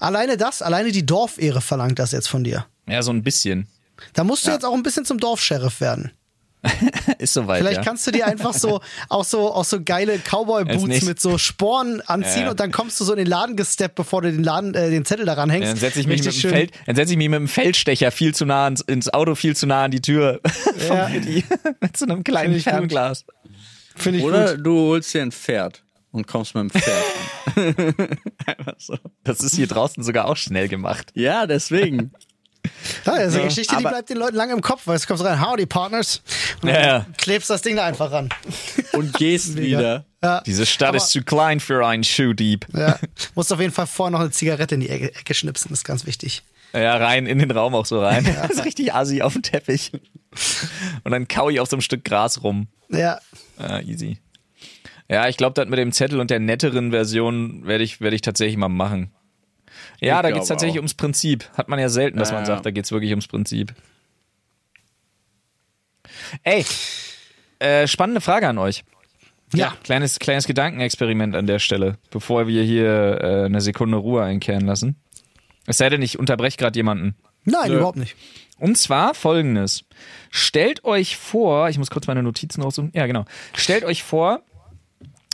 Alleine 0.00 0.36
das, 0.36 0.62
alleine 0.62 0.90
die 0.90 1.06
Dorfehre 1.06 1.60
verlangt 1.60 2.00
das 2.00 2.10
jetzt 2.10 2.28
von 2.28 2.42
dir. 2.42 2.66
Ja, 2.88 3.02
so 3.02 3.12
ein 3.12 3.22
bisschen. 3.22 3.68
Da 4.14 4.24
musst 4.24 4.46
du 4.46 4.50
jetzt 4.50 4.64
auch 4.64 4.74
ein 4.74 4.82
bisschen 4.82 5.04
zum 5.04 5.18
Dorfsheriff 5.18 5.80
werden. 5.80 6.10
Ist 7.18 7.34
soweit. 7.34 7.58
Vielleicht 7.60 7.78
ja. 7.78 7.82
kannst 7.82 8.06
du 8.06 8.12
dir 8.12 8.26
einfach 8.26 8.54
so 8.54 8.80
auch 9.08 9.24
so 9.24 9.52
auch 9.52 9.64
so 9.64 9.82
geile 9.82 10.18
Cowboy-Boots 10.18 11.02
mit 11.02 11.20
so 11.20 11.36
Sporen 11.38 12.00
anziehen 12.02 12.42
Ja. 12.44 12.50
und 12.50 12.60
dann 12.60 12.70
kommst 12.70 13.00
du 13.00 13.04
so 13.04 13.12
in 13.12 13.18
den 13.18 13.26
Laden 13.26 13.56
gesteppt, 13.56 13.96
bevor 13.96 14.22
du 14.22 14.30
den 14.30 14.44
Laden 14.44 14.74
äh, 14.74 14.90
den 14.90 15.04
Zettel 15.04 15.26
daran 15.26 15.50
hängst. 15.50 15.66
Ja, 15.66 15.72
dann 15.72 15.80
setze 15.80 16.00
ich 16.00 16.06
mich 16.06 16.22
mit 16.22 16.32
dem 16.32 16.38
schön. 16.38 16.50
Feld, 16.50 16.72
dann 16.86 16.94
setze 16.96 17.12
ich 17.12 17.18
mich 17.18 17.28
mit 17.28 17.38
dem 17.40 17.48
Feldstecher 17.48 18.10
viel 18.12 18.34
zu 18.34 18.44
nah 18.46 18.68
ins, 18.68 18.80
ins 18.82 19.12
Auto, 19.12 19.34
viel 19.34 19.56
zu 19.56 19.66
nah 19.66 19.84
an 19.84 19.90
die 19.90 20.00
Tür 20.00 20.40
Ja. 20.88 21.08
Mit 21.80 21.96
so 21.96 22.04
einem 22.06 22.22
kleinen 22.22 22.54
gut. 22.54 22.62
Fernglas. 22.62 23.24
Finde 23.96 24.20
ich 24.20 24.24
Oder 24.24 24.54
gut. 24.56 24.66
du 24.66 24.78
holst 24.90 25.12
dir 25.14 25.22
ein 25.22 25.32
Pferd 25.32 25.82
und 26.12 26.26
kommst 26.26 26.54
mit 26.54 26.62
dem 26.62 26.70
Pferd. 26.70 27.04
Einfach 28.46 28.74
so. 28.78 28.96
Das 29.24 29.40
ist 29.40 29.54
hier 29.56 29.66
draußen 29.66 30.02
sogar 30.02 30.26
auch 30.26 30.36
schnell 30.36 30.68
gemacht. 30.68 31.10
Ja, 31.14 31.46
deswegen. 31.46 32.12
Ja, 33.04 33.16
das 33.16 33.28
ist 33.28 33.34
eine 33.34 33.44
Geschichte, 33.48 33.76
die 33.76 33.82
bleibt 33.82 34.08
den 34.10 34.16
Leuten 34.18 34.36
lange 34.36 34.52
im 34.52 34.60
Kopf, 34.60 34.82
weil 34.84 34.94
es 34.96 35.06
kommt 35.08 35.22
rein, 35.24 35.44
howdy 35.44 35.66
Partners. 35.66 36.22
Und 36.62 36.68
dann 36.68 36.74
Ja, 36.80 36.86
ja. 36.86 37.06
klebst 37.18 37.50
das 37.50 37.62
Ding 37.62 37.74
da 37.76 37.84
einfach 37.84 38.12
ran. 38.12 38.28
Und 38.92 39.12
gehst 39.14 39.56
wieder. 39.56 40.04
Ja. 40.22 40.40
Diese 40.42 40.64
Stadt 40.66 40.90
Aber- 40.90 40.98
ist 40.98 41.08
zu 41.10 41.22
klein 41.22 41.58
für 41.58 41.84
einen 41.86 42.04
Schuhdieb. 42.04 42.66
Ja. 42.72 42.98
Musst 43.34 43.52
auf 43.52 43.60
jeden 43.60 43.72
Fall 43.72 43.86
vorher 43.88 44.12
noch 44.12 44.20
eine 44.20 44.30
Zigarette 44.30 44.76
in 44.76 44.80
die 44.82 44.88
Ecke, 44.88 45.12
Ecke 45.14 45.34
schnipsen, 45.34 45.70
das 45.70 45.80
ist 45.80 45.84
ganz 45.84 46.06
wichtig. 46.06 46.42
Ja, 46.72 46.96
rein 46.96 47.26
in 47.26 47.38
den 47.40 47.50
Raum 47.50 47.74
auch 47.74 47.84
so 47.86 48.00
rein. 48.00 48.24
Das 48.24 48.50
ist 48.52 48.64
richtig 48.64 48.94
assi 48.94 49.20
auf 49.22 49.32
dem 49.34 49.42
Teppich. 49.42 49.90
Und 51.04 51.10
dann 51.10 51.26
kau 51.28 51.50
ich 51.50 51.60
auf 51.60 51.68
so 51.68 51.76
einem 51.76 51.82
Stück 51.82 52.04
Gras 52.04 52.42
rum. 52.42 52.68
Ja. 52.88 53.18
Ah, 53.58 53.80
easy. 53.80 54.18
Ja, 55.10 55.28
ich 55.28 55.36
glaube, 55.36 55.52
das 55.54 55.68
mit 55.68 55.78
dem 55.78 55.92
Zettel 55.92 56.20
und 56.20 56.30
der 56.30 56.38
netteren 56.38 56.90
Version 56.92 57.66
werde 57.66 57.84
ich, 57.84 58.00
werde 58.00 58.16
ich 58.16 58.22
tatsächlich 58.22 58.56
mal 58.56 58.68
machen. 58.70 59.10
Ja, 60.02 60.16
Ich 60.16 60.22
da 60.22 60.28
glaube 60.28 60.34
geht's 60.34 60.48
tatsächlich 60.48 60.76
auch. 60.78 60.82
ums 60.82 60.94
Prinzip. 60.94 61.48
Hat 61.56 61.68
man 61.68 61.78
ja 61.78 61.88
selten, 61.88 62.18
dass 62.18 62.30
Ja, 62.30 62.34
man 62.34 62.42
ja. 62.42 62.46
sagt, 62.46 62.66
da 62.66 62.70
geht's 62.70 62.90
wirklich 62.92 63.10
ums 63.12 63.28
Prinzip. 63.28 63.72
Ey, 66.42 66.64
äh, 67.58 67.86
spannende 67.86 68.20
Frage 68.20 68.48
an 68.48 68.58
euch. 68.58 68.84
Ja. 69.54 69.76
Kleines, 69.84 70.18
kleines 70.18 70.46
Gedankenexperiment 70.46 71.36
an 71.36 71.46
der 71.46 71.58
Stelle, 71.58 71.98
bevor 72.10 72.46
wir 72.46 72.62
hier 72.62 73.20
äh, 73.22 73.44
eine 73.44 73.60
Sekunde 73.60 73.98
Ruhe 73.98 74.22
einkehren 74.22 74.64
lassen. 74.66 74.96
Es 75.66 75.78
sei 75.78 75.90
denn, 75.90 76.02
ich 76.02 76.18
unterbreche 76.18 76.56
gerade 76.56 76.76
jemanden. 76.78 77.14
Nein, 77.44 77.68
Nö. 77.70 77.76
überhaupt 77.76 77.98
nicht. 77.98 78.16
Und 78.58 78.78
zwar 78.78 79.14
folgendes. 79.14 79.84
Stellt 80.30 80.84
euch 80.84 81.16
vor, 81.16 81.68
ich 81.68 81.78
muss 81.78 81.90
kurz 81.90 82.06
meine 82.06 82.22
Notizen 82.22 82.62
raussuchen. 82.62 82.92
Ja, 82.94 83.06
genau. 83.06 83.24
Stellt 83.54 83.84
euch 83.84 84.02
vor, 84.02 84.40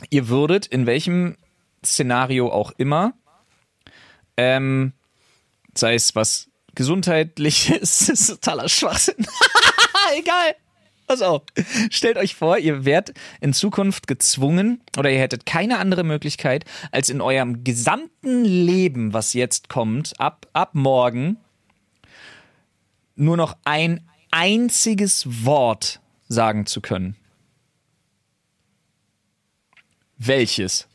ihr 0.09 0.27
würdet 0.27 0.65
in 0.67 0.85
welchem 0.85 1.37
Szenario 1.85 2.51
auch 2.51 2.71
immer 2.77 3.13
Ähm, 4.41 4.93
sei 5.75 5.95
es 5.95 6.15
was 6.15 6.49
gesundheitliches, 6.73 8.07
ist 8.09 8.27
totaler 8.27 8.69
Schwachsinn. 8.69 9.27
Egal. 10.17 10.55
Pass 11.07 11.21
auf. 11.21 11.41
Stellt 11.89 12.15
euch 12.17 12.35
vor, 12.35 12.57
ihr 12.57 12.85
werdet 12.85 13.17
in 13.41 13.51
Zukunft 13.51 14.07
gezwungen 14.07 14.79
oder 14.97 15.11
ihr 15.11 15.19
hättet 15.19 15.45
keine 15.45 15.79
andere 15.79 16.05
Möglichkeit, 16.05 16.63
als 16.91 17.09
in 17.09 17.19
eurem 17.19 17.65
gesamten 17.65 18.45
Leben, 18.45 19.11
was 19.11 19.33
jetzt 19.33 19.67
kommt, 19.67 20.17
ab, 20.21 20.47
ab 20.53 20.69
morgen, 20.73 21.35
nur 23.15 23.35
noch 23.35 23.57
ein 23.65 24.07
einziges 24.31 25.43
Wort 25.43 25.99
sagen 26.29 26.65
zu 26.65 26.79
können. 26.79 27.17
Welches? 30.17 30.87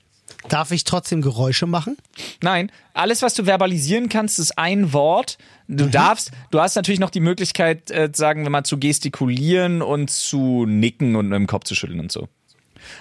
Darf 0.49 0.71
ich 0.73 0.85
trotzdem 0.85 1.23
Geräusche 1.23 1.67
machen? 1.67 1.97
Nein, 2.43 2.71
alles, 2.93 3.23
was 3.23 3.35
du 3.35 3.45
verbalisieren 3.45 4.09
kannst, 4.09 4.39
ist 4.39 4.59
ein 4.59 4.93
Wort. 4.93 5.39
Du 5.69 5.87
darfst, 5.87 6.33
du 6.51 6.61
hast 6.61 6.75
natürlich 6.77 7.01
noch 7.01 7.09
die 7.11 7.21
Möglichkeit, 7.21 7.91
äh, 7.91 8.11
sagen 8.15 8.43
wir 8.43 8.51
mal, 8.51 8.65
zu 8.65 8.79
gestikulieren 8.79 9.81
und 9.81 10.11
zu 10.11 10.67
nicken 10.67 11.17
und 11.17 11.29
mit 11.31 11.37
dem 11.37 11.47
Kopf 11.47 11.65
zu 11.65 11.75
schütteln 11.75 12.01
und 12.01 12.13
so. 12.13 12.29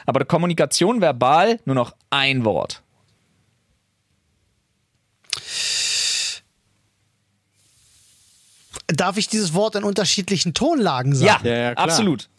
Aber 0.06 0.22
die 0.22 0.26
Kommunikation 0.26 1.02
verbal 1.02 1.60
nur 1.66 1.76
noch 1.76 1.94
ein 2.10 2.46
Wort. 2.46 2.82
Darf 8.88 9.18
ich 9.18 9.28
dieses 9.28 9.54
Wort 9.54 9.76
in 9.76 9.84
unterschiedlichen 9.84 10.54
Tonlagen 10.54 11.16
sagen? 11.16 11.46
Ja, 11.46 11.52
Ja, 11.52 11.58
ja, 11.58 11.76
klar. 11.76 11.86
absolut. 11.86 12.30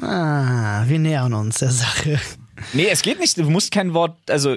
Ah, 0.00 0.84
wir 0.86 0.98
nähern 0.98 1.34
uns 1.34 1.58
der 1.58 1.70
Sache. 1.70 2.20
Nee, 2.72 2.88
es 2.88 3.02
geht 3.02 3.18
nicht, 3.20 3.36
du 3.38 3.48
musst 3.50 3.70
kein 3.72 3.94
Wort, 3.94 4.16
also 4.30 4.56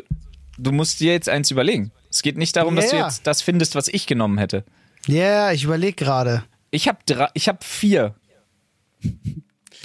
du 0.58 0.72
musst 0.72 1.00
dir 1.00 1.14
jetzt 1.14 1.30
eins 1.30 1.52
überlegen. 1.52 1.92
Es 2.10 2.22
geht 2.22 2.38
nicht 2.38 2.56
darum, 2.56 2.76
dass 2.76 2.90
du 2.90 2.96
Ja. 2.98 3.06
jetzt 3.06 3.26
das 3.28 3.42
findest, 3.42 3.76
was 3.76 3.88
ich 3.88 4.08
genommen 4.08 4.38
hätte. 4.38 4.64
Ja, 5.08 5.52
ich 5.52 5.64
überlege 5.64 5.94
gerade. 5.94 6.44
Ich 6.72 6.88
habe 6.88 7.00
drei, 7.06 7.30
ich 7.34 7.48
habe 7.48 7.60
vier. 7.64 8.16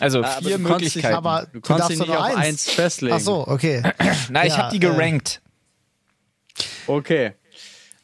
Also 0.00 0.20
Aber 0.24 0.28
vier 0.42 0.58
du 0.58 0.64
konntest 0.64 0.96
dich- 0.96 1.02
Möglichkeiten. 1.04 1.14
Aber 1.14 1.46
Du 1.46 1.52
du 1.52 1.60
konntest 1.60 1.68
darfst 1.80 1.90
dich 1.90 1.98
doch 1.98 2.06
nicht 2.06 2.14
nur 2.14 2.20
auf 2.20 2.36
eins. 2.36 2.46
eins 2.66 2.70
festlegen. 2.70 3.14
Ach 3.16 3.20
so, 3.20 3.46
okay. 3.46 3.82
Na, 4.30 4.44
ich 4.46 4.52
Ja, 4.52 4.58
habe 4.58 4.70
die 4.70 4.76
äh, 4.84 4.90
gerankt. 4.90 5.40
Okay. 6.86 7.32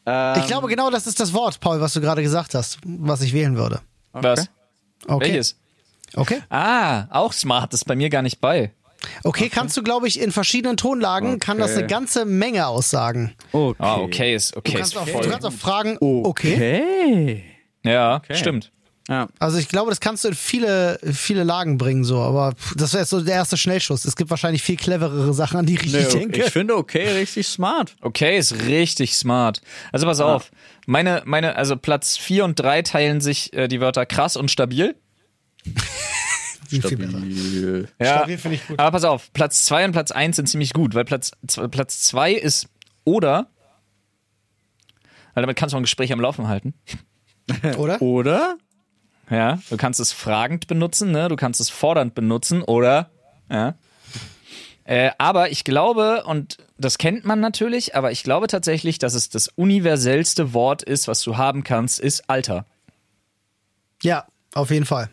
Ähm, 0.06 0.38
Ich 0.40 0.46
glaube, 0.46 0.68
genau 0.68 0.90
das 0.90 1.06
ist 1.06 1.20
das 1.20 1.32
Wort, 1.32 1.61
Paul, 1.61 1.80
was 1.80 1.92
du 1.92 2.00
gerade 2.00 2.22
gesagt 2.22 2.54
hast, 2.54 2.78
was 2.84 3.20
ich 3.22 3.32
wählen 3.32 3.56
würde. 3.56 3.80
Was? 4.12 4.48
Okay. 5.06 5.26
Welches? 5.26 5.56
Okay. 6.14 6.40
Ah, 6.48 7.06
auch 7.11 7.32
smart, 7.32 7.72
das 7.72 7.80
ist 7.80 7.84
bei 7.84 7.96
mir 7.96 8.09
gar 8.11 8.22
nicht 8.22 8.40
bei. 8.40 8.72
Okay, 9.22 9.49
kannst 9.49 9.76
du, 9.76 9.82
glaube 9.82 10.09
ich, 10.09 10.20
in 10.20 10.32
verschiedenen 10.32 10.76
Tonlagen 10.76 11.38
kann 11.38 11.59
das 11.59 11.70
Okay. 11.70 11.78
eine 11.80 11.86
ganze 11.88 12.24
Menge 12.24 12.66
aussagen. 12.66 13.34
Okay. 13.53 13.76
Ah, 13.78 13.96
okay, 13.99 14.34
ist 14.34 14.57
okay. 14.57 14.72
Du 14.72 14.78
Ist 14.78 14.94
kannst, 14.94 14.96
auch, 14.99 15.09
voll. 15.09 15.22
du 15.22 15.30
kannst 15.30 15.46
auch 15.46 15.53
fragen, 15.53 15.96
okay. 16.01 16.55
Okay. 16.55 17.44
Ja, 17.84 18.22
stimmt. 18.32 18.72
Ja. 19.09 19.28
Also 19.38 19.57
ich 19.57 19.68
glaube, 19.68 19.88
das 19.90 20.01
kannst 20.01 20.24
du 20.24 20.28
in 20.28 20.34
viele, 20.34 20.99
viele 21.14 21.42
Lagen 21.42 21.78
bringen, 21.78 22.05
so, 22.05 22.18
aber 22.20 22.53
das 22.76 22.92
wäre 22.92 23.03
jetzt 23.03 23.09
so 23.11 23.20
der 23.22 23.36
erste 23.36 23.57
Schnellschuss. 23.57 24.05
Es 24.05 24.16
gibt 24.16 24.28
wahrscheinlich 24.28 24.62
viel 24.62 24.76
cleverere 24.76 25.32
Sachen, 25.32 25.57
an 25.61 25.64
die 25.64 25.76
ich 25.76 25.90
Nee, 25.92 26.03
denke. 26.12 26.40
ich 26.44 26.51
finde 26.51 26.76
okay 26.76 27.09
richtig 27.12 27.46
smart. 27.46 27.96
Okay, 28.03 28.36
ist 28.36 28.66
richtig 28.66 29.14
smart. 29.16 29.62
Also 29.92 30.05
pass 30.07 30.20
auf, 30.20 30.51
meine, 30.86 31.22
meine, 31.24 31.57
also 31.57 31.76
Platz 31.76 32.18
4 32.18 32.44
und 32.44 32.61
3 32.61 32.82
teilen 32.82 33.20
sich 33.22 33.55
äh, 33.55 33.66
die 33.68 33.80
Wörter 33.80 34.05
krass 34.05 34.36
und 34.36 34.51
stabil. 34.51 34.94
Viel, 36.68 36.82
viel 36.82 36.96
besser. 36.98 37.10
Stabil. 37.18 37.88
Ja, 37.98 38.18
Stabil 38.18 38.38
finde 38.38 38.54
ich 38.56 38.66
gut. 38.68 38.78
aber 38.78 38.90
pass 38.92 39.04
auf, 39.04 39.32
Platz 39.32 39.64
2 39.64 39.86
und 39.86 39.92
Platz 39.92 40.10
1 40.12 40.36
sind 40.36 40.48
ziemlich 40.48 40.72
gut, 40.72 40.94
weil 40.94 41.04
Platz, 41.04 41.32
z- 41.46 41.70
Platz 41.70 42.00
2 42.02 42.32
ist 42.32 42.68
oder, 43.04 43.48
weil 45.34 45.42
damit 45.42 45.56
kannst 45.56 45.72
du 45.72 45.76
auch 45.76 45.80
ein 45.80 45.84
Gespräch 45.84 46.12
am 46.12 46.20
Laufen 46.20 46.48
halten. 46.48 46.74
Oder? 47.78 48.02
Oder? 48.02 48.58
Ja, 49.30 49.58
du 49.70 49.76
kannst 49.76 50.00
es 50.00 50.12
fragend 50.12 50.66
benutzen, 50.66 51.10
ne? 51.12 51.28
Du 51.28 51.36
kannst 51.36 51.60
es 51.60 51.70
fordernd 51.70 52.14
benutzen 52.14 52.62
oder 52.62 53.10
ja. 53.50 53.74
Äh, 54.84 55.10
aber 55.18 55.50
ich 55.50 55.64
glaube, 55.64 56.24
und 56.24 56.56
das 56.78 56.96
kennt 56.96 57.24
man 57.26 57.40
natürlich, 57.40 57.94
aber 57.94 58.10
ich 58.10 58.22
glaube 58.22 58.46
tatsächlich, 58.46 58.98
dass 58.98 59.12
es 59.14 59.28
das 59.28 59.48
universellste 59.48 60.54
Wort 60.54 60.82
ist, 60.82 61.08
was 61.08 61.20
du 61.22 61.36
haben 61.36 61.62
kannst, 61.62 62.00
ist 62.00 62.30
Alter. 62.30 62.64
Ja, 64.02 64.26
auf 64.54 64.70
jeden 64.70 64.86
Fall. 64.86 65.10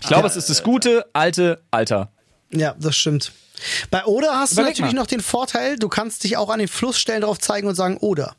Ich 0.00 0.06
glaube, 0.06 0.26
es 0.28 0.36
ist 0.36 0.48
das 0.50 0.62
gute, 0.62 1.06
alte 1.12 1.62
Alter. 1.70 2.10
Ja, 2.50 2.74
das 2.78 2.96
stimmt. 2.96 3.32
Bei 3.90 4.04
Oder 4.04 4.36
hast 4.38 4.52
Überleg 4.52 4.76
du 4.76 4.82
natürlich 4.82 4.94
mal. 4.94 5.00
noch 5.02 5.06
den 5.08 5.20
Vorteil, 5.20 5.76
du 5.78 5.88
kannst 5.88 6.22
dich 6.24 6.36
auch 6.36 6.48
an 6.48 6.60
den 6.60 6.68
Flussstellen 6.68 7.22
drauf 7.22 7.38
zeigen 7.38 7.66
und 7.66 7.74
sagen 7.74 7.96
Oder. 7.96 8.36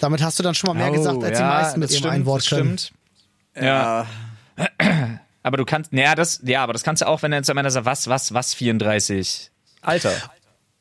Damit 0.00 0.22
hast 0.22 0.38
du 0.38 0.42
dann 0.42 0.54
schon 0.54 0.68
mal 0.68 0.74
mehr 0.74 0.90
gesagt, 0.90 1.22
als 1.24 1.38
die 1.38 1.44
meisten 1.44 1.80
mit 1.80 1.88
Oh, 1.90 1.92
das 1.94 2.00
ihrem 2.02 2.10
einen 2.10 2.26
Wort 2.26 2.42
das 2.42 2.48
können. 2.50 2.78
stimmt. 2.78 2.92
Ja. 3.60 4.06
Aber 5.42 5.56
du 5.56 5.64
kannst, 5.64 5.92
naja, 5.92 6.14
das, 6.14 6.40
ja, 6.44 6.62
aber 6.62 6.74
das 6.74 6.82
kannst 6.82 7.00
du 7.00 7.08
auch, 7.08 7.22
wenn 7.22 7.30
du 7.30 7.38
jetzt 7.38 7.48
am 7.48 7.56
Ende 7.56 7.70
sagst, 7.70 7.86
was, 7.86 8.08
was, 8.08 8.34
was, 8.34 8.52
34. 8.54 9.50
Alter. 9.80 10.12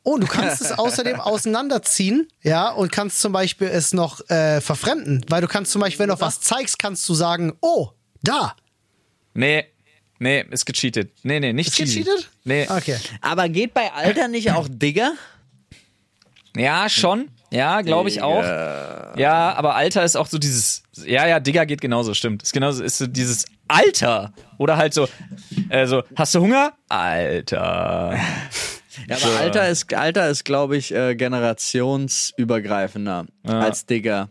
Oh, 0.04 0.18
du 0.18 0.28
kannst 0.28 0.62
es 0.62 0.78
außerdem 0.78 1.18
auseinanderziehen, 1.22 2.28
ja, 2.42 2.70
und 2.70 2.92
kannst 2.92 3.22
zum 3.22 3.32
Beispiel 3.32 3.70
es 3.70 3.94
noch 3.94 4.20
äh, 4.30 4.60
verfremden, 4.60 5.24
weil 5.30 5.40
du 5.40 5.48
kannst 5.48 5.72
zum 5.72 5.80
Beispiel, 5.82 6.00
wenn 6.00 6.08
du 6.10 6.14
auf 6.16 6.22
was 6.22 6.42
zeigst, 6.42 6.78
kannst 6.78 7.08
du 7.08 7.14
sagen, 7.14 7.54
oh, 7.62 7.92
da. 8.22 8.54
Nee, 9.34 9.66
nee, 10.20 10.46
ist 10.52 10.66
gecheatet. 10.66 11.12
Nee, 11.24 11.40
nee, 11.40 11.54
nicht 11.54 11.70
Ist 11.70 11.78
gecheatet? 11.78 12.30
Nee. 12.44 12.68
Okay. 12.70 12.98
Aber 13.22 13.50
geht 13.50 13.74
bei 13.74 13.92
Alter 13.92 14.28
nicht 14.28 14.52
auch 14.52 14.68
Digger? 14.70 15.14
Ja, 16.56 16.88
schon. 16.90 17.30
Ja, 17.52 17.82
glaube 17.82 18.10
ich 18.10 18.22
auch. 18.22 18.44
Ja, 19.18 19.56
aber 19.56 19.76
Alter 19.76 20.04
ist 20.04 20.16
auch 20.16 20.28
so 20.28 20.38
dieses, 20.38 20.84
ja, 21.06 21.28
ja, 21.28 21.40
Digger 21.40 21.66
geht 21.66 21.82
genauso, 21.82 22.14
stimmt. 22.14 22.44
Ist 22.44 22.54
genauso, 22.54 22.84
ist 22.84 23.00
so 23.00 23.08
dieses 23.08 23.46
Alter. 23.68 24.34
Oder 24.58 24.78
halt 24.78 24.94
so, 24.94 25.08
äh, 25.70 25.88
so, 25.88 26.04
hast 26.16 26.36
du 26.36 26.42
Hunger? 26.42 26.74
Alter. 26.90 28.20
Ja, 29.08 29.16
aber 29.16 29.40
Alter 29.40 29.70
ist, 29.70 29.94
Alter 29.94 30.30
ist 30.30 30.44
glaube 30.46 30.78
ich, 30.78 30.94
äh, 30.94 31.16
generationsübergreifender 31.16 33.26
als 33.44 33.86
Digger. 33.86 34.30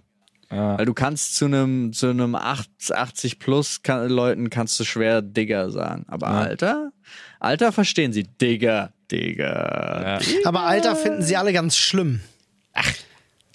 Weil 0.51 0.87
du 0.87 0.95
kannst 0.95 1.37
zu 1.37 1.45
einem 1.45 1.93
zu 1.93 2.09
einem 2.09 2.35
80 2.35 3.39
plus 3.39 3.83
kann, 3.83 4.09
Leuten 4.09 4.49
kannst 4.49 4.81
du 4.81 4.85
schwer 4.85 5.21
Digger 5.21 5.71
sagen, 5.71 6.07
aber 6.09 6.29
Alter, 6.29 6.91
Alter 7.39 7.71
verstehen 7.71 8.15
sie 8.15 8.25
Digger, 8.25 8.93
Digger. 9.11 10.21
Aber 10.45 10.63
Alter 10.63 10.97
finden 10.97 11.23
sie 11.23 11.37
alle 11.37 11.53
ganz 11.53 11.77
schlimm. 11.77 12.21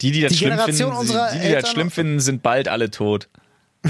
Die, 0.01 0.11
die 0.11 0.21
das 0.21 0.33
Die 0.33 0.37
schlimm 0.37 0.51
Generation 0.51 0.89
finden, 0.89 0.99
unserer 0.99 1.31
die, 1.31 1.39
die 1.39 1.51
das 1.51 1.69
schlimm 1.71 1.89
finden, 1.89 2.19
sind 2.19 2.43
bald 2.43 2.67
alle 2.67 2.91
tot. 2.91 3.29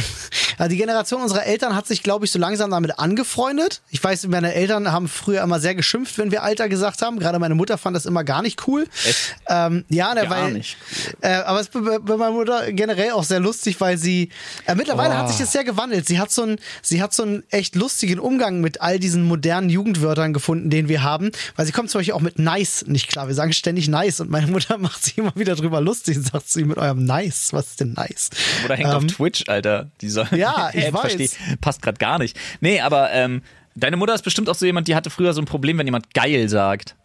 Die 0.69 0.77
Generation 0.77 1.21
unserer 1.21 1.45
Eltern 1.45 1.75
hat 1.75 1.87
sich, 1.87 2.03
glaube 2.03 2.25
ich, 2.25 2.31
so 2.31 2.39
langsam 2.39 2.71
damit 2.71 2.99
angefreundet. 2.99 3.81
Ich 3.89 4.03
weiß, 4.03 4.27
meine 4.27 4.53
Eltern 4.53 4.91
haben 4.91 5.07
früher 5.07 5.41
immer 5.41 5.59
sehr 5.59 5.75
geschimpft, 5.75 6.17
wenn 6.17 6.31
wir 6.31 6.43
Alter 6.43 6.69
gesagt 6.69 7.01
haben. 7.01 7.19
Gerade 7.19 7.39
meine 7.39 7.55
Mutter 7.55 7.77
fand 7.77 7.95
das 7.95 8.05
immer 8.05 8.23
gar 8.23 8.41
nicht 8.41 8.67
cool. 8.67 8.87
Echt? 9.05 9.35
Ähm, 9.49 9.85
ja, 9.89 10.13
ne, 10.13 10.21
Gar 10.21 10.29
weil, 10.29 10.53
nicht 10.53 10.77
Äh, 11.21 11.33
aber 11.33 11.59
es 11.59 11.67
ist 11.67 11.73
bei, 11.73 12.17
meiner 12.17 12.31
Mutter 12.31 12.71
generell 12.71 13.11
auch 13.11 13.23
sehr 13.23 13.39
lustig, 13.39 13.79
weil 13.79 13.97
sie 13.97 14.29
äh, 14.65 14.75
mittlerweile 14.75 15.17
hat 15.17 15.29
sich 15.29 15.37
das 15.37 15.51
sehr 15.51 15.63
gewandelt. 15.63 16.07
Sie 16.07 16.19
hat 16.19 16.31
so 16.31 16.43
einen, 16.43 16.57
sie 16.81 17.01
hat 17.01 17.13
so 17.13 17.23
einen 17.23 17.43
echt 17.49 17.75
lustigen 17.75 18.19
Umgang 18.19 18.61
mit 18.61 18.81
all 18.81 18.99
diesen 18.99 19.23
modernen 19.23 19.69
Jugendwörtern 19.69 20.33
gefunden, 20.33 20.69
den 20.69 20.87
wir 20.87 21.03
haben. 21.03 21.31
Weil 21.55 21.65
sie 21.65 21.71
kommt 21.71 21.89
zum 21.89 21.99
Beispiel 21.99 22.13
auch 22.13 22.21
mit 22.21 22.39
nice 22.39 22.85
nicht 22.87 23.07
klar. 23.07 23.27
Wir 23.27 23.35
sagen 23.35 23.53
ständig 23.53 23.87
nice 23.87 24.19
und 24.19 24.29
meine 24.29 24.47
Mutter 24.47 24.77
macht 24.79 25.03
sich 25.03 25.17
immer 25.17 25.33
wieder 25.35 25.55
drüber 25.55 25.81
lustig 25.81 26.17
und 26.17 26.27
sagt 26.27 26.49
sie 26.49 26.63
mit 26.63 26.77
eurem 26.77 27.05
nice. 27.05 27.49
Was 27.51 27.67
ist 27.67 27.79
denn 27.79 27.93
nice? 27.93 28.29
Oder 28.65 28.75
hängt 28.75 28.93
auf 28.93 29.05
Twitch, 29.05 29.43
Alter. 29.47 29.89
Dieser 30.01 30.33
Ja, 30.35 30.42
ich 30.73 30.85
Ad, 30.85 30.93
weiß. 30.93 31.01
versteh- 31.01 31.57
passt 31.61 31.81
gerade 31.81 31.97
gar 31.97 32.19
nicht. 32.19 32.37
Nee, 32.61 32.79
aber 32.81 33.11
ähm, 33.11 33.41
deine 33.75 33.97
Mutter 33.97 34.13
ist 34.13 34.23
bestimmt 34.23 34.49
auch 34.49 34.55
so 34.55 34.65
jemand, 34.65 34.87
die 34.87 34.95
hatte 34.95 35.09
früher 35.09 35.33
so 35.33 35.41
ein 35.41 35.45
Problem, 35.45 35.77
wenn 35.77 35.87
jemand 35.87 36.13
geil 36.13 36.47
sagt. 36.49 36.95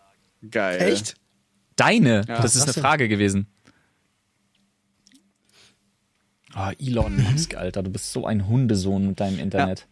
Geil. 0.51 0.81
Echt? 0.81 1.15
Deine, 1.77 2.23
das 2.23 2.57
ist 2.57 2.63
eine 2.63 2.73
denn? 2.73 2.83
Frage 2.83 3.09
gewesen. 3.09 3.47
Oh, 6.57 6.71
Elon 6.81 7.17
Mhm. 7.17 7.33
Musk, 7.33 7.55
Alter, 7.55 7.83
du 7.83 7.91
bist 7.91 8.13
so 8.13 8.27
ein 8.27 8.49
Hundesohn 8.49 9.07
mit 9.07 9.21
deinem 9.21 9.39
Internet. 9.39 9.87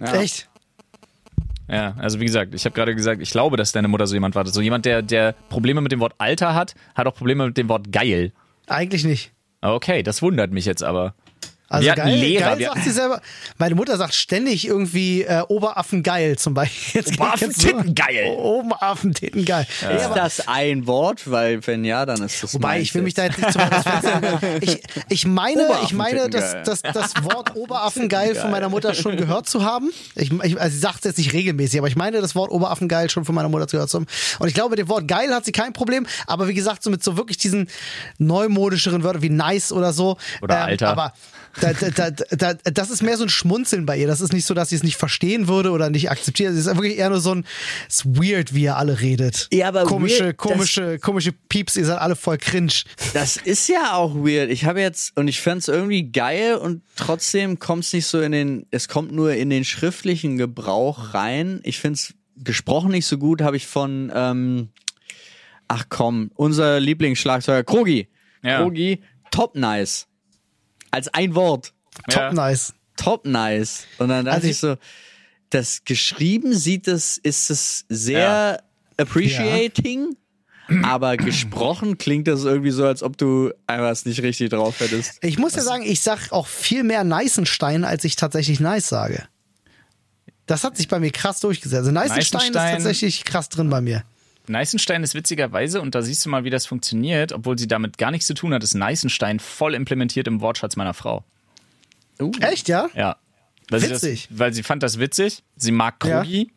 Ja. 0.00 0.14
Echt? 0.20 0.48
Ja, 1.68 1.94
also 1.98 2.20
wie 2.20 2.24
gesagt, 2.26 2.54
ich 2.54 2.64
habe 2.64 2.74
gerade 2.74 2.94
gesagt, 2.94 3.20
ich 3.20 3.30
glaube, 3.30 3.56
dass 3.56 3.72
deine 3.72 3.88
Mutter 3.88 4.06
so 4.06 4.14
jemand 4.14 4.34
war. 4.34 4.46
So 4.46 4.60
jemand, 4.60 4.84
der, 4.84 5.02
der 5.02 5.32
Probleme 5.48 5.80
mit 5.80 5.90
dem 5.90 6.00
Wort 6.00 6.14
Alter 6.18 6.54
hat, 6.54 6.74
hat 6.94 7.06
auch 7.06 7.14
Probleme 7.14 7.46
mit 7.46 7.56
dem 7.56 7.68
Wort 7.68 7.90
geil. 7.90 8.32
Eigentlich 8.66 9.04
nicht. 9.04 9.32
Okay, 9.74 10.02
das 10.02 10.22
wundert 10.22 10.52
mich 10.52 10.64
jetzt 10.64 10.82
aber. 10.82 11.14
Also 11.68 11.86
Wir 11.86 11.94
geil, 11.96 12.14
Lehrer, 12.14 12.56
geil 12.56 12.66
sagt 12.72 12.84
sie 12.84 12.90
selber. 12.92 13.20
Meine 13.58 13.74
Mutter 13.74 13.96
sagt 13.96 14.14
ständig 14.14 14.66
irgendwie 14.68 15.22
äh, 15.22 15.42
Oberaffen 15.48 16.02
geil 16.04 16.36
zum 16.38 16.54
Beispiel. 16.54 17.02
Du- 17.06 17.10
Oberaffen-Titten 17.12 17.94
geil. 17.94 18.34
Oberaffen 18.36 19.14
Titten 19.14 19.44
geil. 19.44 19.66
Ja. 19.82 19.90
Ist 19.90 20.10
das 20.14 20.48
ein 20.48 20.86
Wort? 20.86 21.28
Weil 21.30 21.66
wenn 21.66 21.84
ja, 21.84 22.06
dann 22.06 22.22
ist 22.22 22.42
das 22.42 22.54
wobei, 22.54 22.80
ich 22.80 22.94
will 22.94 23.02
mich 23.02 23.14
da 23.14 23.24
jetzt 23.24 23.38
nicht 23.38 23.52
zu 23.52 23.58
ich, 24.60 24.82
ich 25.08 25.26
meine, 25.26 25.68
ich 25.84 25.92
meine, 25.92 26.28
dass, 26.30 26.62
dass 26.62 26.82
das 26.82 27.24
Wort 27.24 27.56
Oberaffen 27.56 28.08
geil 28.08 28.34
von 28.36 28.50
meiner 28.50 28.68
Mutter 28.68 28.94
schon 28.94 29.16
gehört 29.16 29.48
zu 29.48 29.64
haben. 29.64 29.90
Ich, 30.14 30.30
ich, 30.30 30.60
also 30.60 30.72
sie 30.72 30.80
sagt 30.80 30.98
es 31.00 31.04
jetzt 31.04 31.18
nicht 31.18 31.32
regelmäßig, 31.32 31.80
aber 31.80 31.88
ich 31.88 31.96
meine, 31.96 32.20
das 32.20 32.34
Wort 32.36 32.50
Oberaffen 32.52 32.86
geil 32.88 33.10
schon 33.10 33.24
von 33.24 33.34
meiner 33.34 33.48
Mutter 33.48 33.66
gehört 33.66 33.90
zu 33.90 33.98
haben. 33.98 34.06
Und 34.38 34.46
ich 34.48 34.54
glaube, 34.54 34.70
mit 34.70 34.78
dem 34.78 34.88
Wort 34.88 35.08
geil 35.08 35.34
hat 35.34 35.44
sie 35.44 35.52
kein 35.52 35.72
Problem. 35.72 36.06
Aber 36.26 36.46
wie 36.46 36.54
gesagt, 36.54 36.82
so 36.84 36.90
mit 36.90 37.02
so 37.02 37.16
wirklich 37.16 37.38
diesen 37.38 37.68
neumodischeren 38.18 39.02
Wörtern 39.02 39.22
wie 39.22 39.30
nice 39.30 39.72
oder 39.72 39.92
so. 39.92 40.16
Oder 40.42 40.64
Alter. 40.64 40.88
Aber 40.88 41.12
da, 41.60 41.72
da, 41.72 42.10
da, 42.10 42.54
da, 42.54 42.54
das 42.54 42.90
ist 42.90 43.02
mehr 43.02 43.16
so 43.16 43.24
ein 43.24 43.28
Schmunzeln 43.28 43.86
bei 43.86 43.96
ihr. 43.98 44.06
Das 44.06 44.20
ist 44.20 44.32
nicht 44.32 44.44
so, 44.46 44.54
dass 44.54 44.68
sie 44.70 44.76
es 44.76 44.82
nicht 44.82 44.96
verstehen 44.96 45.48
würde 45.48 45.70
oder 45.70 45.90
nicht 45.90 46.10
akzeptiert. 46.10 46.52
Es 46.52 46.66
ist 46.66 46.66
wirklich 46.66 46.98
eher 46.98 47.10
nur 47.10 47.20
so 47.20 47.34
ein, 47.34 47.44
es 47.88 47.96
ist 47.96 48.06
weird, 48.06 48.54
wie 48.54 48.62
ihr 48.64 48.76
alle 48.76 49.00
redet. 49.00 49.48
Ja, 49.52 49.68
aber 49.68 49.84
komische, 49.84 50.24
weird, 50.26 50.38
das- 50.40 50.52
komische, 50.52 50.98
komische 50.98 51.32
Pieps, 51.32 51.76
ihr 51.76 51.86
seid 51.86 51.98
alle 51.98 52.16
voll 52.16 52.38
cringe. 52.38 52.72
Das 53.14 53.36
ist 53.36 53.68
ja 53.68 53.94
auch 53.94 54.14
weird. 54.14 54.50
Ich 54.50 54.64
habe 54.64 54.80
jetzt, 54.80 55.16
und 55.16 55.28
ich 55.28 55.40
fand's 55.40 55.68
irgendwie 55.68 56.10
geil 56.10 56.56
und 56.56 56.82
trotzdem 56.96 57.58
kommt's 57.58 57.92
nicht 57.92 58.06
so 58.06 58.20
in 58.20 58.32
den, 58.32 58.66
es 58.70 58.88
kommt 58.88 59.12
nur 59.12 59.32
in 59.34 59.50
den 59.50 59.64
schriftlichen 59.64 60.36
Gebrauch 60.36 61.14
rein. 61.14 61.60
Ich 61.64 61.78
find's 61.78 62.14
gesprochen 62.36 62.90
nicht 62.90 63.06
so 63.06 63.16
gut, 63.18 63.40
habe 63.40 63.56
ich 63.56 63.66
von, 63.66 64.12
ähm, 64.14 64.68
ach 65.68 65.86
komm, 65.88 66.30
unser 66.34 66.80
Lieblingsschlagzeuger, 66.80 67.64
Krogi. 67.64 68.08
Ja. 68.42 68.58
Krogi, 68.60 69.00
top 69.30 69.54
nice. 69.56 70.06
Als 70.96 71.08
ein 71.12 71.34
Wort. 71.34 71.74
Top 72.08 72.22
Ja. 72.22 72.32
nice. 72.32 72.72
Top 72.96 73.26
nice. 73.26 73.84
Und 73.98 74.08
dann 74.08 74.24
dachte 74.24 74.36
Also 74.36 74.48
ich 74.48 74.56
so, 74.58 74.76
das 75.50 75.84
geschrieben 75.84 76.54
sieht 76.54 76.88
es, 76.88 77.18
ist 77.18 77.50
es 77.50 77.84
sehr 77.90 78.62
appreciating. 78.96 80.16
Aber 80.82 81.16
gesprochen 81.18 81.98
klingt 81.98 82.26
das 82.26 82.44
irgendwie 82.44 82.70
so, 82.70 82.86
als 82.86 83.02
ob 83.02 83.18
du 83.18 83.52
einfach 83.66 83.90
es 83.90 84.06
nicht 84.06 84.22
richtig 84.22 84.50
drauf 84.50 84.80
hättest. 84.80 85.18
Ich 85.22 85.38
muss 85.38 85.54
ja 85.54 85.60
sagen, 85.62 85.84
ich 85.84 86.00
sag 86.00 86.32
auch 86.32 86.46
viel 86.46 86.82
mehr 86.82 87.04
Neißenstein, 87.04 87.84
als 87.84 88.02
ich 88.04 88.16
tatsächlich 88.16 88.58
nice 88.58 88.88
sage. 88.88 89.28
Das 90.46 90.64
hat 90.64 90.76
sich 90.76 90.88
bei 90.88 90.98
mir 90.98 91.10
krass 91.12 91.40
durchgesetzt. 91.40 91.80
Also 91.80 91.90
Neißenstein 91.92 92.22
ist 92.40 92.54
Neißenstein- 92.56 92.72
tatsächlich 92.72 93.24
krass 93.24 93.48
drin 93.50 93.68
bei 93.68 93.80
mir. 93.80 94.02
Neißenstein 94.48 95.02
ist 95.02 95.14
witzigerweise, 95.14 95.80
und 95.80 95.94
da 95.94 96.02
siehst 96.02 96.24
du 96.24 96.30
mal, 96.30 96.44
wie 96.44 96.50
das 96.50 96.66
funktioniert, 96.66 97.32
obwohl 97.32 97.58
sie 97.58 97.66
damit 97.68 97.98
gar 97.98 98.10
nichts 98.10 98.26
zu 98.26 98.34
tun 98.34 98.52
hat, 98.54 98.62
ist 98.64 98.74
Neißenstein 98.74 99.40
voll 99.40 99.74
implementiert 99.74 100.26
im 100.28 100.40
Wortschatz 100.40 100.76
meiner 100.76 100.94
Frau. 100.94 101.24
Echt, 102.40 102.68
ja? 102.68 102.88
Ja. 102.94 103.16
Weil 103.70 103.80
sie, 103.80 103.90
Witzig. 103.90 104.28
das, 104.30 104.38
weil 104.38 104.52
sie 104.54 104.62
fand 104.62 104.82
das 104.82 104.98
witzig. 104.98 105.42
Sie 105.56 105.72
mag 105.72 106.02
Ja. 106.04 106.20
Krogi. 106.20 106.52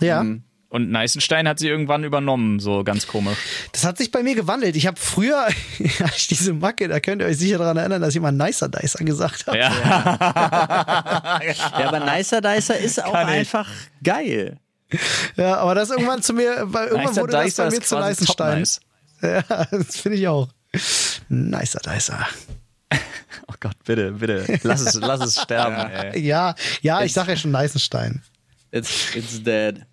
Ja. 0.00 0.24
Und 0.68 0.88
Neißenstein 0.92 1.48
hat 1.48 1.58
sie 1.58 1.66
irgendwann 1.66 2.04
übernommen, 2.04 2.60
so 2.60 2.84
ganz 2.84 3.08
komisch. 3.08 3.36
Das 3.72 3.84
hat 3.84 3.98
sich 3.98 4.12
bei 4.12 4.22
mir 4.22 4.36
gewandelt. 4.36 4.76
Ich 4.76 4.86
habe 4.86 5.00
früher, 5.00 5.46
hatte 6.00 6.12
ich 6.16 6.28
diese 6.28 6.52
Macke, 6.52 6.86
da 6.86 7.00
könnt 7.00 7.22
ihr 7.22 7.26
euch 7.26 7.38
sicher 7.38 7.58
daran 7.58 7.76
erinnern, 7.76 8.00
dass 8.00 8.14
ich 8.14 8.20
mal 8.20 8.30
Nicer 8.30 8.68
Dicer 8.68 9.04
gesagt 9.04 9.46
habe. 9.48 9.58
Ja. 9.58 9.70
Ja, 11.80 11.88
aber 11.88 12.00
Nicer 12.16 12.40
Dicer 12.40 12.78
ist 12.78 13.02
auch 13.02 13.12
Kann 13.12 13.28
ich. 13.30 13.34
einfach 13.34 13.68
geil. 14.04 14.58
Ja, 15.36 15.56
aber 15.58 15.74
das 15.74 15.90
irgendwann 15.90 16.22
zu 16.22 16.32
mir, 16.32 16.62
weil 16.64 16.88
irgendwann 16.88 17.16
wurde 17.16 17.32
das 17.32 17.54
bei 17.54 17.70
mir 17.70 17.80
zu 17.80 17.94
Neißenstein. 17.96 18.58
nice. 18.58 18.80
Ja, 19.22 19.42
das 19.70 19.96
finde 19.96 20.18
ich 20.18 20.28
auch. 20.28 20.48
Nicer 21.28 21.80
Dicer. 21.80 22.26
Oh 23.46 23.54
Gott, 23.60 23.76
bitte, 23.84 24.12
bitte. 24.12 24.60
Lass 24.62 24.80
es, 24.80 24.94
lass 24.94 25.20
es 25.20 25.40
sterben, 25.40 25.90
ey. 25.90 26.20
Ja, 26.20 26.54
ja, 26.82 27.02
ich 27.02 27.12
sag 27.12 27.28
ja 27.28 27.36
schon 27.36 27.50
Neißenstein. 27.50 28.22
It's, 28.70 29.14
it's 29.14 29.42
dead. 29.42 29.86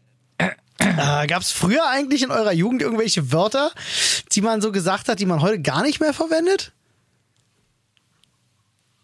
Äh, 0.79 1.27
Gab 1.27 1.41
es 1.41 1.51
früher 1.51 1.89
eigentlich 1.89 2.23
in 2.23 2.31
eurer 2.31 2.53
Jugend 2.53 2.81
irgendwelche 2.81 3.31
Wörter, 3.31 3.71
die 4.31 4.41
man 4.41 4.61
so 4.61 4.71
gesagt 4.71 5.09
hat, 5.09 5.19
die 5.19 5.25
man 5.25 5.41
heute 5.41 5.59
gar 5.61 5.81
nicht 5.81 5.99
mehr 5.99 6.13
verwendet? 6.13 6.71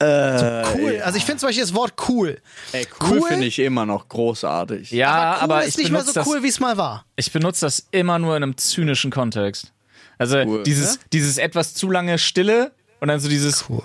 Äh, 0.03 0.63
Cool. 0.75 1.01
Also 1.03 1.17
ich 1.17 1.25
finde 1.25 1.39
zum 1.39 1.47
Beispiel 1.49 1.63
das 1.63 1.73
Wort 1.73 1.93
cool. 2.09 2.39
Ey, 2.71 2.87
cool, 3.01 3.19
Cool? 3.19 3.27
finde 3.29 3.45
ich 3.47 3.59
immer 3.59 3.85
noch 3.85 4.07
großartig. 4.09 4.91
Ja, 4.91 5.09
aber 5.09 5.35
cool 5.35 5.43
aber 5.43 5.63
ist 5.65 5.77
ich 5.77 5.83
nicht 5.85 5.91
mehr 5.91 6.01
so 6.03 6.11
das, 6.13 6.27
cool, 6.27 6.43
wie 6.43 6.47
es 6.47 6.59
mal 6.59 6.77
war. 6.77 7.05
ich 7.15 7.31
benutze 7.31 7.65
das 7.65 7.87
immer 7.91 8.19
nur 8.19 8.35
in 8.37 8.43
einem 8.43 8.57
zynischen 8.57 9.11
Kontext. 9.11 9.71
Also 10.17 10.37
Cool. 10.37 10.63
dieses, 10.63 10.99
dieses 11.11 11.37
etwas 11.37 11.73
zu 11.73 11.89
lange 11.91 12.17
Stille 12.17 12.71
und 12.99 13.07
dann 13.09 13.19
so 13.19 13.29
dieses 13.29 13.65
Cool. 13.69 13.83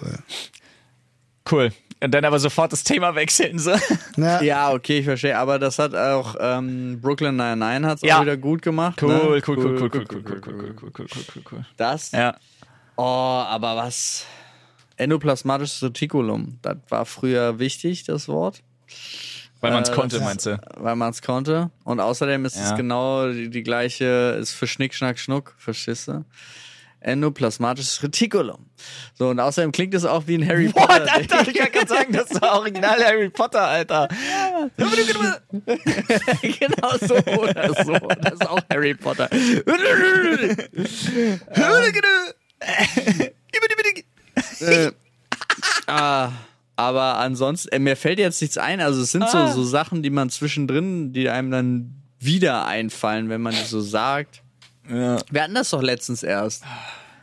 cool. 1.51 1.73
Und 2.01 2.13
dann 2.15 2.25
aber 2.25 2.39
sofort 2.39 2.73
das 2.73 2.85
Thema 2.85 3.15
wechseln. 3.17 3.59
So. 3.59 3.73
Ja. 4.17 4.41
Ja, 4.43 4.73
okay, 4.73 4.99
ich 4.99 5.05
verstehe. 5.05 5.37
Aber 5.37 5.59
das 5.59 5.79
hat 5.79 5.95
auch 5.95 6.37
ähm, 6.41 7.01
Brooklyn 7.01 7.35
99 7.37 7.89
hat's 7.89 8.03
Ja. 8.03 8.19
auch 8.19 8.23
wieder 8.23 8.37
gut 8.37 8.63
gemacht. 8.63 9.01
Cool, 9.03 9.09
ne? 9.09 9.21
cool, 9.21 9.43
cool, 9.47 9.57
cool, 9.59 9.79
cool, 9.81 9.91
cool, 9.95 10.07
cool, 10.11 10.23
cool, 10.25 10.43
cool, 10.47 10.75
cool, 10.81 10.93
cool, 10.99 11.07
cool, 11.35 11.43
cool. 11.53 11.67
Das? 11.77 12.11
Ja. 12.13 12.37
Oh, 12.97 13.03
aber 13.03 13.77
was? 13.77 14.25
Endoplasmatisches 14.99 15.83
Retikulum. 15.83 16.59
Das 16.63 16.77
war 16.89 17.07
früher 17.07 17.59
wichtig, 17.59 18.05
das 18.05 18.29
Wort, 18.29 18.63
Weil 19.61 19.73
man 19.73 19.83
es 19.83 19.89
Äh, 19.89 19.95
konnte, 19.95 20.21
meinst 20.21 20.47
du? 20.47 20.61
weil 20.77 20.97
man 20.97 21.11
es 21.11 21.23
konnte. 21.23 21.71
Und 21.85 22.01
außerdem 22.01 22.45
ist 22.45 22.57
es 22.57 22.71
Ja. 22.71 22.77
genau 22.77 23.31
die, 23.33 23.51
die 23.51 23.63
gleiche, 23.63 24.37
ist 24.41 24.53
für 24.53 24.67
Schnick, 24.67 24.95
Schnack, 24.95 25.19
Schnuck, 25.19 25.55
verstehst 25.59 26.09
du? 26.09 26.25
Endoplasmatisches 27.01 28.03
Retikulum. 28.03 28.67
So, 29.15 29.29
und 29.29 29.39
außerdem 29.39 29.71
klingt 29.71 29.95
es 29.95 30.05
auch 30.05 30.27
wie 30.27 30.35
ein 30.37 30.45
Harry 30.49 30.67
What, 30.75 30.89
Potter. 30.89 31.13
Alter, 31.15 31.49
ich 31.49 31.55
kann 31.57 31.71
gerade 31.71 31.87
sagen, 31.87 32.13
das 32.13 32.41
war 32.43 32.59
original 32.59 33.05
Harry 33.05 33.31
Potter, 33.31 33.65
Alter. 33.69 34.09
genau 36.43 36.97
so 37.01 37.15
oder 37.41 37.73
so. 37.85 37.93
Das 38.21 38.33
ist 38.35 38.49
auch 38.49 38.61
Harry 38.69 38.95
Potter. 38.95 39.29
äh, 44.61 44.93
ah, 45.87 46.33
aber 46.77 47.19
ansonsten, 47.19 47.71
äh, 47.71 47.79
mir 47.79 47.97
fällt 47.97 48.19
jetzt 48.19 48.41
nichts 48.41 48.57
ein. 48.57 48.81
Also 48.81 49.03
es 49.03 49.13
sind 49.13 49.29
so, 49.29 49.49
so 49.49 49.65
Sachen, 49.65 50.03
die 50.03 50.11
man 50.11 50.31
zwischendrin, 50.31 51.13
die 51.13 51.29
einem 51.29 51.51
dann 51.51 52.03
wieder 52.21 52.67
einfallen, 52.67 53.29
wenn 53.29 53.41
man 53.41 53.53
die 53.53 53.65
so 53.65 53.81
sagt. 53.81 54.43
Ja. 54.89 55.19
Wir 55.31 55.43
hatten 55.43 55.55
das 55.55 55.71
doch 55.71 55.83
letztens 55.83 56.23
erst. 56.23 56.65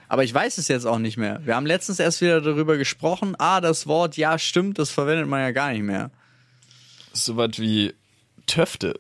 Aber 0.08 0.24
ich 0.24 0.34
weiß 0.34 0.58
es 0.58 0.68
jetzt 0.68 0.86
auch 0.86 1.00
nicht 1.00 1.18
mehr. 1.18 1.42
Wir 1.46 1.56
haben 1.56 1.66
letztens 1.66 2.00
erst 2.00 2.22
wieder 2.22 2.42
darüber 2.42 2.78
gesprochen. 2.78 3.36
Ah, 3.38 3.62
das 3.62 3.88
Wort, 3.88 4.18
ja, 4.18 4.38
stimmt, 4.38 4.78
das 4.78 4.92
verwendet 4.92 5.28
man 5.28 5.42
ja 5.42 5.52
gar 5.52 5.72
nicht 5.72 5.84
mehr. 5.84 6.12
So 7.14 7.38
was 7.38 7.58
wie 7.58 7.94
Töfte. 8.48 8.94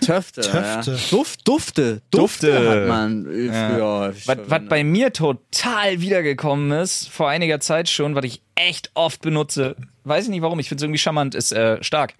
Töfte. 0.00 0.40
Töfte. 0.42 0.92
Ja. 0.92 0.98
Duft, 1.10 1.46
Dufte. 1.48 2.02
Dufte. 2.10 2.70
hat 2.82 2.88
man 2.88 3.26
äh, 3.26 3.48
früher 3.48 3.84
häufig 3.86 4.26
Was, 4.28 4.36
was 4.38 4.46
verwendet. 4.46 4.68
bei 4.68 4.84
mir 4.84 5.12
total 5.12 6.00
wiedergekommen 6.00 6.70
ist, 6.80 7.08
vor 7.08 7.28
einiger 7.28 7.60
Zeit 7.60 7.88
schon, 7.88 8.14
was 8.14 8.24
ich 8.24 8.42
echt 8.54 8.90
oft 8.94 9.20
benutze, 9.22 9.76
weiß 10.04 10.24
ich 10.24 10.30
nicht 10.30 10.42
warum, 10.42 10.58
ich 10.58 10.68
finde 10.68 10.82
es 10.82 10.84
irgendwie 10.84 10.98
charmant, 10.98 11.34
ist 11.34 11.52
äh, 11.52 11.82
stark. 11.82 12.14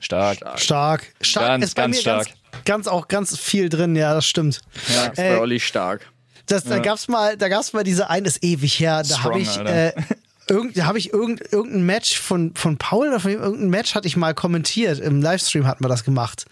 Stark. 0.00 0.38
Stark. 0.56 1.12
Stark 1.20 1.46
Ganz, 1.46 1.64
ist 1.66 1.74
bei 1.76 1.82
ganz 1.82 1.96
mir 1.96 2.00
stark. 2.00 2.26
Ganz, 2.26 2.64
ganz 2.64 2.86
auch 2.88 3.08
ganz 3.08 3.38
viel 3.38 3.68
drin, 3.68 3.94
ja, 3.96 4.14
das 4.14 4.26
stimmt. 4.26 4.60
Ja, 4.94 5.06
ist 5.06 5.18
Äh, 5.18 5.34
bei 5.36 5.40
Olli 5.40 5.60
stark. 5.60 6.08
Das, 6.46 6.64
Da 6.64 6.80
gab's 6.80 7.06
mal, 7.08 7.36
da 7.36 7.48
gab's 7.48 7.72
mal 7.72 7.84
diese 7.84 8.10
eine, 8.10 8.26
ist 8.26 8.42
ewig 8.42 8.78
her, 8.80 9.02
da 9.08 9.22
habe 9.22 9.38
ich, 9.40 9.56
äh, 9.58 9.92
irgend, 10.52 10.76
da 10.76 10.84
habe 10.84 10.98
ich 10.98 11.12
irgend, 11.12 11.40
irgendein 11.52 11.84
Match 11.84 12.18
von, 12.20 12.54
von 12.54 12.76
Paul 12.76 13.08
oder 13.08 13.20
von 13.20 13.30
ihm, 13.32 13.40
irgendein 13.40 13.70
Match 13.70 13.94
hatte 13.94 14.06
ich 14.06 14.16
mal 14.16 14.34
kommentiert. 14.34 15.00
Im 15.00 15.20
Livestream 15.22 15.66
hatten 15.66 15.82
wir 15.82 15.88
das 15.88 16.04
gemacht. 16.04 16.44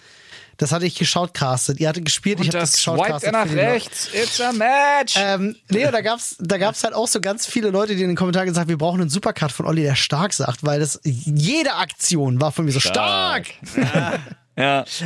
Das 0.57 0.73
hatte 0.73 0.85
ich 0.85 0.95
geschaut 0.95 1.33
castet. 1.33 1.81
Ihr 1.81 1.89
hattet 1.89 2.05
gespielt, 2.05 2.39
ich 2.41 2.49
Und 2.49 2.55
habe 2.55 2.59
das 2.61 2.73
geschaut 2.75 2.99
swiped 2.99 3.13
castet. 3.13 3.29
er 3.29 3.33
nach 3.33 3.47
Leute. 3.47 3.57
rechts. 3.57 4.09
It's 4.13 4.41
a 4.41 4.53
match. 4.53 5.15
Ähm, 5.17 5.57
nee, 5.71 5.91
da 5.91 6.01
gab's, 6.03 6.37
da 6.39 6.59
gab's 6.59 6.85
halt 6.85 6.93
auch 6.93 7.09
so 7.09 7.21
ganz 7.21 7.47
viele 7.47 7.71
Leute, 7.71 7.97
die 7.97 8.03
in 8.03 8.09
den 8.09 8.17
Kommentaren 8.17 8.47
gesagt 8.47 8.65
haben, 8.65 8.69
wir 8.69 8.77
brauchen 8.77 9.01
einen 9.01 9.09
Supercut 9.09 9.53
von 9.53 9.65
Olli, 9.65 9.83
der 9.83 9.95
stark 9.97 10.35
sagt, 10.35 10.63
weil 10.63 10.79
das 10.81 11.01
jede 11.05 11.75
Aktion 11.77 12.41
war 12.43 12.53
von 12.53 12.67
mir 12.67 12.73
so 12.73 12.81
stark. 12.81 13.47
ja. 13.77 14.19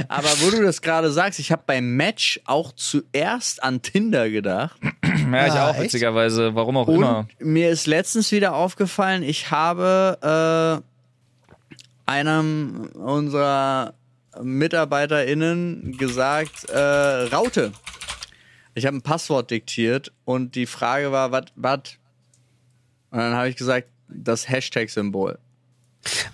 Aber 0.08 0.28
wo 0.40 0.50
du 0.50 0.62
das 0.62 0.80
gerade 0.82 1.10
sagst, 1.12 1.38
ich 1.38 1.52
habe 1.52 1.62
beim 1.66 1.96
Match 1.96 2.40
auch 2.44 2.72
zuerst 2.72 3.62
an 3.62 3.82
Tinder 3.82 4.28
gedacht. 4.30 4.76
ja, 4.82 5.46
ich 5.46 5.52
Ah, 5.52 5.70
auch 5.70 5.74
echt? 5.74 5.84
witzigerweise, 5.84 6.54
warum 6.54 6.76
auch 6.76 6.88
immer. 6.88 7.26
Und 7.40 7.46
mir 7.46 7.70
ist 7.70 7.86
letztens 7.86 8.32
wieder 8.32 8.54
aufgefallen, 8.54 9.22
ich 9.22 9.50
habe 9.50 10.82
äh, 12.06 12.10
einem 12.10 12.86
unserer 12.94 13.94
MitarbeiterInnen 14.42 15.96
gesagt, 15.98 16.64
äh, 16.70 16.78
Raute. 16.78 17.72
Ich 18.74 18.86
habe 18.86 18.96
ein 18.96 19.02
Passwort 19.02 19.50
diktiert 19.52 20.10
und 20.24 20.54
die 20.56 20.66
Frage 20.66 21.12
war, 21.12 21.30
was, 21.30 21.44
was? 21.54 21.80
Und 23.10 23.18
dann 23.20 23.34
habe 23.34 23.48
ich 23.48 23.56
gesagt, 23.56 23.86
das 24.08 24.48
Hashtag-Symbol. 24.48 25.38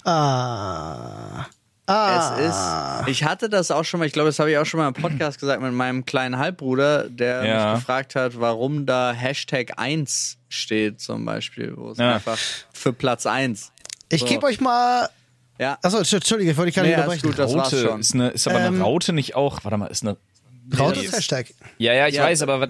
Ah. 0.05 1.47
Ah. 1.91 2.37
Es 2.39 3.05
ist, 3.07 3.09
ich 3.09 3.25
hatte 3.25 3.49
das 3.49 3.71
auch 3.71 3.85
schon 3.85 4.01
mal, 4.01 4.07
ich 4.07 4.13
glaube, 4.13 4.29
das 4.29 4.39
habe 4.39 4.51
ich 4.51 4.59
auch 4.59 4.65
schon 4.67 4.79
mal 4.81 4.89
im 4.89 4.95
Podcast 4.95 5.41
gesagt 5.41 5.61
mit 5.63 5.73
meinem 5.73 6.05
kleinen 6.05 6.39
Halbbruder, 6.39 7.09
der 7.09 7.45
Ja. 7.45 7.71
mich 7.73 7.81
gefragt 7.81 8.15
hat, 8.15 8.39
warum 8.41 8.87
da 8.87 9.13
Hashtag 9.13 9.73
1 9.79 10.39
steht 10.49 11.01
zum 11.01 11.25
Beispiel, 11.25 11.75
wo 11.77 11.91
es 11.91 11.99
Ja. 11.99 12.15
einfach 12.15 12.39
für 12.73 12.93
Platz 12.93 13.27
1. 13.27 13.73
Ich 14.11 14.25
gebe 14.27 14.47
euch 14.47 14.61
mal. 14.61 15.09
Ja. 15.59 15.79
Achso, 15.83 15.99
Entschuldige, 15.99 16.51
ich 16.53 16.57
wollte 16.57 16.69
dich 16.69 16.77
gar 16.77 16.83
nicht 16.83 16.91
Nee, 16.93 16.97
unterbrechen. 16.97 17.27
gut, 17.29 17.39
das 17.39 17.55
war's 17.55 17.73
Raute 17.73 17.83
schon. 17.87 18.01
ist, 18.01 18.15
eine, 18.15 18.29
ist 18.31 18.49
aber 18.49 18.59
eine 18.59 18.69
Ähm, 18.69 18.83
Raute 18.83 19.13
nicht 19.13 19.35
auch. 19.37 19.63
Warte 19.65 19.77
mal, 19.77 19.87
ist 19.89 20.03
eine. 20.03 20.17
Raute 20.79 21.01
Nee, 21.01 21.05
ist 21.07 21.17
Hashtag. 21.17 21.47
Ja, 21.79 21.93
ja, 21.93 22.07
ich 22.09 22.15
Ja. 22.15 22.25
weiß, 22.25 22.43
aber 22.43 22.61
was, 22.61 22.69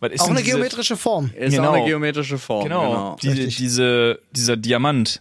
was 0.00 0.12
ist 0.12 0.20
Auch 0.22 0.28
eine 0.30 0.38
diese, 0.42 0.52
geometrische 0.52 0.96
Form. 0.96 1.30
Ist 1.36 1.54
Genau. 1.54 1.70
auch 1.70 1.74
eine 1.74 1.84
geometrische 1.84 2.38
Form. 2.38 2.62
Genau, 2.64 3.16
Genau. 3.20 3.34
Richtig. 3.34 3.56
diese, 3.56 4.20
dieser 4.32 4.56
Diamant. 4.56 5.20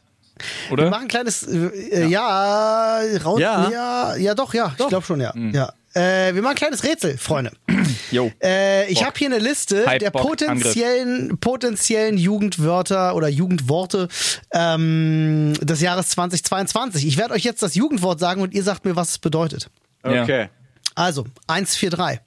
Wir 0.68 0.74
Oder? 0.74 0.90
machen 0.90 1.04
ein 1.04 1.08
kleines. 1.08 1.44
Äh, 1.44 2.08
ja, 2.08 3.00
Raute. 3.24 3.42
Ja. 3.42 3.70
Ja. 3.70 4.16
ja, 4.16 4.36
doch, 4.36 4.54
ja. 4.54 4.74
Ich 4.78 4.88
glaube 4.88 5.06
schon, 5.06 5.22
ja. 5.22 5.34
Hm. 5.34 5.52
ja. 5.54 5.74
Äh, 5.94 6.36
wir 6.36 6.42
machen 6.42 6.52
ein 6.52 6.58
kleines 6.58 6.84
Rätsel, 6.84 7.18
Freunde. 7.18 7.52
Jo. 8.12 8.32
Äh, 8.42 8.92
ich 8.92 9.04
habe 9.04 9.18
hier 9.18 9.28
eine 9.28 9.38
Liste 9.40 9.86
Hype, 9.86 10.00
der 10.00 10.10
Bock, 10.10 10.24
potenziellen, 10.24 11.38
potenziellen 11.40 12.18
Jugendwörter 12.18 13.16
oder 13.16 13.28
Jugendworte 13.28 14.08
ähm, 14.52 15.54
des 15.62 15.82
Jahres 15.82 16.10
2022. 16.10 17.06
Ich 17.06 17.18
werde 17.18 17.34
euch 17.36 17.44
jetzt 17.44 17.62
das 17.62 17.76
Jugendwort 17.76 18.20
sagen 18.20 18.42
und 18.42 18.54
ihr 18.54 18.64
sagt 18.64 18.86
mir, 18.86 18.96
was 18.96 19.10
es 19.10 19.18
bedeutet. 19.20 19.70
Ja. 20.04 20.24
Okay. 20.24 20.50
Also, 20.96 21.26
143. 21.48 22.20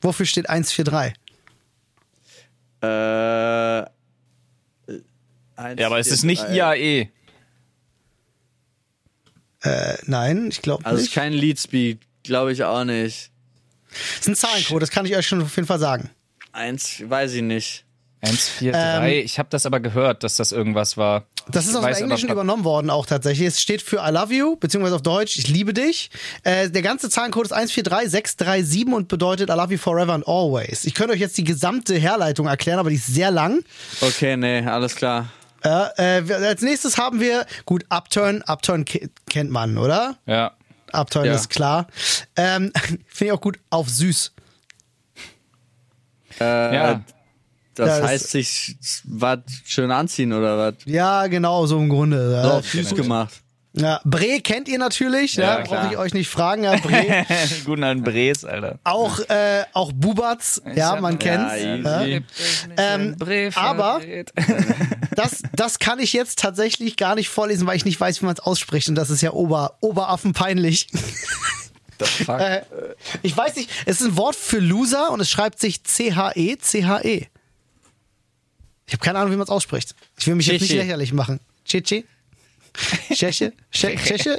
Wofür 0.00 0.26
steht 0.26 0.48
143? 0.48 1.14
Äh, 2.82 3.86
eins, 5.56 5.80
Ja, 5.80 5.86
aber 5.86 5.98
es 5.98 6.08
ist 6.08 6.24
nicht 6.24 6.42
drei. 6.42 6.76
IAE. 6.76 7.08
Äh, 9.62 9.96
nein, 10.06 10.48
ich 10.50 10.60
glaube 10.62 10.84
Also 10.84 10.96
es 10.96 11.02
ist 11.04 11.08
nicht. 11.08 11.14
kein 11.14 11.32
Leadspeak, 11.32 11.98
glaube 12.22 12.52
ich 12.52 12.64
auch 12.64 12.84
nicht. 12.84 13.30
Das 13.90 14.20
ist 14.20 14.28
ein 14.28 14.34
Zahlencode, 14.36 14.82
das 14.82 14.90
kann 14.90 15.06
ich 15.06 15.16
euch 15.16 15.26
schon 15.26 15.40
auf 15.42 15.54
jeden 15.56 15.66
Fall 15.68 15.78
sagen. 15.78 16.10
Eins, 16.52 17.02
weiß 17.08 17.32
ich 17.34 17.42
nicht. 17.42 17.84
1, 18.20 18.48
4, 18.48 18.72
3. 18.72 19.20
Ich 19.20 19.38
habe 19.38 19.48
das 19.50 19.66
aber 19.66 19.80
gehört, 19.80 20.22
dass 20.24 20.36
das 20.36 20.50
irgendwas 20.50 20.96
war. 20.96 21.26
Das 21.50 21.66
ist 21.66 21.76
aus 21.76 21.84
dem 21.84 21.94
Englischen 21.94 22.30
übernommen 22.30 22.64
worden 22.64 22.88
auch 22.88 23.04
tatsächlich. 23.04 23.46
Es 23.48 23.60
steht 23.60 23.82
für 23.82 23.96
I 23.98 24.10
love 24.10 24.32
you, 24.32 24.56
beziehungsweise 24.56 24.94
auf 24.96 25.02
Deutsch, 25.02 25.36
ich 25.38 25.48
liebe 25.48 25.74
dich. 25.74 26.08
Äh, 26.42 26.70
der 26.70 26.80
ganze 26.80 27.10
Zahlencode 27.10 27.46
ist 27.46 27.52
143637 27.52 28.86
und 28.94 29.08
bedeutet 29.08 29.50
I 29.50 29.52
love 29.52 29.72
you 29.72 29.78
forever 29.78 30.14
and 30.14 30.26
always. 30.26 30.84
Ich 30.86 30.94
könnte 30.94 31.12
euch 31.12 31.20
jetzt 31.20 31.36
die 31.36 31.44
gesamte 31.44 31.96
Herleitung 31.96 32.46
erklären, 32.46 32.78
aber 32.78 32.88
die 32.88 32.96
ist 32.96 33.08
sehr 33.08 33.30
lang. 33.30 33.62
Okay, 34.00 34.38
nee, 34.38 34.60
alles 34.64 34.94
klar. 34.94 35.28
Äh, 35.64 36.18
äh, 36.18 36.32
als 36.46 36.60
nächstes 36.62 36.98
haben 36.98 37.20
wir, 37.20 37.46
gut, 37.64 37.84
Upturn. 37.88 38.42
Upturn 38.42 38.84
ke- 38.84 39.08
kennt 39.30 39.50
man, 39.50 39.78
oder? 39.78 40.16
Ja. 40.26 40.52
Upturn 40.92 41.24
Ja. 41.26 41.34
ist 41.34 41.48
klar. 41.50 41.86
Ähm, 42.36 42.70
Finde 43.06 43.24
ich 43.26 43.32
auch 43.32 43.40
gut, 43.40 43.58
auf 43.70 43.88
süß. 43.88 44.32
Äh, 46.40 46.74
Ja. 46.74 47.04
Das 47.76 47.88
das- 47.98 48.02
heißt, 48.08 48.30
sich 48.30 48.76
was 49.04 49.38
schön 49.64 49.90
anziehen 49.90 50.32
oder 50.32 50.56
was? 50.58 50.74
Ja, 50.84 51.26
genau, 51.26 51.66
so 51.66 51.76
im 51.78 51.88
Grunde. 51.88 52.40
So 52.42 52.50
auf 52.52 52.66
süß 52.70 52.94
gemacht. 52.94 53.42
Ja. 53.76 54.00
Bre 54.04 54.40
kennt 54.40 54.68
ihr 54.68 54.78
natürlich, 54.78 55.34
Ja, 55.34 55.58
ja, 55.58 55.62
klar. 55.62 55.82
brauche 55.82 55.92
ich 55.92 55.98
euch 55.98 56.14
nicht 56.14 56.28
fragen. 56.28 56.64
Ja, 56.64 56.76
Bre. 56.76 57.26
Guten 57.64 57.82
alten 57.84 58.02
Bres, 58.02 58.44
Alter. 58.44 58.78
auch, 58.84 59.18
äh, 59.28 59.64
auch 59.72 59.92
Bubatz, 59.92 60.62
ja, 60.74 61.00
man 61.00 61.18
kennt's. 61.18 61.54
Ja, 61.60 61.76
Ja. 61.76 62.02
easy. 62.04 62.24
Ähm, 62.76 63.16
aber 63.56 64.00
das, 65.16 65.42
das 65.52 65.78
kann 65.78 65.98
ich 65.98 66.12
jetzt 66.12 66.38
tatsächlich 66.38 66.96
gar 66.96 67.14
nicht 67.16 67.28
vorlesen, 67.28 67.66
weil 67.66 67.76
ich 67.76 67.84
nicht 67.84 68.00
weiß, 68.00 68.20
wie 68.22 68.26
man 68.26 68.34
es 68.34 68.40
ausspricht. 68.40 68.88
Und 68.88 68.94
das 68.94 69.10
ist 69.10 69.20
ja 69.22 69.32
Ober, 69.32 69.76
Oberaffenpeinlich. 69.80 70.86
Fuck. 72.00 72.40
Äh, 72.40 72.62
ich 73.22 73.36
weiß 73.36 73.54
nicht, 73.56 73.70
es 73.86 74.00
ist 74.00 74.08
ein 74.08 74.16
Wort 74.16 74.34
für 74.36 74.58
Loser 74.58 75.10
und 75.10 75.20
es 75.20 75.30
schreibt 75.30 75.60
sich 75.60 75.84
C-H-E, 75.84 76.56
C-H-E. 76.58 77.26
Ich 78.86 78.92
habe 78.92 79.02
keine 79.04 79.18
Ahnung, 79.20 79.32
wie 79.32 79.36
man 79.36 79.44
es 79.44 79.50
ausspricht. 79.50 79.94
Ich 80.18 80.26
will 80.26 80.34
mich 80.34 80.46
jetzt 80.46 80.60
nicht 80.60 80.70
Chichi. 80.70 80.80
lächerlich 80.82 81.12
machen. 81.12 81.40
Chichi? 81.64 82.04
Tscheche? 83.12 83.52
Tscheche? 83.70 84.38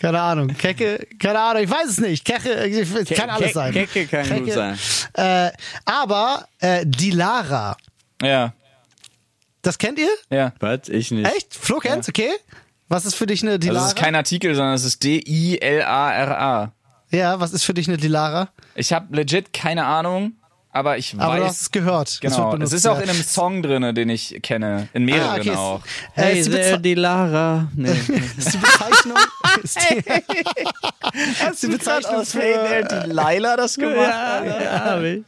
Keine 0.00 0.20
Ahnung. 0.20 0.48
Kecke? 0.48 1.06
Keine 1.18 1.38
Ahnung, 1.40 1.62
ich 1.62 1.70
weiß 1.70 1.88
es 1.88 1.98
nicht. 1.98 2.24
Keche, 2.24 2.50
es 2.52 3.08
kann 3.16 3.30
alles 3.30 3.52
sein. 3.54 3.72
Kecke 3.72 4.06
kann 4.06 4.44
gut 4.44 4.52
sein. 4.52 4.78
Äh, 5.14 5.50
aber 5.86 6.46
äh, 6.60 6.84
Dilara, 6.86 7.76
Ja, 8.22 8.52
das 9.62 9.78
kennt 9.78 9.98
ihr? 9.98 10.10
ja. 10.30 10.52
Was? 10.60 10.88
Ich 10.88 11.10
nicht. 11.10 11.26
Echt? 11.34 11.54
Flo 11.54 11.78
kennt's, 11.78 12.08
okay? 12.08 12.30
Was 12.88 13.04
ist 13.06 13.14
für 13.14 13.26
dich 13.26 13.42
eine 13.42 13.52
Also 13.52 13.60
Dilara? 13.60 13.86
es 13.86 13.92
ist 13.92 13.98
kein 13.98 14.14
Artikel, 14.14 14.54
sondern 14.54 14.74
es 14.74 14.84
ist 14.84 15.02
D-I-L-A-R-A. 15.02 16.72
ja, 17.10 17.40
was 17.40 17.52
ist 17.52 17.64
für 17.64 17.74
dich 17.74 17.88
eine 17.88 17.96
Dilara? 17.96 18.50
Ich 18.74 18.92
habe 18.92 19.16
legit 19.16 19.52
keine 19.52 19.86
Ahnung, 19.86 20.36
aber 20.76 20.98
ich 20.98 21.14
Aber 21.18 21.36
du 21.36 21.44
hast 21.44 21.50
weiß. 21.50 21.60
es 21.62 21.70
gehört. 21.70 22.18
Genau, 22.20 22.54
es 22.56 22.72
ist 22.72 22.86
auch 22.86 22.96
ja. 22.96 23.04
in 23.04 23.10
einem 23.10 23.22
Song 23.22 23.62
drin, 23.62 23.94
den 23.94 24.10
ich 24.10 24.40
kenne. 24.42 24.88
In 24.92 25.04
mehreren 25.04 25.30
Ah, 25.30 25.36
okay. 25.36 25.50
auch. 25.54 25.80
Hey, 26.12 26.38
ist, 26.40 26.48
die 26.48 26.52
there, 26.52 26.78
die 26.78 26.94
Lara. 26.94 27.68
Nee. 27.74 27.88
ist 28.36 28.52
die 28.52 28.58
Bezeichnung. 28.58 29.16
ist 29.62 29.78
die, 29.78 29.96
ist 31.50 31.62
die 31.62 31.66
Bezeichnung 31.68 32.24
für, 32.26 32.40
die 32.40 33.10
Laila 33.10 33.56
das 33.56 33.76
ja, 33.76 34.44
ja, 34.44 35.02
ich. 35.02 35.22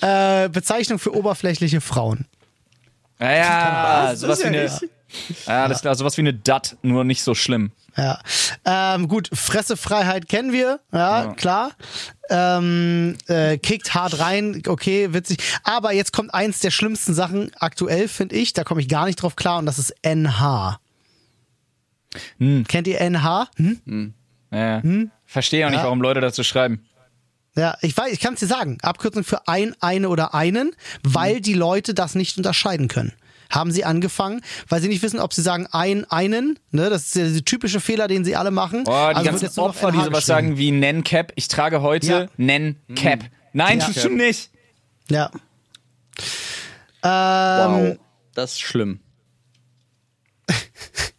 äh, 0.00 0.48
Bezeichnung 0.48 0.98
für 0.98 1.14
oberflächliche 1.14 1.80
Frauen. 1.80 2.26
Ja, 3.20 3.32
ja, 3.32 4.16
sowas 4.16 4.40
wie 4.40 4.44
ja 4.44 4.48
eine. 4.48 4.80
Ja, 5.46 5.64
alles 5.64 5.80
klar, 5.80 5.94
sowas 5.94 6.16
wie 6.16 6.22
eine 6.22 6.34
Dat, 6.34 6.76
nur 6.82 7.04
nicht 7.04 7.22
so 7.22 7.34
schlimm. 7.34 7.70
Ja. 7.96 8.20
Ähm, 8.64 9.08
gut, 9.08 9.28
Fressefreiheit 9.32 10.28
kennen 10.28 10.52
wir, 10.52 10.80
ja, 10.92 11.34
klar. 11.36 11.72
Ähm, 12.30 13.16
äh, 13.26 13.58
kickt 13.58 13.92
hart 13.94 14.18
rein, 14.18 14.62
okay, 14.66 15.12
witzig. 15.12 15.38
Aber 15.64 15.92
jetzt 15.92 16.12
kommt 16.12 16.32
eins 16.32 16.60
der 16.60 16.70
schlimmsten 16.70 17.12
Sachen 17.12 17.50
aktuell, 17.58 18.08
finde 18.08 18.36
ich. 18.36 18.54
Da 18.54 18.64
komme 18.64 18.80
ich 18.80 18.88
gar 18.88 19.04
nicht 19.04 19.16
drauf 19.16 19.36
klar 19.36 19.58
und 19.58 19.66
das 19.66 19.78
ist 19.78 19.94
NH. 20.02 20.78
Hm. 22.38 22.64
Kennt 22.66 22.86
ihr 22.86 23.00
NH? 23.00 23.48
Hm? 23.56 24.14
Ja. 24.50 24.82
Verstehe 25.26 25.66
auch 25.66 25.70
nicht, 25.70 25.78
Ja. 25.80 25.84
warum 25.84 26.00
Leute 26.00 26.20
dazu 26.20 26.42
schreiben. 26.42 26.84
Ja, 27.54 27.76
ich 27.82 27.94
weiß, 27.96 28.12
ich 28.12 28.20
kann 28.20 28.34
es 28.34 28.40
dir 28.40 28.46
sagen. 28.46 28.78
Abkürzung 28.82 29.24
für 29.24 29.46
ein, 29.46 29.74
eine 29.80 30.08
oder 30.08 30.34
einen, 30.34 30.72
weil 31.02 31.40
die 31.42 31.52
Leute 31.52 31.92
das 31.92 32.14
nicht 32.14 32.38
unterscheiden 32.38 32.88
können. 32.88 33.12
Haben 33.52 33.70
sie 33.70 33.84
angefangen, 33.84 34.40
weil 34.68 34.80
sie 34.82 34.88
nicht 34.88 35.02
wissen, 35.02 35.20
ob 35.20 35.32
sie 35.32 35.42
sagen 35.42 35.68
ein, 35.70 36.04
einen, 36.10 36.58
ne, 36.70 36.90
das 36.90 37.02
ist 37.04 37.14
der, 37.16 37.28
der 37.28 37.44
typische 37.44 37.80
Fehler, 37.80 38.08
den 38.08 38.24
sie 38.24 38.34
alle 38.34 38.50
machen. 38.50 38.80
Oh, 38.86 38.90
die 38.90 38.92
Also 38.92 39.24
ganzen 39.24 39.44
jetzt 39.44 39.56
nur 39.56 39.68
noch 39.68 39.74
Opfer, 39.74 39.92
die 39.92 39.98
sowas 40.02 40.26
sagen 40.26 40.56
wie 40.58 40.70
Nen 40.72 41.04
Cap. 41.04 41.32
Ich 41.36 41.48
trage 41.48 41.82
heute 41.82 42.06
Ja. 42.06 42.26
Nen 42.36 42.76
Cap. 42.96 43.20
Nein, 43.52 43.78
Ja. 43.80 43.86
tust 43.86 44.04
du 44.04 44.08
nicht. 44.08 44.50
Ja. 45.10 45.30
Ähm, 47.04 47.90
Wow. 47.90 47.98
Das 48.34 48.52
ist 48.52 48.60
schlimm. 48.62 49.00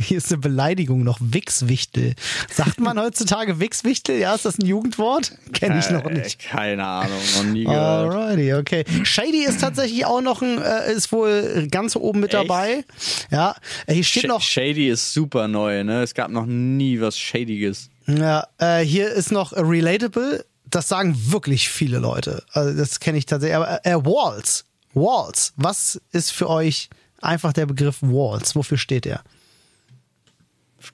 Hier 0.00 0.18
ist 0.18 0.30
eine 0.32 0.38
Beleidigung 0.38 1.02
noch. 1.02 1.18
Wichswichtel. 1.20 2.14
Sagt 2.52 2.78
man 2.80 2.98
heutzutage 3.00 3.58
Wichswichtel? 3.58 4.18
Ja, 4.18 4.34
ist 4.34 4.44
das 4.44 4.58
ein 4.58 4.66
Jugendwort? 4.66 5.32
Kenne 5.52 5.78
ich 5.80 5.90
noch 5.90 6.04
Äh, 6.06 6.14
nicht. 6.14 6.38
Keine 6.38 6.86
Ahnung, 6.86 7.18
noch 7.36 7.44
nie 7.44 7.64
gehört. 7.64 8.14
Alrighty, 8.14 8.54
okay. 8.54 8.84
Shady 9.04 9.44
ist 9.44 9.60
tatsächlich 9.60 10.06
auch 10.06 10.20
noch 10.20 10.40
ein, 10.42 10.58
äh, 10.62 10.92
ist 10.92 11.10
wohl 11.10 11.66
ganz 11.70 11.96
oben 11.96 12.20
mit 12.20 12.32
Echt? 12.32 12.42
dabei. 12.44 12.84
Ja, 13.30 13.56
äh, 13.86 13.94
hier 13.94 14.04
steht 14.04 14.22
Sh 14.24 14.28
noch, 14.28 14.40
Shady 14.40 14.88
ist 14.88 15.12
super 15.12 15.48
neu, 15.48 15.82
ne? 15.82 16.02
Es 16.02 16.14
gab 16.14 16.30
noch 16.30 16.46
nie 16.46 17.00
was 17.00 17.18
Shadyes. 17.18 17.90
ja, 18.06 18.46
äh, 18.58 18.80
hier 18.84 19.10
ist 19.10 19.32
noch 19.32 19.52
äh, 19.52 19.60
relatable. 19.60 20.44
Das 20.70 20.86
sagen 20.88 21.16
wirklich 21.32 21.68
viele 21.70 21.98
Leute. 21.98 22.44
Also 22.52 22.76
das 22.78 23.00
kenne 23.00 23.18
ich 23.18 23.26
tatsächlich. 23.26 23.56
Aber 23.56 23.84
äh, 23.84 23.94
Walls. 23.96 24.64
Walls. 24.94 25.52
Was 25.56 26.00
ist 26.12 26.30
für 26.30 26.48
euch 26.48 26.88
einfach 27.20 27.52
der 27.52 27.66
Begriff 27.66 27.96
Walls? 28.02 28.54
Wofür 28.54 28.78
steht 28.78 29.04
der? 29.06 29.22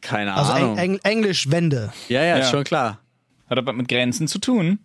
Keine 0.01 0.35
Also 0.35 0.53
Ahnung. 0.53 0.77
Eng 0.79 0.95
Eng 0.95 1.01
Englisch 1.03 1.51
Wände. 1.51 1.93
ja, 2.09 2.23
ja, 2.23 2.39
Ja. 2.39 2.45
schon 2.45 2.65
klar. 2.65 2.99
Hat 3.49 3.59
aber 3.59 3.73
mit 3.73 3.89
Grenzen 3.89 4.27
zu 4.29 4.39
tun. 4.39 4.79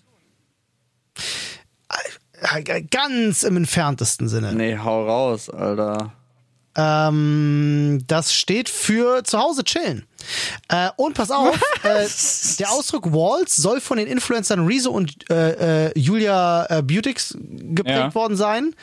Äh, 2.54 2.82
Ganz 2.84 3.44
im 3.44 3.58
entferntesten 3.58 4.28
Sinne. 4.30 4.54
Nee, 4.54 4.78
hau 4.78 5.06
raus, 5.06 5.50
Alter. 5.50 6.14
Ähm, 6.80 8.04
das 8.08 8.34
steht 8.34 8.70
für 8.70 9.24
zu 9.24 9.40
Hause 9.40 9.64
chillen. 9.64 10.06
Äh, 10.70 10.90
und 10.98 11.14
pass 11.16 11.32
auf, 11.32 11.60
äh, 11.84 12.08
der 12.60 12.72
Ausdruck 12.72 13.12
Walls 13.12 13.56
soll 13.56 13.82
von 13.82 13.98
den 13.98 14.08
Influencern 14.08 14.66
Rezo 14.66 14.92
und 14.92 15.30
äh, 15.30 15.88
äh, 15.88 16.00
Julia 16.00 16.66
äh, 16.70 16.82
Beautix 16.84 17.36
geprägt 17.40 17.98
Ja. 17.98 18.16
worden 18.16 18.36
sein. 18.38 18.76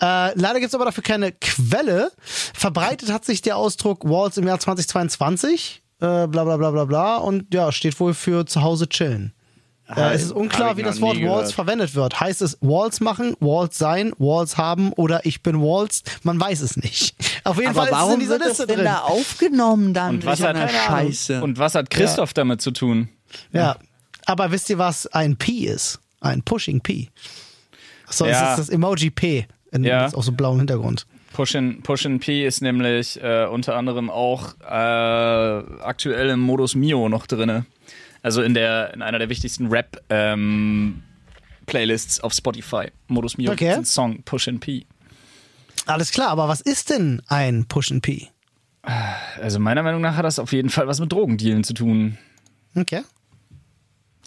Äh, 0.00 0.38
leider 0.38 0.54
gibt 0.60 0.68
es 0.68 0.74
aber 0.74 0.84
dafür 0.84 1.02
keine 1.02 1.32
Quelle. 1.32 2.12
Verbreitet 2.54 3.10
hat 3.12 3.24
sich 3.24 3.42
der 3.42 3.56
Ausdruck 3.56 4.04
Walls 4.04 4.36
im 4.36 4.46
Jahr 4.46 4.58
2022. 4.60 5.82
Äh, 6.00 6.26
bla 6.26 6.44
bla 6.44 6.56
bla 6.56 6.70
bla 6.70 6.84
bla. 6.84 7.16
Und 7.16 7.52
ja, 7.54 7.70
steht 7.72 7.98
wohl 8.00 8.14
für 8.14 8.46
zu 8.46 8.62
Hause 8.62 8.88
chillen. 8.88 9.32
Äh, 9.88 10.14
es 10.14 10.22
ist 10.22 10.30
Hab 10.30 10.36
unklar, 10.36 10.76
wie 10.76 10.82
das 10.82 11.00
Wort 11.00 11.16
Walls 11.16 11.20
gehört. 11.22 11.52
verwendet 11.52 11.94
wird. 11.94 12.20
Heißt 12.20 12.40
es 12.40 12.56
Walls 12.60 13.00
machen, 13.00 13.34
Walls 13.40 13.76
sein, 13.76 14.12
Walls 14.18 14.56
haben 14.56 14.92
oder 14.94 15.26
ich 15.26 15.42
bin 15.42 15.60
Walls? 15.60 16.02
Man 16.22 16.40
weiß 16.40 16.60
es 16.62 16.76
nicht. 16.76 17.14
Auf 17.44 17.58
jeden 17.58 17.74
Fall 17.74 17.88
ist 17.88 17.96
es 18.08 18.14
in 18.14 18.20
dieser 18.20 18.38
Liste 18.38 18.66
drin. 18.66 18.86
aufgenommen 18.86 19.92
dann? 19.92 20.16
Und 20.16 20.24
was, 20.26 20.40
hat, 20.42 20.56
Scheiße. 20.70 21.42
und 21.42 21.58
was 21.58 21.74
hat 21.74 21.90
Christoph 21.90 22.32
damit 22.32 22.60
zu 22.62 22.70
tun? 22.70 23.08
Ja. 23.52 23.76
Aber 24.24 24.50
wisst 24.52 24.70
ihr, 24.70 24.78
was 24.78 25.06
ein 25.08 25.36
P 25.36 25.52
ist? 25.66 25.98
Ein 26.20 26.42
Pushing 26.42 26.80
P. 26.80 27.08
So, 28.08 28.24
Ja. 28.26 28.30
das 28.42 28.50
ist 28.52 28.68
das 28.68 28.74
Emoji 28.74 29.10
P. 29.10 29.46
In, 29.72 29.84
Ja. 29.84 30.06
Auf 30.12 30.24
so 30.24 30.32
blauem 30.32 30.58
Hintergrund. 30.58 31.06
Pushin, 31.32 31.82
Pushin 31.82 32.20
P 32.20 32.46
ist 32.46 32.60
nämlich 32.60 33.20
äh, 33.22 33.46
unter 33.46 33.74
anderem 33.74 34.10
auch 34.10 34.54
äh, 34.60 34.72
aktuell 35.82 36.28
im 36.28 36.40
Modus 36.40 36.74
Mio 36.74 37.08
noch 37.08 37.26
drinne. 37.26 37.64
Also 38.22 38.42
in 38.42 38.54
der 38.54 38.94
in 38.94 39.02
einer 39.02 39.18
der 39.18 39.28
wichtigsten 39.28 39.66
Rap 39.68 40.00
ähm, 40.08 41.02
Playlists 41.66 42.20
auf 42.20 42.32
Spotify. 42.32 42.90
Modus 43.08 43.36
Mio 43.38 43.52
Okay. 43.52 43.70
okay. 43.70 43.78
ein 43.78 43.84
Song 43.84 44.22
Pushin 44.22 44.60
P. 44.60 44.86
Alles 45.86 46.12
klar, 46.12 46.28
aber 46.28 46.48
was 46.48 46.60
ist 46.60 46.90
denn 46.90 47.22
ein 47.26 47.66
Push 47.66 47.90
and 47.90 48.02
P? 48.02 48.28
Also 49.40 49.58
meiner 49.58 49.82
Meinung 49.82 50.00
nach 50.00 50.16
hat 50.16 50.24
das 50.24 50.38
auf 50.38 50.52
jeden 50.52 50.70
Fall 50.70 50.86
was 50.86 51.00
mit 51.00 51.10
Drogendealen 51.12 51.64
zu 51.64 51.74
tun. 51.74 52.18
Okay. 52.74 53.02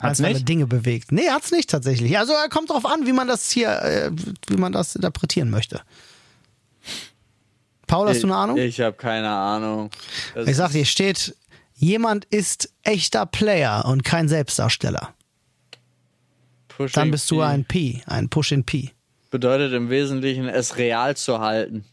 Hat's 0.01 0.19
Als 0.19 0.21
alle 0.21 0.33
nicht? 0.33 0.49
Dinge 0.49 0.67
bewegt. 0.67 1.11
Nee, 1.11 1.29
hat's 1.29 1.51
nicht 1.51 1.69
tatsächlich. 1.69 2.17
Also 2.17 2.33
er 2.33 2.49
kommt 2.49 2.69
drauf 2.69 2.85
an, 2.85 3.05
wie 3.05 3.13
man 3.13 3.27
das 3.27 3.49
hier, 3.51 3.69
äh, 3.81 4.11
wie 4.47 4.57
man 4.57 4.73
das 4.73 4.95
interpretieren 4.95 5.49
möchte. 5.49 5.81
Paul, 7.87 8.09
hast 8.09 8.23
du 8.23 8.27
eine 8.27 8.35
Ahnung? 8.35 8.57
Ich 8.57 8.81
habe 8.81 8.95
keine 8.97 9.29
Ahnung. 9.29 9.91
Das 10.33 10.47
Ich 10.47 10.55
sag 10.57 10.71
dir, 10.71 10.85
steht, 10.85 11.35
jemand 11.75 12.25
ist 12.25 12.73
echter 12.83 13.25
Player 13.25 13.85
und 13.85 14.03
kein 14.03 14.27
Selbstdarsteller. 14.27 15.13
Pushing 16.67 16.93
Dann 16.93 17.11
bist 17.11 17.29
du 17.31 17.41
ein 17.41 17.63
P, 17.65 18.01
ein 18.05 18.29
Push 18.29 18.51
in 18.51 18.65
P. 18.65 18.91
Bedeutet 19.31 19.73
im 19.73 19.89
Wesentlichen, 19.89 20.47
es 20.47 20.77
real 20.77 21.15
zu 21.15 21.39
halten. 21.39 21.85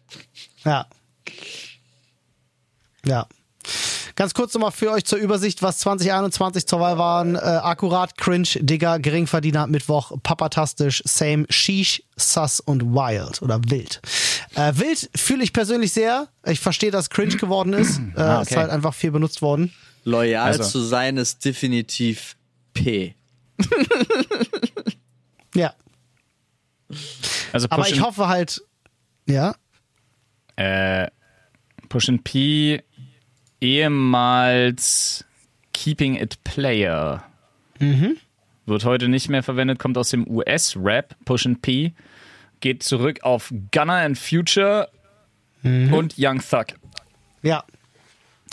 Ja. 0.64 0.86
Ja. 3.04 3.26
Ganz 4.14 4.34
kurz 4.34 4.52
nochmal 4.54 4.72
für 4.72 4.90
euch 4.90 5.04
zur 5.04 5.18
Übersicht, 5.18 5.62
was 5.62 5.78
2021 5.78 6.66
zur 6.66 6.80
Wahl 6.80 6.98
waren. 6.98 7.34
Äh, 7.36 7.38
akkurat, 7.38 8.16
Cringe, 8.18 8.48
Digger, 8.60 8.98
Geringverdiener, 8.98 9.66
Mittwoch, 9.66 10.12
Papatastisch, 10.22 11.02
Same, 11.06 11.46
Sheesh, 11.48 12.02
Sus 12.16 12.60
und 12.60 12.82
Wild 12.94 13.40
oder 13.42 13.60
Wild. 13.68 14.00
Äh, 14.54 14.72
wild 14.76 15.08
fühle 15.16 15.42
ich 15.44 15.52
persönlich 15.52 15.92
sehr. 15.92 16.28
Ich 16.46 16.60
verstehe, 16.60 16.90
dass 16.90 17.08
Cringe 17.10 17.36
geworden 17.36 17.72
ist. 17.72 17.98
Äh, 18.16 18.20
Ah, 18.20 18.42
Ist 18.42 18.50
okay. 18.52 18.60
halt 18.60 18.70
einfach 18.70 18.94
viel 18.94 19.10
benutzt 19.10 19.40
worden. 19.42 19.72
Loyal 20.04 20.44
Also. 20.48 20.64
zu 20.64 20.80
sein 20.80 21.16
ist 21.16 21.44
definitiv 21.44 22.36
P. 22.74 23.14
Ja. 25.54 25.74
Also 27.52 27.66
Aber 27.70 27.88
ich 27.88 28.00
hoffe 28.00 28.26
halt, 28.28 28.62
ja. 29.26 29.54
äh, 30.56 31.08
Pushin 31.88 32.22
P 32.22 32.82
ehemals 33.62 35.24
Keeping 35.72 36.16
It 36.16 36.42
Player. 36.44 37.24
Wird 38.66 38.84
heute 38.84 39.08
nicht 39.08 39.28
mehr 39.28 39.42
verwendet, 39.42 39.78
kommt 39.78 39.96
aus 39.98 40.10
dem 40.10 40.26
US-Rap. 40.28 41.16
Pushin 41.24 41.60
P 41.60 41.92
geht 42.60 42.82
zurück 42.82 43.22
auf 43.22 43.52
Gunner 43.72 43.96
and 43.96 44.18
Future 44.18 44.88
und 45.64 46.14
Young 46.18 46.40
Thug. 46.40 46.66
Ja. 47.42 47.64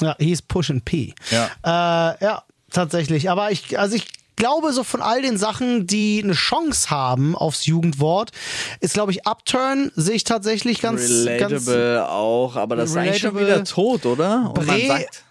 Ja, 0.01 0.16
hieß 0.18 0.43
Push 0.43 0.72
and 0.72 0.86
P. 0.86 1.14
Ja. 1.30 1.49
Äh, 1.64 2.24
ja, 2.24 2.43
tatsächlich. 2.72 3.30
Aber 3.30 3.51
ich, 3.51 3.78
also 3.78 3.95
ich 3.95 4.05
glaube, 4.39 4.73
so 4.73 4.83
von 4.83 5.03
all 5.03 5.21
den 5.21 5.37
Sachen, 5.37 5.85
die 5.85 6.21
eine 6.23 6.33
Chance 6.33 6.89
haben 6.89 7.35
aufs 7.35 7.67
Jugendwort, 7.67 8.31
ist, 8.79 8.95
glaube 8.95 9.11
ich, 9.11 9.27
Upturn 9.27 9.91
sehe 9.95 10.15
ich 10.15 10.23
tatsächlich 10.23 10.81
ganz, 10.81 11.01
ganz 11.01 11.67
Relatable 11.67 12.09
auch, 12.09 12.55
aber 12.55 12.75
das 12.75 12.89
ist 12.89 12.97
eigentlich 12.97 13.19
schon 13.19 13.37
wieder 13.39 13.63
tot, 13.63 14.07
oder? 14.07 14.51
Und 14.57 14.65
man 14.65 14.75
Bre- 14.75 14.87
sagt, 14.87 15.23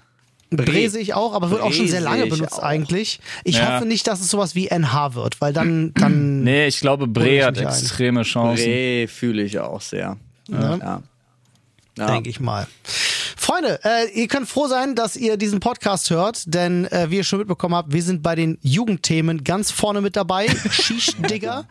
Bre 0.51 0.89
sehe 0.89 1.03
ich 1.03 1.13
auch, 1.15 1.35
aber 1.35 1.51
wird 1.51 1.61
auch 1.61 1.73
schon 1.73 1.83
Bre 1.87 1.91
sehr 1.91 2.01
lange 2.01 2.27
benutzt 2.27 2.55
auch. 2.55 2.63
eigentlich. 2.63 3.21
Ich 3.45 3.57
Ja. 3.57 3.75
hoffe 3.75 3.85
nicht, 3.87 4.07
dass 4.07 4.21
es 4.21 4.31
sowas 4.31 4.55
wie 4.55 4.69
NH 4.69 5.15
wird, 5.15 5.41
weil 5.43 5.53
dann, 5.53 5.93
dann 5.95 6.43
Nee, 6.45 6.69
ich 6.69 6.81
glaube, 6.81 7.07
Bre 7.07 7.39
ich 7.39 7.45
hat 7.45 7.59
extreme 7.59 8.23
Chancen. 8.23 8.65
Bre 8.65 9.09
fühle 9.09 9.43
ich 9.43 9.59
auch 9.59 9.81
sehr. 9.83 10.17
Ne? 10.49 10.79
Ja. 10.81 11.03
Ja. 11.99 12.07
denke 12.07 12.31
ich 12.31 12.39
mal. 12.41 12.67
Freunde, 13.49 13.81
äh, 13.83 14.11
ihr 14.11 14.29
könnt 14.29 14.47
froh 14.47 14.67
sein, 14.67 14.95
dass 14.95 15.17
ihr 15.17 15.39
diesen 15.39 15.59
Podcast 15.59 16.11
hört, 16.11 16.43
denn 16.53 16.85
äh, 16.93 17.07
wie 17.09 17.17
ihr 17.17 17.25
schon 17.25 17.39
mitbekommen 17.39 17.75
habt, 17.75 17.95
wir 17.95 18.03
sind 18.03 18.23
bei 18.23 18.35
den 18.35 18.59
Jugendthemen 18.61 19.43
ganz 19.43 19.71
vorne 19.71 20.03
mit 20.03 20.17
dabei. 20.17 20.49
Shish, 20.71 21.13
Digger. 21.17 21.65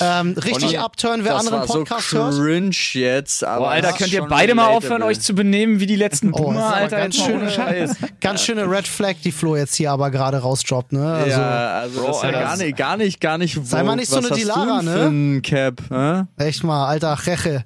Ähm, 0.00 0.32
richtig 0.32 0.80
abturn, 0.80 1.22
wer 1.22 1.34
das 1.34 1.42
anderen 1.46 1.60
war 1.60 1.66
Podcast 1.76 2.10
so 2.10 2.18
hört. 2.18 2.34
cringe 2.34 2.74
jetzt, 2.94 3.44
aber 3.44 3.66
Boah, 3.66 3.70
Alter, 3.70 3.92
könnt 3.92 4.12
ihr 4.12 4.22
beide 4.22 4.56
mal 4.56 4.66
aufhören, 4.66 5.04
euch 5.04 5.20
zu 5.20 5.32
benehmen 5.36 5.78
wie 5.78 5.86
die 5.86 5.94
letzten 5.94 6.30
Oh, 6.32 6.38
Boomer, 6.38 6.74
Alter? 6.74 6.96
ganz 6.96 7.14
schöne, 7.14 7.52
Scheiß. 7.52 7.94
ganz 8.20 8.42
schöne 8.42 8.68
Red 8.68 8.88
Flag, 8.88 9.14
die 9.22 9.30
Flo 9.30 9.54
jetzt 9.54 9.76
hier 9.76 9.92
aber 9.92 10.10
gerade 10.10 10.38
rausdroppt, 10.38 10.92
ne? 10.92 11.06
Also, 11.06 11.30
ja, 11.30 11.68
also 11.82 12.00
Bro, 12.00 12.06
das 12.08 12.16
ist 12.16 12.22
ja 12.24 12.28
Alter, 12.30 12.40
gar 12.40 12.56
nicht, 12.56 12.76
gar 12.76 12.96
nicht, 12.96 13.20
gar 13.20 13.38
nicht. 13.38 13.60
Sei 13.64 13.84
mal 13.84 13.94
nicht 13.94 14.10
so 14.10 14.16
Was 14.16 14.26
eine 14.26 14.36
Dilara, 14.36 14.82
ne? 14.82 15.40
Cap, 15.40 15.82
hä? 15.88 16.24
Echt 16.44 16.64
mal, 16.64 16.88
alter 16.88 17.16
Reche. 17.26 17.64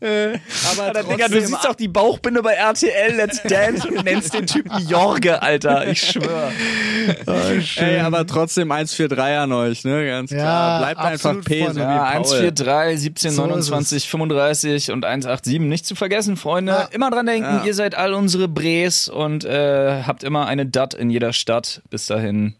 Aber 0.00 0.82
Alter, 0.82 1.02
Digga, 1.04 1.28
du 1.28 1.40
siehst 1.40 1.64
doch 1.64 1.74
die 1.74 1.88
Bauchbinde 1.88 2.42
bei 2.42 2.52
RTL 2.52 3.14
Let's 3.16 3.42
Dance 3.42 3.88
und 3.88 4.04
nennst 4.04 4.34
den 4.34 4.46
Typen 4.46 4.86
Jorge, 4.86 5.40
Alter. 5.40 5.86
Ich 5.88 6.02
schwör. 6.02 6.52
Ey, 7.76 8.00
aber 8.00 8.26
trotzdem 8.26 8.70
143 8.70 9.18
an 9.38 9.52
euch, 9.52 9.84
ne? 9.84 10.06
Ganz 10.06 10.30
Ja, 10.30 10.36
klar. 10.38 10.78
Bleibt 10.80 11.00
einfach 11.00 11.40
P, 11.42 11.66
so 11.72 11.80
Ja, 11.80 11.96
Paul. 11.96 12.06
143, 12.16 13.00
17, 13.00 13.30
So 13.30 13.42
ist 13.44 13.48
29, 13.48 14.08
35 14.10 14.90
und 14.92 15.04
187. 15.06 15.60
Nicht 15.60 15.86
zu 15.86 15.94
vergessen, 15.94 16.36
Freunde. 16.36 16.72
Ja. 16.72 16.88
Immer 16.92 17.10
dran 17.10 17.24
denken, 17.24 17.60
Ja. 17.60 17.64
ihr 17.64 17.74
seid 17.74 17.94
all 17.94 18.12
unsere 18.12 18.46
Bres 18.46 19.08
und 19.08 19.44
äh, 19.46 20.02
habt 20.02 20.22
immer 20.22 20.46
eine 20.46 20.66
Dat 20.66 20.92
in 20.92 21.08
jeder 21.08 21.32
Stadt. 21.32 21.80
Bis 21.88 22.06
dahin. 22.06 22.56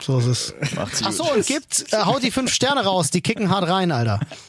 So 0.00 0.18
ist 0.18 0.26
es. 0.26 0.54
Ach 0.76 1.12
so, 1.12 1.32
und 1.32 1.46
gibt, 1.46 1.92
äh, 1.92 1.98
haut 2.04 2.22
die 2.22 2.30
fünf 2.30 2.52
Sterne 2.52 2.84
raus, 2.84 3.10
die 3.10 3.20
kicken 3.20 3.50
hart 3.50 3.68
rein, 3.68 3.90
Alter. 3.90 4.20